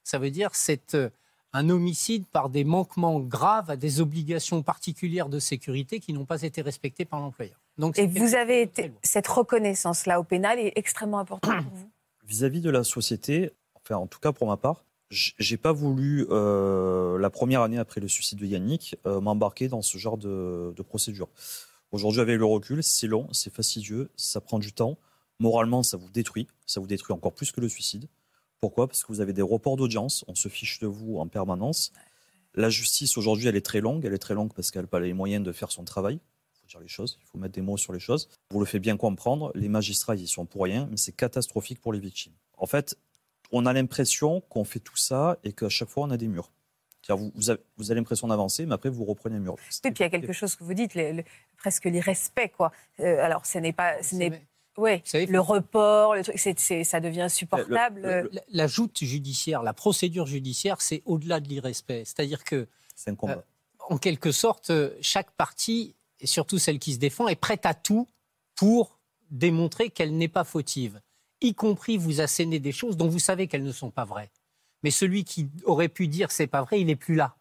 Ça 0.03 0.17
veut 0.17 0.31
dire 0.31 0.49
c'est 0.53 0.95
euh, 0.95 1.09
un 1.53 1.69
homicide 1.69 2.25
par 2.27 2.49
des 2.49 2.63
manquements 2.63 3.19
graves 3.19 3.69
à 3.69 3.75
des 3.75 4.01
obligations 4.01 4.63
particulières 4.63 5.29
de 5.29 5.39
sécurité 5.39 5.99
qui 5.99 6.13
n'ont 6.13 6.25
pas 6.25 6.41
été 6.41 6.61
respectées 6.61 7.05
par 7.05 7.19
l'employeur. 7.19 7.59
Donc, 7.77 7.97
Et 7.97 8.07
vous 8.07 8.35
avez 8.35 8.61
été, 8.61 8.91
cette 9.03 9.27
reconnaissance-là 9.27 10.19
au 10.19 10.23
pénal 10.23 10.59
est 10.59 10.73
extrêmement 10.75 11.19
importante 11.19 11.63
pour 11.63 11.73
vous. 11.73 11.89
Vis-à-vis 12.25 12.61
de 12.61 12.69
la 12.69 12.83
société, 12.83 13.51
enfin 13.75 13.95
en 13.95 14.07
tout 14.07 14.19
cas 14.19 14.31
pour 14.31 14.47
ma 14.47 14.57
part, 14.57 14.83
j'ai 15.09 15.57
pas 15.57 15.71
voulu 15.71 16.27
euh, 16.29 17.17
la 17.17 17.29
première 17.29 17.61
année 17.61 17.79
après 17.79 17.99
le 17.99 18.07
suicide 18.07 18.37
de 18.39 18.45
Yannick 18.45 18.95
euh, 19.07 19.19
m'embarquer 19.19 19.67
dans 19.67 19.81
ce 19.81 19.97
genre 19.97 20.17
de, 20.17 20.73
procédure. 20.87 21.29
Aujourd'hui, 21.91 22.21
avec 22.21 22.37
le 22.37 22.45
recul, 22.45 22.83
c'est 22.83 23.07
long, 23.07 23.27
c'est 23.31 23.51
fastidieux, 23.51 24.11
ça 24.15 24.39
prend 24.39 24.59
du 24.59 24.71
temps. 24.71 24.97
Moralement, 25.39 25.81
ça 25.81 25.97
vous 25.97 26.09
détruit, 26.11 26.47
ça 26.67 26.79
vous 26.79 26.85
détruit 26.85 27.13
encore 27.13 27.33
plus 27.33 27.51
que 27.51 27.61
le 27.61 27.69
suicide. 27.69 28.07
Pourquoi? 28.59 28.87
Parce 28.87 29.03
que 29.03 29.07
vous 29.07 29.21
avez 29.21 29.33
des 29.33 29.41
reports 29.41 29.77
d'audience, 29.77 30.25
on 30.27 30.35
se 30.35 30.49
fiche 30.49 30.79
de 30.79 30.87
vous 30.87 31.17
en 31.17 31.27
permanence. 31.27 31.91
La 32.53 32.69
justice 32.69 33.17
aujourd'hui, 33.17 33.47
elle 33.47 33.55
est 33.55 33.65
très 33.65 33.81
longue, 33.81 34.05
elle 34.05 34.13
est 34.13 34.19
très 34.19 34.33
longue 34.33 34.53
parce 34.53 34.69
qu'elle 34.69 34.83
n'a 34.83 34.87
pas 34.87 34.99
les 34.99 35.13
moyens 35.13 35.43
de 35.43 35.51
faire 35.51 35.71
son 35.71 35.83
travail. 35.85 36.19
Il 36.51 36.59
faut 36.59 36.67
dire 36.67 36.79
les 36.79 36.87
choses, 36.87 37.17
il 37.21 37.25
faut 37.25 37.37
mettre 37.39 37.53
des 37.53 37.61
mots 37.61 37.77
sur 37.77 37.93
les 37.93 37.99
choses. 37.99 38.29
Vous 38.51 38.59
le 38.59 38.65
faites 38.65 38.81
bien 38.81 38.97
comprendre, 38.97 39.51
les 39.55 39.69
magistrats, 39.69 40.15
ils 40.15 40.23
y 40.23 40.27
sont 40.27 40.45
pour 40.45 40.63
rien, 40.63 40.87
mais 40.91 40.97
c'est 40.97 41.13
catastrophique 41.13 41.79
pour 41.79 41.93
les 41.93 41.99
victimes. 41.99 42.33
En 42.57 42.67
fait, 42.67 42.97
on 43.51 43.65
a 43.65 43.73
l'impression 43.73 44.41
qu'on 44.41 44.63
fait 44.63 44.79
tout 44.79 44.97
ça 44.97 45.37
et 45.43 45.53
qu'à 45.53 45.69
chaque 45.69 45.89
fois, 45.89 46.03
on 46.05 46.11
a 46.11 46.17
des 46.17 46.27
murs. 46.27 46.51
Vous, 47.09 47.31
vous 47.33 47.49
avez, 47.49 47.59
vous 47.77 47.89
avez 47.89 47.99
l'impression 47.99 48.27
d'avancer, 48.27 48.67
mais 48.67 48.75
après, 48.75 48.89
vous 48.89 49.03
reprenez 49.03 49.37
un 49.37 49.39
mur. 49.39 49.55
Et 49.83 49.91
puis 49.91 49.93
il 49.99 50.01
y 50.01 50.03
a 50.03 50.09
quelque 50.11 50.31
chose 50.33 50.55
que 50.55 50.63
vous 50.63 50.75
dites, 50.75 50.93
le- 50.93 51.11
le- 51.13 51.23
presque 51.57 51.85
l'irrespect, 51.85 52.49
quoi. 52.55 52.71
Euh, 52.99 53.23
alors, 53.23 53.47
ce 53.47 53.57
n'est 53.57 53.73
pas, 53.73 54.03
ce 54.03 54.13
n'est, 54.15 54.29
savez, 55.05 55.25
le 55.25 55.39
report, 55.39 56.13
le 56.15 56.23
truc, 56.23 56.37
c'est, 56.37 56.59
c'est- 56.59 56.83
ça 56.83 56.99
devient 56.99 57.21
insupportable. 57.21 58.01
Le- 58.01 58.21
le- 58.23 58.29
la, 58.31 58.41
la 58.47 58.67
joute 58.67 58.99
judiciaire, 59.03 59.63
la 59.63 59.73
procédure 59.73 60.27
judiciaire, 60.27 60.81
c'est 60.81 61.01
au-delà 61.05 61.39
de 61.39 61.47
l'irrespect. 61.49 62.05
C'est-à-dire 62.05 62.43
que, 62.43 62.67
C'est 62.95 63.09
un 63.09 63.15
combat. 63.15 63.33
euh, 63.37 63.41
en 63.89 63.97
quelque 63.97 64.31
sorte, 64.31 64.69
euh, 64.69 64.95
chaque 65.01 65.31
partie, 65.31 65.95
et 66.19 66.27
surtout 66.27 66.59
celle 66.59 66.77
qui 66.77 66.93
se 66.93 66.99
défend, 66.99 67.27
est 67.27 67.35
prête 67.35 67.65
à 67.65 67.73
tout 67.73 68.07
pour 68.55 68.99
démontrer 69.31 69.89
qu'elle 69.89 70.15
n'est 70.15 70.27
pas 70.27 70.43
fautive, 70.43 71.01
y 71.41 71.53
compris 71.53 71.97
vous 71.97 72.21
asséner 72.21 72.59
des 72.59 72.71
choses 72.71 72.97
dont 72.97 73.07
vous 73.07 73.19
savez 73.19 73.47
qu'elles 73.47 73.63
ne 73.63 73.71
sont 73.71 73.91
pas 73.91 74.05
vraies. 74.05 74.31
Mais 74.83 74.91
celui 74.91 75.23
qui 75.23 75.49
aurait 75.63 75.89
pu 75.89 76.07
dire 76.07 76.31
c'est 76.31 76.47
pas 76.47 76.61
vrai, 76.61 76.81
il 76.81 76.87
n'est 76.87 76.95
plus 76.95 77.15
là. 77.15 77.35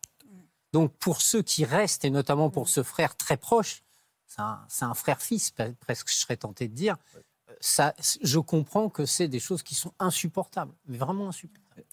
Donc 0.73 0.93
pour 0.99 1.21
ceux 1.21 1.43
qui 1.43 1.65
restent, 1.65 2.05
et 2.05 2.11
notamment 2.11 2.51
pour 2.51 2.69
ce 2.69 2.83
frère 2.83 3.17
très 3.17 3.37
proche, 3.37 3.83
c'est 4.27 4.85
un, 4.85 4.95
frère-fils, 4.95 5.53
presque 5.81 6.11
je 6.11 6.17
serais 6.17 6.37
tenté 6.37 6.69
de 6.69 6.75
dire, 6.75 6.97
euh, 7.17 7.21
ça, 7.61 7.95
je 7.99 8.39
comprends 8.39 8.91
que 8.91 9.07
c'est 9.07 9.27
des 9.27 9.41
choses 9.41 9.63
qui 9.63 9.75
sont 9.75 9.93
insupportables, 9.99 10.75
mais 10.87 10.99
vraiment 10.99 11.29
insupportables. 11.29 11.87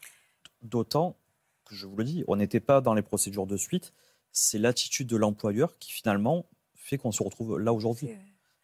D'autant 0.61 1.17
que 1.63 1.75
je 1.75 1.87
vous 1.87 1.95
le 1.95 2.03
dis, 2.03 2.23
on 2.27 2.35
n'était 2.35 2.59
pas 2.59 2.81
dans 2.81 2.93
les 2.93 3.01
procédures 3.01 3.47
de 3.47 3.57
suite. 3.57 3.93
C'est 4.31 4.59
l'attitude 4.59 5.07
de 5.07 5.15
l'employeur 5.15 5.77
qui 5.79 5.91
finalement 5.91 6.45
fait 6.75 6.97
qu'on 6.97 7.11
se 7.11 7.23
retrouve 7.23 7.57
là 7.57 7.73
aujourd'hui. 7.73 8.09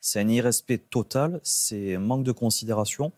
C'est 0.01 0.19
un 0.19 0.27
irrespect 0.27 0.79
total, 0.89 1.39
c'est 1.43 1.95
un 1.95 1.99
manque 1.99 2.23
de 2.23 2.31
considération. 2.31 3.13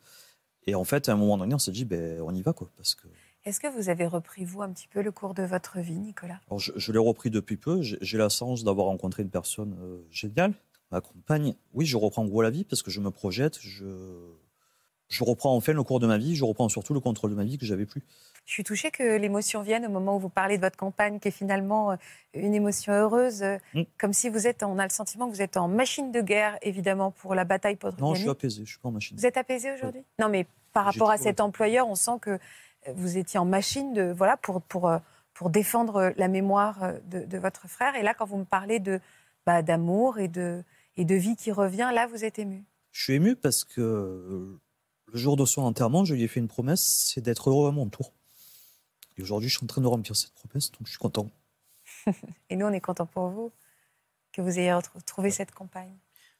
Et 0.68 0.76
en 0.76 0.84
fait, 0.84 1.10
à 1.10 1.14
un 1.14 1.16
moment 1.16 1.38
donné, 1.38 1.56
on 1.56 1.60
s'est 1.60 1.72
dit, 1.72 1.86
ben, 1.86 2.22
on 2.22 2.34
y 2.36 2.42
va, 2.42 2.54
quoi. 2.54 2.70
Parce 2.78 2.94
que 2.94 3.08
Est-ce 3.46 3.60
que 3.60 3.68
vous 3.68 3.90
avez 3.90 4.06
repris, 4.06 4.46
vous, 4.46 4.62
un 4.62 4.72
petit 4.72 4.88
peu 4.88 5.02
le 5.02 5.12
cours 5.12 5.34
de 5.34 5.44
votre 5.44 5.80
vie, 5.80 5.98
Nicolas? 5.98 6.40
Alors, 6.48 6.60
je, 6.60 6.74
je 6.76 6.92
l'ai 6.92 7.00
repris 7.00 7.30
depuis 7.30 7.58
peu. 7.58 7.82
J'ai 7.82 7.98
j'ai 8.02 8.18
la 8.18 8.30
chance 8.30 8.64
d'avoir 8.64 8.88
rencontré 8.88 9.24
une 9.24 9.30
personne 9.30 9.78
euh, 9.82 10.06
géniale, 10.12 10.54
ma 10.92 11.02
compagne. 11.02 11.56
Oui, 11.74 11.86
je 11.86 11.98
reprends 11.98 12.26
gros 12.26 12.42
la 12.42 12.50
vie 12.50 12.66
parce 12.66 12.84
que 12.84 12.92
je 12.92 13.00
me 13.00 13.12
projette. 13.12 13.60
Je, 13.62 13.86
je 15.14 15.24
reprends 15.24 15.56
enfin 15.56 15.74
le 15.74 15.84
cours 15.84 16.00
de 16.00 16.08
ma 16.08 16.18
vie. 16.18 16.36
Je 16.36 16.44
reprends 16.44 16.68
surtout 16.70 16.94
le 16.94 17.00
contrôle 17.00 17.30
de 17.32 17.36
ma 17.36 17.44
vie 17.44 17.58
que 17.58 17.66
j'avais 17.66 17.86
plus. 17.86 18.02
Je 18.46 18.52
suis 18.52 18.64
touchée 18.64 18.92
que 18.92 19.16
l'émotion 19.18 19.62
vienne 19.62 19.86
au 19.86 19.90
moment 19.90 20.18
où 20.18 20.20
vous 20.20 20.28
parlez 20.30 20.58
de 20.58 20.62
votre 20.64 20.76
campagne, 20.76 21.20
qui 21.20 21.30
est 21.30 21.32
finalement 21.32 21.92
euh, 21.92 21.96
une 22.34 22.54
émotion 22.54 22.92
heureuse, 22.92 23.42
euh, 23.44 23.58
Mm. 23.74 23.84
comme 23.98 24.12
si 24.14 24.28
vous 24.30 24.48
êtes, 24.48 24.64
on 24.64 24.78
a 24.80 24.84
le 24.84 24.90
sentiment 24.90 25.28
que 25.30 25.34
vous 25.36 25.42
êtes 25.42 25.56
en 25.56 25.68
machine 25.70 26.12
de 26.12 26.20
guerre, 26.22 26.58
évidemment, 26.62 27.12
pour 27.12 27.36
la 27.36 27.46
bataille 27.46 27.76
pour 27.78 27.92
Non, 28.00 28.14
je 28.14 28.20
suis 28.20 28.26
Yannick. 28.28 28.40
apaisé. 28.40 28.66
Je 28.66 28.70
suis 28.72 28.80
pas 28.80 28.90
en 28.90 28.92
machine. 28.92 29.16
Vous 29.18 29.26
êtes 29.26 29.38
apaisé 29.38 29.72
aujourd'hui? 29.72 30.04
Non, 30.20 30.28
mais 30.30 30.46
par 30.74 30.84
rapport 30.86 31.10
à 31.12 31.18
cet 31.18 31.40
employeur, 31.40 31.88
on 31.88 31.96
sent 31.96 32.20
que 32.22 32.38
vous 32.94 33.18
étiez 33.18 33.40
en 33.40 33.46
machine 33.46 33.94
de, 33.94 34.12
voilà, 34.12 34.36
pour, 34.36 34.62
pour, 34.62 34.90
euh, 34.90 34.98
pour 35.34 35.50
défendre 35.50 36.12
la 36.18 36.28
mémoire 36.28 36.84
euh, 36.84 36.94
de, 37.06 37.20
de 37.24 37.38
votre 37.38 37.70
frère. 37.70 37.96
Et 37.96 38.02
là, 38.04 38.14
quand 38.14 38.26
vous 38.26 38.38
me 38.38 38.44
parlez 38.46 38.80
de, 38.80 39.00
bah, 39.46 39.62
d'amour 39.62 40.20
et 40.20 40.28
de, 40.28 40.64
et 40.98 41.06
de 41.06 41.16
vie 41.16 41.38
qui 41.38 41.52
revient, 41.54 41.92
là, 41.94 42.08
vous 42.08 42.26
êtes 42.26 42.40
ému? 42.40 42.64
Je 42.92 43.04
suis 43.04 43.14
ému 43.14 43.36
parce 43.38 43.64
que 43.64 44.58
le 45.14 45.20
jour 45.20 45.38
de 45.38 45.46
son 45.46 45.62
enterrement, 45.62 46.04
je 46.04 46.16
lui 46.16 46.24
ai 46.24 46.28
fait 46.28 46.40
une 46.40 46.48
promesse, 46.48 46.82
c'est 47.14 47.22
d'être 47.22 47.52
heureux 47.52 47.68
à 47.68 47.72
mon 47.72 47.88
tour. 47.88 48.12
Et 49.16 49.22
aujourd'hui, 49.22 49.48
je 49.48 49.58
suis 49.58 49.64
en 49.64 49.68
train 49.68 49.82
de 49.82 49.88
remplir 49.88 50.16
cette 50.16 50.34
promesse, 50.34 50.72
donc 50.72 50.82
je 50.86 50.90
suis 50.90 50.98
content. 50.98 51.30
et 52.50 52.56
nous, 52.56 52.66
on 52.66 52.72
est 52.72 52.82
content 52.82 53.06
pour 53.06 53.30
vous 53.30 53.52
que 54.32 54.42
vous 54.42 54.58
ayez 54.58 54.74
retrouvé 54.74 55.30
cette 55.30 55.52
compagne. 55.52 55.96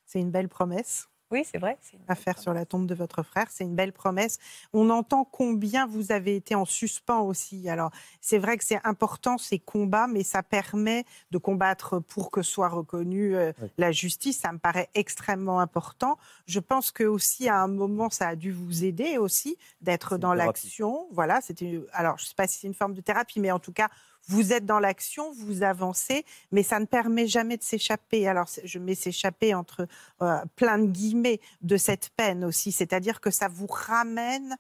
C'est 0.08 0.20
une 0.20 0.32
belle 0.32 0.50
promesse. 0.50 1.08
Oui, 1.34 1.44
c'est 1.52 1.58
vrai. 1.58 1.80
À 2.08 2.14
faire 2.14 2.38
sur 2.38 2.54
la 2.54 2.64
tombe 2.64 2.86
de 2.86 2.94
votre 2.94 3.24
frère, 3.24 3.48
c'est 3.50 3.64
une 3.64 3.74
belle 3.74 3.92
promesse. 3.92 4.38
On 4.72 4.92
entend 4.92 5.24
combien 5.24 5.88
vous 5.88 6.12
avez 6.12 6.36
été 6.36 6.54
en 6.54 6.64
suspens 6.64 7.22
aussi. 7.22 7.68
Alors, 7.70 7.90
c'est 8.22 8.38
vrai 8.38 8.56
que 8.56 8.64
c'est 8.64 8.80
important 8.84 9.40
ces 9.40 9.58
combats, 9.58 10.06
mais 10.06 10.22
ça 10.22 10.44
permet 10.44 11.06
de 11.32 11.40
combattre 11.40 11.98
pour 11.98 12.30
que 12.30 12.44
soit 12.44 12.70
reconnue 12.70 13.36
euh, 13.36 13.52
la 13.80 13.92
justice. 13.92 14.42
Ça 14.42 14.52
me 14.52 14.60
paraît 14.60 14.90
extrêmement 14.94 15.60
important. 15.60 16.20
Je 16.46 16.60
pense 16.60 16.92
que 16.92 17.04
aussi 17.04 17.50
à 17.50 17.60
un 17.60 17.68
moment, 17.68 18.12
ça 18.12 18.28
a 18.28 18.36
dû 18.36 18.52
vous 18.52 18.84
aider 18.84 19.18
aussi 19.18 19.58
d'être 19.82 20.18
dans 20.20 20.36
l'action. 20.36 21.08
Voilà, 21.12 21.42
c'était. 21.42 21.82
Alors, 21.94 22.20
je 22.20 22.26
ne 22.26 22.28
sais 22.28 22.36
pas 22.36 22.46
si 22.46 22.60
c'est 22.60 22.68
une 22.68 22.76
forme 22.76 22.94
de 22.94 23.02
thérapie, 23.02 23.40
mais 23.40 23.52
en 23.52 23.60
tout 23.60 23.74
cas, 23.74 23.90
vous 24.28 24.54
êtes 24.54 24.66
dans 24.66 24.80
l'action, 24.80 25.32
vous 25.32 25.64
avancez, 25.64 26.26
mais 26.52 26.64
ça 26.64 26.80
ne 26.80 26.86
permet 26.86 27.28
jamais 27.28 27.58
de 27.58 27.64
s'échapper. 27.64 28.28
Alors, 28.28 28.48
je 28.64 28.80
mets 28.80 28.96
s'échapper 28.96 29.54
entre 29.54 29.88
euh, 30.22 30.40
plein 30.56 30.78
de 30.78 30.88
guillemets 30.88 31.40
de 31.62 31.78
cette 31.78 32.10
peine 32.16 32.46
aussi, 32.46 32.72
c'est-à-dire 32.72 33.22
que 33.22 33.32
ça 33.32 33.48
vous 33.48 33.68
ramène 33.68 34.56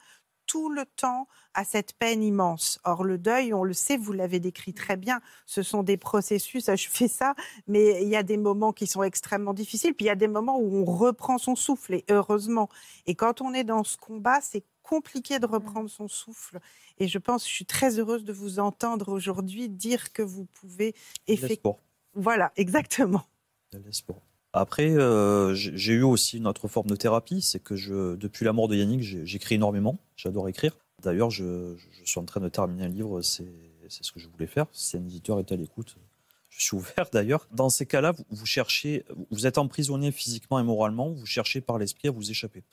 tout 0.46 0.70
le 0.70 0.86
temps 0.86 1.28
à 1.54 1.64
cette 1.64 1.94
peine 1.94 2.24
immense. 2.24 2.80
Or, 2.84 3.04
le 3.04 3.18
deuil, 3.18 3.54
on 3.54 3.64
le 3.64 3.74
sait, 3.74 3.98
vous 3.98 4.12
l'avez 4.12 4.40
décrit 4.40 4.74
très 4.74 4.98
bien, 4.98 5.22
ce 5.46 5.62
sont 5.62 5.84
des 5.84 5.98
processus, 5.98 6.70
je 6.76 6.90
fais 6.90 7.08
ça, 7.08 7.36
mais 7.68 8.04
il 8.04 8.10
y 8.10 8.16
a 8.16 8.24
des 8.24 8.38
moments 8.38 8.74
qui 8.74 8.88
sont 8.88 9.04
extrêmement 9.04 9.54
difficiles, 9.54 9.94
puis 9.94 10.06
il 10.06 10.10
y 10.10 10.12
a 10.12 10.16
des 10.16 10.28
moments 10.28 10.60
où 10.60 10.78
on 10.78 10.86
reprend 10.86 11.38
son 11.38 11.56
souffle, 11.56 11.94
et 11.94 12.06
heureusement. 12.10 12.70
Et 13.06 13.16
quand 13.16 13.42
on 13.42 13.54
est 13.54 13.64
dans 13.64 13.84
ce 13.84 13.98
combat, 13.98 14.42
c'est 14.42 14.64
compliqué 14.84 15.40
de 15.40 15.46
reprendre 15.46 15.90
son 15.90 16.08
souffle. 16.08 16.60
Et 17.00 17.08
je 17.08 17.18
pense, 17.18 17.48
je 17.48 17.54
suis 17.54 17.66
très 17.66 17.98
heureuse 18.00 18.24
de 18.24 18.34
vous 18.34 18.60
entendre 18.60 19.12
aujourd'hui 19.12 19.70
dire 19.70 20.14
que 20.14 20.22
vous 20.22 20.46
pouvez 20.46 20.94
effectivement. 21.28 21.80
Voilà, 22.14 22.52
exactement. 22.56 23.24
Après, 24.54 24.92
euh, 24.92 25.56
j'ai 25.56 25.94
eu 25.94 26.04
aussi 26.04 26.38
une 26.38 26.46
autre 26.46 26.68
forme 26.68 26.88
de 26.88 26.96
thérapie, 26.96 27.42
c'est 27.42 27.60
que 27.60 27.76
je, 27.76 28.16
depuis 28.16 28.46
la 28.46 28.54
mort 28.54 28.68
de 28.68 28.76
Yannick, 28.76 29.02
j'écris 29.26 29.56
énormément. 29.56 29.98
J'adore 30.16 30.48
écrire. 30.48 30.78
D'ailleurs, 31.02 31.32
je, 31.32 31.76
suis 32.06 32.20
en 32.20 32.26
train 32.26 32.40
de 32.40 32.50
terminer 32.50 32.84
un 32.84 32.90
livre, 32.90 33.22
c'est 33.22 33.48
ce 33.90 34.12
que 34.12 34.20
je 34.20 34.28
voulais 34.28 34.46
faire. 34.46 34.68
Si 34.72 34.96
un 34.96 35.04
éditeur 35.04 35.40
est 35.40 35.52
à 35.52 35.56
l'écoute, 35.56 35.96
je 36.52 36.64
suis 36.64 36.76
ouvert 36.78 37.10
d'ailleurs. 37.14 37.48
Dans 37.52 37.70
ces 37.70 37.88
cas-là, 37.88 38.12
vous, 38.12 38.26
vous, 38.30 38.46
cherchez, 38.46 39.06
vous 39.32 39.48
êtes 39.48 39.58
emprisonné 39.58 40.12
physiquement 40.12 40.60
et 40.60 40.64
moralement, 40.64 41.10
vous 41.10 41.26
cherchez 41.26 41.60
par 41.60 41.80
l'esprit 41.80 42.10
à 42.10 42.12
vous 42.12 42.30
échapper. 42.30 42.64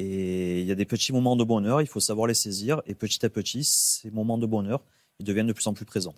Et 0.00 0.60
il 0.60 0.66
y 0.66 0.72
a 0.72 0.74
des 0.74 0.86
petits 0.86 1.12
moments 1.12 1.36
de 1.36 1.44
bonheur, 1.44 1.82
il 1.82 1.86
faut 1.86 2.00
savoir 2.00 2.26
les 2.26 2.34
saisir. 2.34 2.80
Et 2.86 2.94
petit 2.94 3.24
à 3.26 3.28
petit, 3.28 3.64
ces 3.64 4.10
moments 4.10 4.38
de 4.38 4.46
bonheur, 4.46 4.80
ils 5.18 5.26
deviennent 5.26 5.46
de 5.46 5.52
plus 5.52 5.66
en 5.66 5.74
plus 5.74 5.84
présents. 5.84 6.14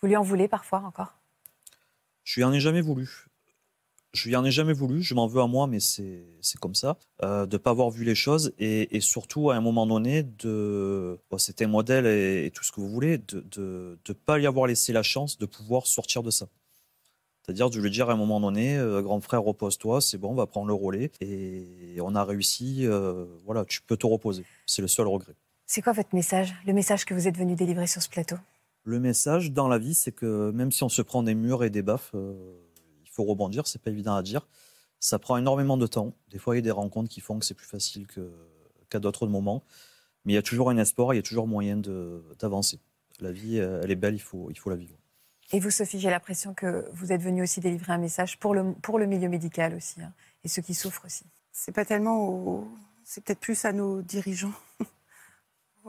Vous 0.00 0.06
lui 0.06 0.16
en 0.16 0.22
voulez 0.22 0.46
parfois 0.46 0.80
encore? 0.80 1.18
Je 2.22 2.36
lui 2.36 2.44
en 2.44 2.52
ai 2.52 2.60
jamais 2.60 2.80
voulu. 2.80 3.26
Je 4.12 4.28
lui 4.28 4.36
en 4.36 4.44
ai 4.44 4.52
jamais 4.52 4.72
voulu. 4.72 5.02
Je 5.02 5.14
m'en 5.14 5.26
veux 5.26 5.40
à 5.40 5.48
moi, 5.48 5.66
mais 5.66 5.80
c'est 5.80 6.24
comme 6.60 6.76
ça. 6.76 6.96
Euh, 7.24 7.46
de 7.46 7.56
ne 7.56 7.58
pas 7.58 7.70
avoir 7.70 7.90
vu 7.90 8.04
les 8.04 8.14
choses 8.14 8.52
et, 8.60 9.00
surtout, 9.00 9.50
à 9.50 9.56
un 9.56 9.60
moment 9.60 9.86
donné, 9.86 10.22
de. 10.22 11.18
C'était 11.38 11.64
un 11.64 11.68
modèle 11.68 12.06
et, 12.06 12.52
tout 12.54 12.62
ce 12.62 12.70
que 12.70 12.80
vous 12.80 12.88
voulez, 12.88 13.18
de 13.18 13.98
ne 14.08 14.12
pas 14.12 14.38
lui 14.38 14.46
avoir 14.46 14.68
laissé 14.68 14.92
la 14.92 15.02
chance 15.02 15.38
de 15.38 15.46
pouvoir 15.46 15.88
sortir 15.88 16.22
de 16.22 16.30
ça. 16.30 16.46
C'est-à-dire 17.44 17.68
de 17.68 17.78
lui 17.78 17.90
dire 17.90 18.08
à 18.08 18.14
un 18.14 18.16
moment 18.16 18.40
donné, 18.40 18.78
euh, 18.78 19.02
grand 19.02 19.20
frère, 19.20 19.42
repose-toi, 19.42 20.00
c'est 20.00 20.16
bon, 20.16 20.30
on 20.30 20.34
va 20.34 20.46
prendre 20.46 20.66
le 20.66 20.72
relais. 20.72 21.10
Et 21.20 21.98
on 22.00 22.14
a 22.14 22.24
réussi, 22.24 22.86
euh, 22.86 23.26
voilà, 23.44 23.66
tu 23.66 23.82
peux 23.82 23.98
te 23.98 24.06
reposer. 24.06 24.46
C'est 24.66 24.80
le 24.80 24.88
seul 24.88 25.06
regret. 25.06 25.34
C'est 25.66 25.82
quoi 25.82 25.92
votre 25.92 26.14
message, 26.14 26.54
le 26.66 26.72
message 26.72 27.04
que 27.04 27.12
vous 27.12 27.28
êtes 27.28 27.36
venu 27.36 27.54
délivrer 27.54 27.86
sur 27.86 28.00
ce 28.00 28.08
plateau? 28.08 28.36
Le 28.84 28.98
message 28.98 29.52
dans 29.52 29.68
la 29.68 29.76
vie, 29.76 29.94
c'est 29.94 30.12
que 30.12 30.50
même 30.52 30.72
si 30.72 30.84
on 30.84 30.88
se 30.88 31.02
prend 31.02 31.22
des 31.22 31.34
murs 31.34 31.64
et 31.64 31.70
des 31.70 31.82
baffes, 31.82 32.12
euh, 32.14 32.34
il 33.04 33.10
faut 33.10 33.24
rebondir, 33.24 33.66
c'est 33.66 33.80
pas 33.80 33.90
évident 33.90 34.14
à 34.14 34.22
dire. 34.22 34.48
Ça 34.98 35.18
prend 35.18 35.36
énormément 35.36 35.76
de 35.76 35.86
temps. 35.86 36.14
Des 36.30 36.38
fois, 36.38 36.54
il 36.54 36.58
y 36.58 36.60
a 36.60 36.62
des 36.62 36.70
rencontres 36.70 37.10
qui 37.10 37.20
font 37.20 37.38
que 37.38 37.44
c'est 37.44 37.54
plus 37.54 37.66
facile 37.66 38.06
qu'à 38.88 38.98
d'autres 38.98 39.26
moments. 39.26 39.62
Mais 40.24 40.32
il 40.32 40.36
y 40.36 40.38
a 40.38 40.42
toujours 40.42 40.70
un 40.70 40.78
espoir, 40.78 41.12
il 41.12 41.16
y 41.16 41.20
a 41.20 41.22
toujours 41.22 41.46
moyen 41.46 41.76
d'avancer. 42.38 42.78
La 43.20 43.32
vie, 43.32 43.58
elle 43.58 43.90
est 43.90 43.96
belle, 43.96 44.14
il 44.14 44.22
faut, 44.22 44.50
il 44.50 44.58
faut 44.58 44.70
la 44.70 44.76
vivre. 44.76 44.96
Et 45.52 45.60
vous, 45.60 45.70
Sophie, 45.70 46.00
j'ai 46.00 46.10
l'impression 46.10 46.54
que 46.54 46.88
vous 46.92 47.12
êtes 47.12 47.22
venue 47.22 47.42
aussi 47.42 47.60
délivrer 47.60 47.92
un 47.92 47.98
message 47.98 48.38
pour 48.38 48.54
le, 48.54 48.72
pour 48.74 48.98
le 48.98 49.06
milieu 49.06 49.28
médical 49.28 49.74
aussi, 49.74 50.00
hein, 50.00 50.12
et 50.42 50.48
ceux 50.48 50.62
qui 50.62 50.74
souffrent 50.74 51.04
aussi. 51.04 51.24
C'est 51.52 51.72
pas 51.72 51.84
tellement 51.84 52.66
C'est 53.04 53.22
peut-être 53.22 53.40
plus 53.40 53.64
à 53.64 53.72
nos 53.72 54.02
dirigeants, 54.02 54.52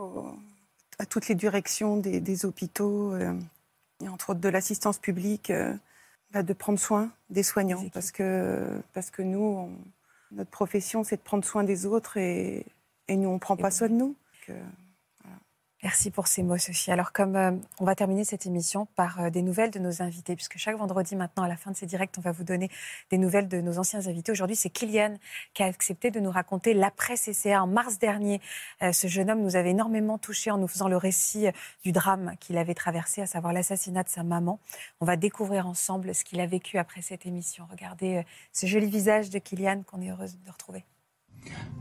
à 0.99 1.05
toutes 1.05 1.27
les 1.27 1.35
directions 1.35 1.97
des, 1.97 2.45
hôpitaux, 2.45 3.13
euh, 3.13 3.33
et 4.03 4.09
entre 4.09 4.31
autres 4.31 4.41
de 4.41 4.49
l'assistance 4.49 4.99
publique, 4.99 5.49
euh, 5.49 5.73
bah, 6.31 6.43
de 6.43 6.53
prendre 6.53 6.79
soin 6.79 7.09
des 7.29 7.43
soignants. 7.43 7.87
parce 7.89 8.11
que, 8.11 8.81
parce 8.93 9.09
que 9.09 9.21
nous, 9.21 9.71
notre 10.31 10.51
profession, 10.51 11.03
c'est 11.03 11.17
de 11.17 11.21
prendre 11.21 11.45
soin 11.45 11.63
des 11.63 11.85
autres, 11.85 12.17
et, 12.17 12.65
et 13.07 13.15
nous, 13.15 13.29
on 13.29 13.35
ne 13.35 13.39
prend 13.39 13.57
pas 13.57 13.71
soin 13.71 13.87
de 13.87 13.93
nous. 13.93 14.15
Merci 15.85 16.09
pour 16.09 16.25
ces 16.25 16.41
mots, 16.41 16.57
Sophie. 16.57 16.91
Alors, 16.91 17.13
comme 17.13 17.35
euh, 17.35 17.51
on 17.79 17.85
va 17.85 17.93
terminer 17.93 18.25
cette 18.25 18.47
émission 18.47 18.87
par 18.95 19.21
euh, 19.21 19.29
des 19.29 19.43
nouvelles 19.43 19.69
de 19.69 19.77
nos 19.77 20.01
invités, 20.01 20.35
puisque 20.35 20.57
chaque 20.57 20.75
vendredi 20.75 21.15
maintenant, 21.15 21.43
à 21.43 21.47
la 21.47 21.57
fin 21.57 21.69
de 21.69 21.77
ces 21.77 21.85
directs, 21.85 22.15
on 22.17 22.21
va 22.21 22.31
vous 22.31 22.43
donner 22.43 22.71
des 23.11 23.19
nouvelles 23.19 23.47
de 23.47 23.61
nos 23.61 23.77
anciens 23.77 24.07
invités. 24.07 24.31
Aujourd'hui, 24.31 24.55
c'est 24.55 24.71
Kylian 24.71 25.13
qui 25.53 25.61
a 25.61 25.67
accepté 25.67 26.09
de 26.09 26.19
nous 26.19 26.31
raconter 26.31 26.73
l'après-CCA. 26.73 27.61
En 27.61 27.67
mars 27.67 27.99
dernier, 27.99 28.41
euh, 28.81 28.93
ce 28.93 29.05
jeune 29.05 29.29
homme 29.29 29.43
nous 29.43 29.55
avait 29.55 29.69
énormément 29.69 30.17
touchés 30.17 30.49
en 30.49 30.57
nous 30.57 30.67
faisant 30.67 30.87
le 30.87 30.97
récit 30.97 31.49
du 31.83 31.91
drame 31.91 32.33
qu'il 32.39 32.57
avait 32.57 32.73
traversé, 32.73 33.21
à 33.21 33.27
savoir 33.27 33.53
l'assassinat 33.53 34.01
de 34.01 34.09
sa 34.09 34.23
maman. 34.23 34.59
On 35.01 35.05
va 35.05 35.17
découvrir 35.17 35.67
ensemble 35.67 36.15
ce 36.15 36.23
qu'il 36.23 36.41
a 36.41 36.47
vécu 36.47 36.79
après 36.79 37.03
cette 37.03 37.27
émission. 37.27 37.67
Regardez 37.69 38.23
ce 38.53 38.65
joli 38.65 38.89
visage 38.89 39.29
de 39.29 39.37
Kylian 39.37 39.83
qu'on 39.83 40.01
est 40.01 40.09
heureuse 40.09 40.39
de 40.43 40.49
retrouver. 40.49 40.83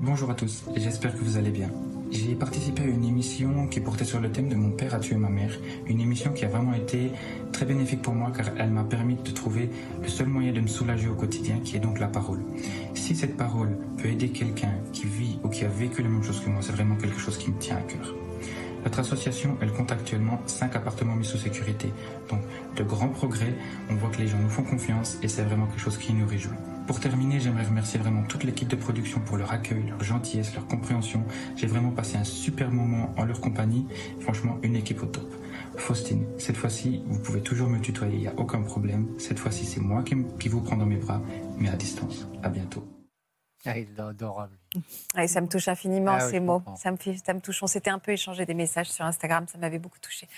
Bonjour 0.01 0.31
à 0.31 0.35
tous, 0.35 0.65
j'espère 0.77 1.13
que 1.15 1.25
vous 1.25 1.39
allez 1.39 1.51
bien. 1.51 1.71
J'ai 2.11 2.35
participé 2.35 2.83
à 2.83 2.87
une 2.87 3.05
émission 3.05 3.67
qui 3.69 3.81
portait 3.81 4.05
sur 4.05 4.21
le 4.21 4.31
thème 4.31 4.49
de 4.49 4.55
Mon 4.55 4.71
père 4.71 4.95
a 4.95 5.01
tué 5.01 5.17
ma 5.17 5.29
mère. 5.29 5.59
Une 5.87 6.01
émission 6.01 6.33
qui 6.33 6.45
a 6.45 6.49
vraiment 6.49 6.75
été 6.75 7.11
très 7.53 7.65
bénéfique 7.65 8.03
pour 8.03 8.15
moi 8.15 8.31
car 8.37 8.47
elle 8.59 8.71
m'a 8.71 8.85
permis 8.85 9.17
de 9.17 9.31
trouver 9.31 9.71
le 10.03 10.09
seul 10.09 10.27
moyen 10.27 10.53
de 10.53 10.61
me 10.61 10.67
soulager 10.67 11.09
au 11.09 11.15
quotidien 11.15 11.61
qui 11.65 11.77
est 11.77 11.81
donc 11.81 11.99
la 11.99 12.09
parole. 12.09 12.41
Si 12.95 13.17
cette 13.17 13.37
parole 13.37 13.77
peut 13.97 14.09
aider 14.09 14.29
quelqu'un 14.29 14.75
qui 14.93 15.07
vit 15.07 15.39
ou 15.43 15.49
qui 15.49 15.65
a 15.65 15.69
vécu 15.69 16.03
la 16.03 16.09
même 16.09 16.23
chose 16.23 16.41
que 16.41 16.51
moi, 16.51 16.61
c'est 16.61 16.73
vraiment 16.73 16.97
quelque 16.97 17.19
chose 17.19 17.39
qui 17.39 17.51
me 17.51 17.59
tient 17.59 17.77
à 17.77 17.83
cœur. 17.83 18.15
Notre 18.85 18.99
association, 18.99 19.57
elle 19.63 19.73
compte 19.73 19.91
actuellement 19.91 20.41
5 20.47 20.77
appartements 20.77 21.17
mis 21.17 21.25
sous 21.25 21.39
sécurité. 21.39 21.91
Donc, 22.29 22.41
de 22.77 22.83
grands 22.83 23.09
progrès, 23.09 23.55
on 23.89 23.95
voit 23.95 24.11
que 24.11 24.19
les 24.19 24.29
gens 24.29 24.39
nous 24.39 24.51
font 24.51 24.63
confiance 24.63 25.19
et 25.23 25.29
c'est 25.29 25.43
vraiment 25.43 25.67
quelque 25.67 25.81
chose 25.81 25.97
qui 25.97 26.13
nous 26.13 26.27
réjouit. 26.27 26.59
Pour 26.87 27.01
terminer, 27.01 27.41
j'aimerais 27.41 27.65
remercier 27.65 27.99
vraiment 27.99 28.25
toute 28.25 28.45
l'équipe 28.45 28.69
de 28.69 28.77
production 28.77 29.19
pour 29.21 29.39
leur 29.39 29.51
accueil, 29.53 29.85
leur 29.89 30.03
gentillesse, 30.03 30.55
leur 30.55 30.67
compréhension. 30.67 31.25
J'ai 31.57 31.67
vraiment 31.67 31.91
passé 31.91 32.19
un 32.19 32.25
super 32.25 32.71
moment 32.71 33.15
en 33.17 33.25
leur 33.25 33.41
compagnie. 33.41 33.87
Franchement, 34.21 34.59
une 34.63 34.77
équipe 34.77 35.03
au 35.03 35.07
top. 35.07 35.33
Faustine, 35.77 36.27
cette 36.39 36.57
fois-ci, 36.57 37.03
vous 37.07 37.19
pouvez 37.21 37.41
toujours 37.41 37.71
me 37.71 37.81
tutoyer, 37.81 38.15
il 38.15 38.21
n'y 38.21 38.29
a 38.29 38.35
aucun 38.37 38.61
problème. 38.61 39.09
Cette 39.19 39.39
fois-ci, 39.39 39.65
c'est 39.65 39.81
moi 39.81 40.03
qui, 40.03 40.49
vous 40.49 40.61
prends 40.61 40.77
dans 40.77 40.87
mes 40.87 40.97
bras, 40.97 41.23
mais 41.59 41.71
à 41.71 41.77
distance. 41.77 42.29
À 42.43 42.51
bientôt. 42.51 42.87
Ah, 43.65 43.79
il 43.79 43.89
est 43.91 44.01
adorable. 44.01 44.59
Ça 45.27 45.41
me 45.41 45.49
touche 45.49 45.69
infiniment 45.69 46.17
ah 46.19 46.29
ces 46.29 46.41
mots. 46.41 46.63
Ça 46.77 46.91
me, 46.91 46.97
ça 47.25 47.35
me 47.35 47.41
touche. 47.41 47.63
On 47.63 47.67
s'était 47.67 47.91
un 47.91 47.99
peu 47.99 48.13
échangé 48.13 48.47
des 48.47 48.55
messages 48.55 48.91
sur 48.91 49.05
Instagram. 49.05 49.47
Ça 49.51 49.59
m'avait 49.59 49.79
beaucoup 49.79 49.99
touché. 50.01 50.29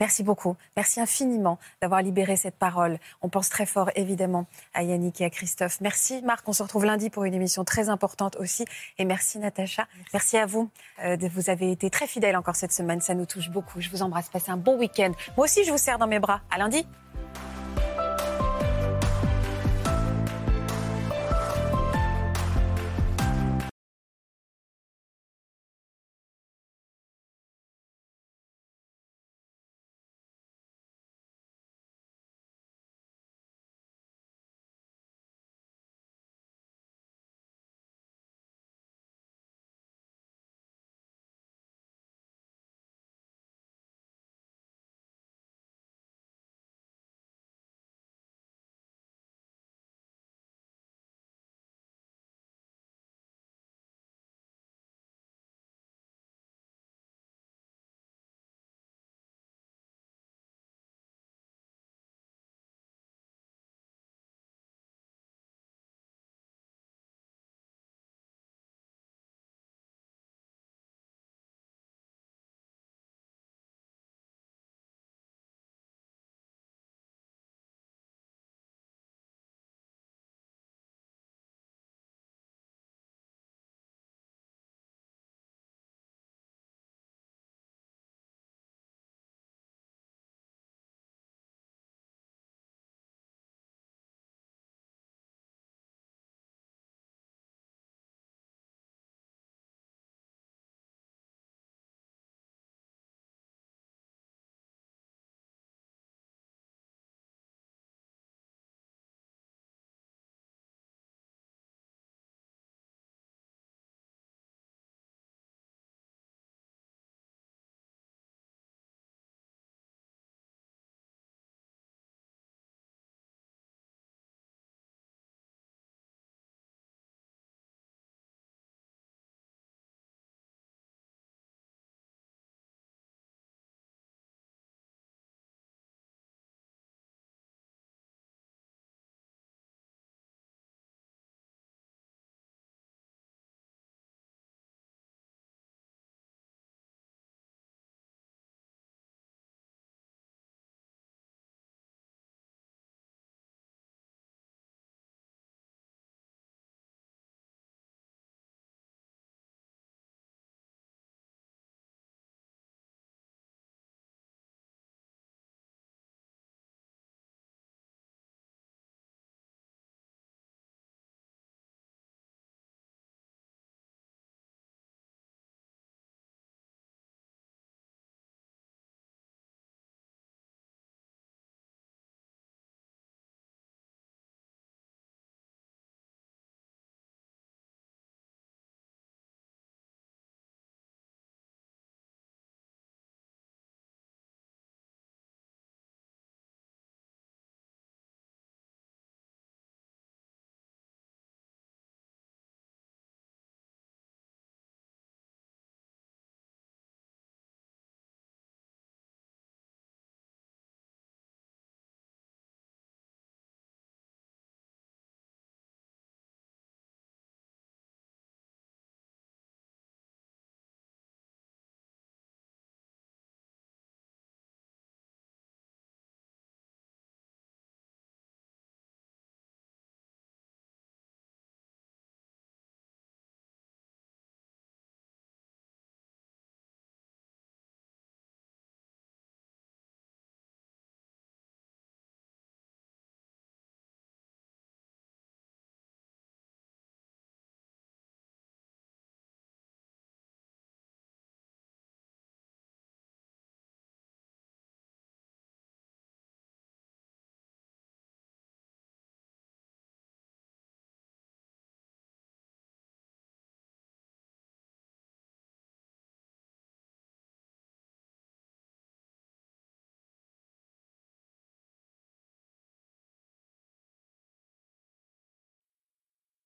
Merci 0.00 0.22
beaucoup. 0.22 0.56
Merci 0.76 1.00
infiniment 1.00 1.58
d'avoir 1.80 2.02
libéré 2.02 2.36
cette 2.36 2.56
parole. 2.56 2.98
On 3.22 3.28
pense 3.28 3.48
très 3.48 3.66
fort, 3.66 3.90
évidemment, 3.94 4.46
à 4.74 4.82
Yannick 4.82 5.20
et 5.20 5.24
à 5.24 5.30
Christophe. 5.30 5.80
Merci, 5.80 6.22
Marc. 6.22 6.48
On 6.48 6.52
se 6.52 6.62
retrouve 6.62 6.84
lundi 6.84 7.10
pour 7.10 7.24
une 7.24 7.34
émission 7.34 7.64
très 7.64 7.88
importante 7.88 8.36
aussi. 8.36 8.64
Et 8.98 9.04
merci, 9.04 9.38
Natacha. 9.38 9.86
Merci, 10.12 10.36
à 10.36 10.46
vous. 10.46 10.70
Euh, 11.02 11.16
vous 11.32 11.50
avez 11.50 11.72
été 11.72 11.90
très 11.90 12.06
fidèles 12.06 12.36
encore 12.36 12.56
cette 12.56 12.72
semaine. 12.72 13.00
Ça 13.00 13.14
nous 13.14 13.26
touche 13.26 13.50
beaucoup. 13.50 13.80
Je 13.80 13.90
vous 13.90 14.02
embrasse. 14.02 14.28
Passez 14.28 14.50
un 14.50 14.56
bon 14.56 14.78
week-end. 14.78 15.12
Moi 15.36 15.44
aussi, 15.46 15.64
je 15.64 15.70
vous 15.70 15.78
serre 15.78 15.98
dans 15.98 16.06
mes 16.06 16.18
bras. 16.18 16.40
À 16.50 16.58
lundi. 16.58 16.86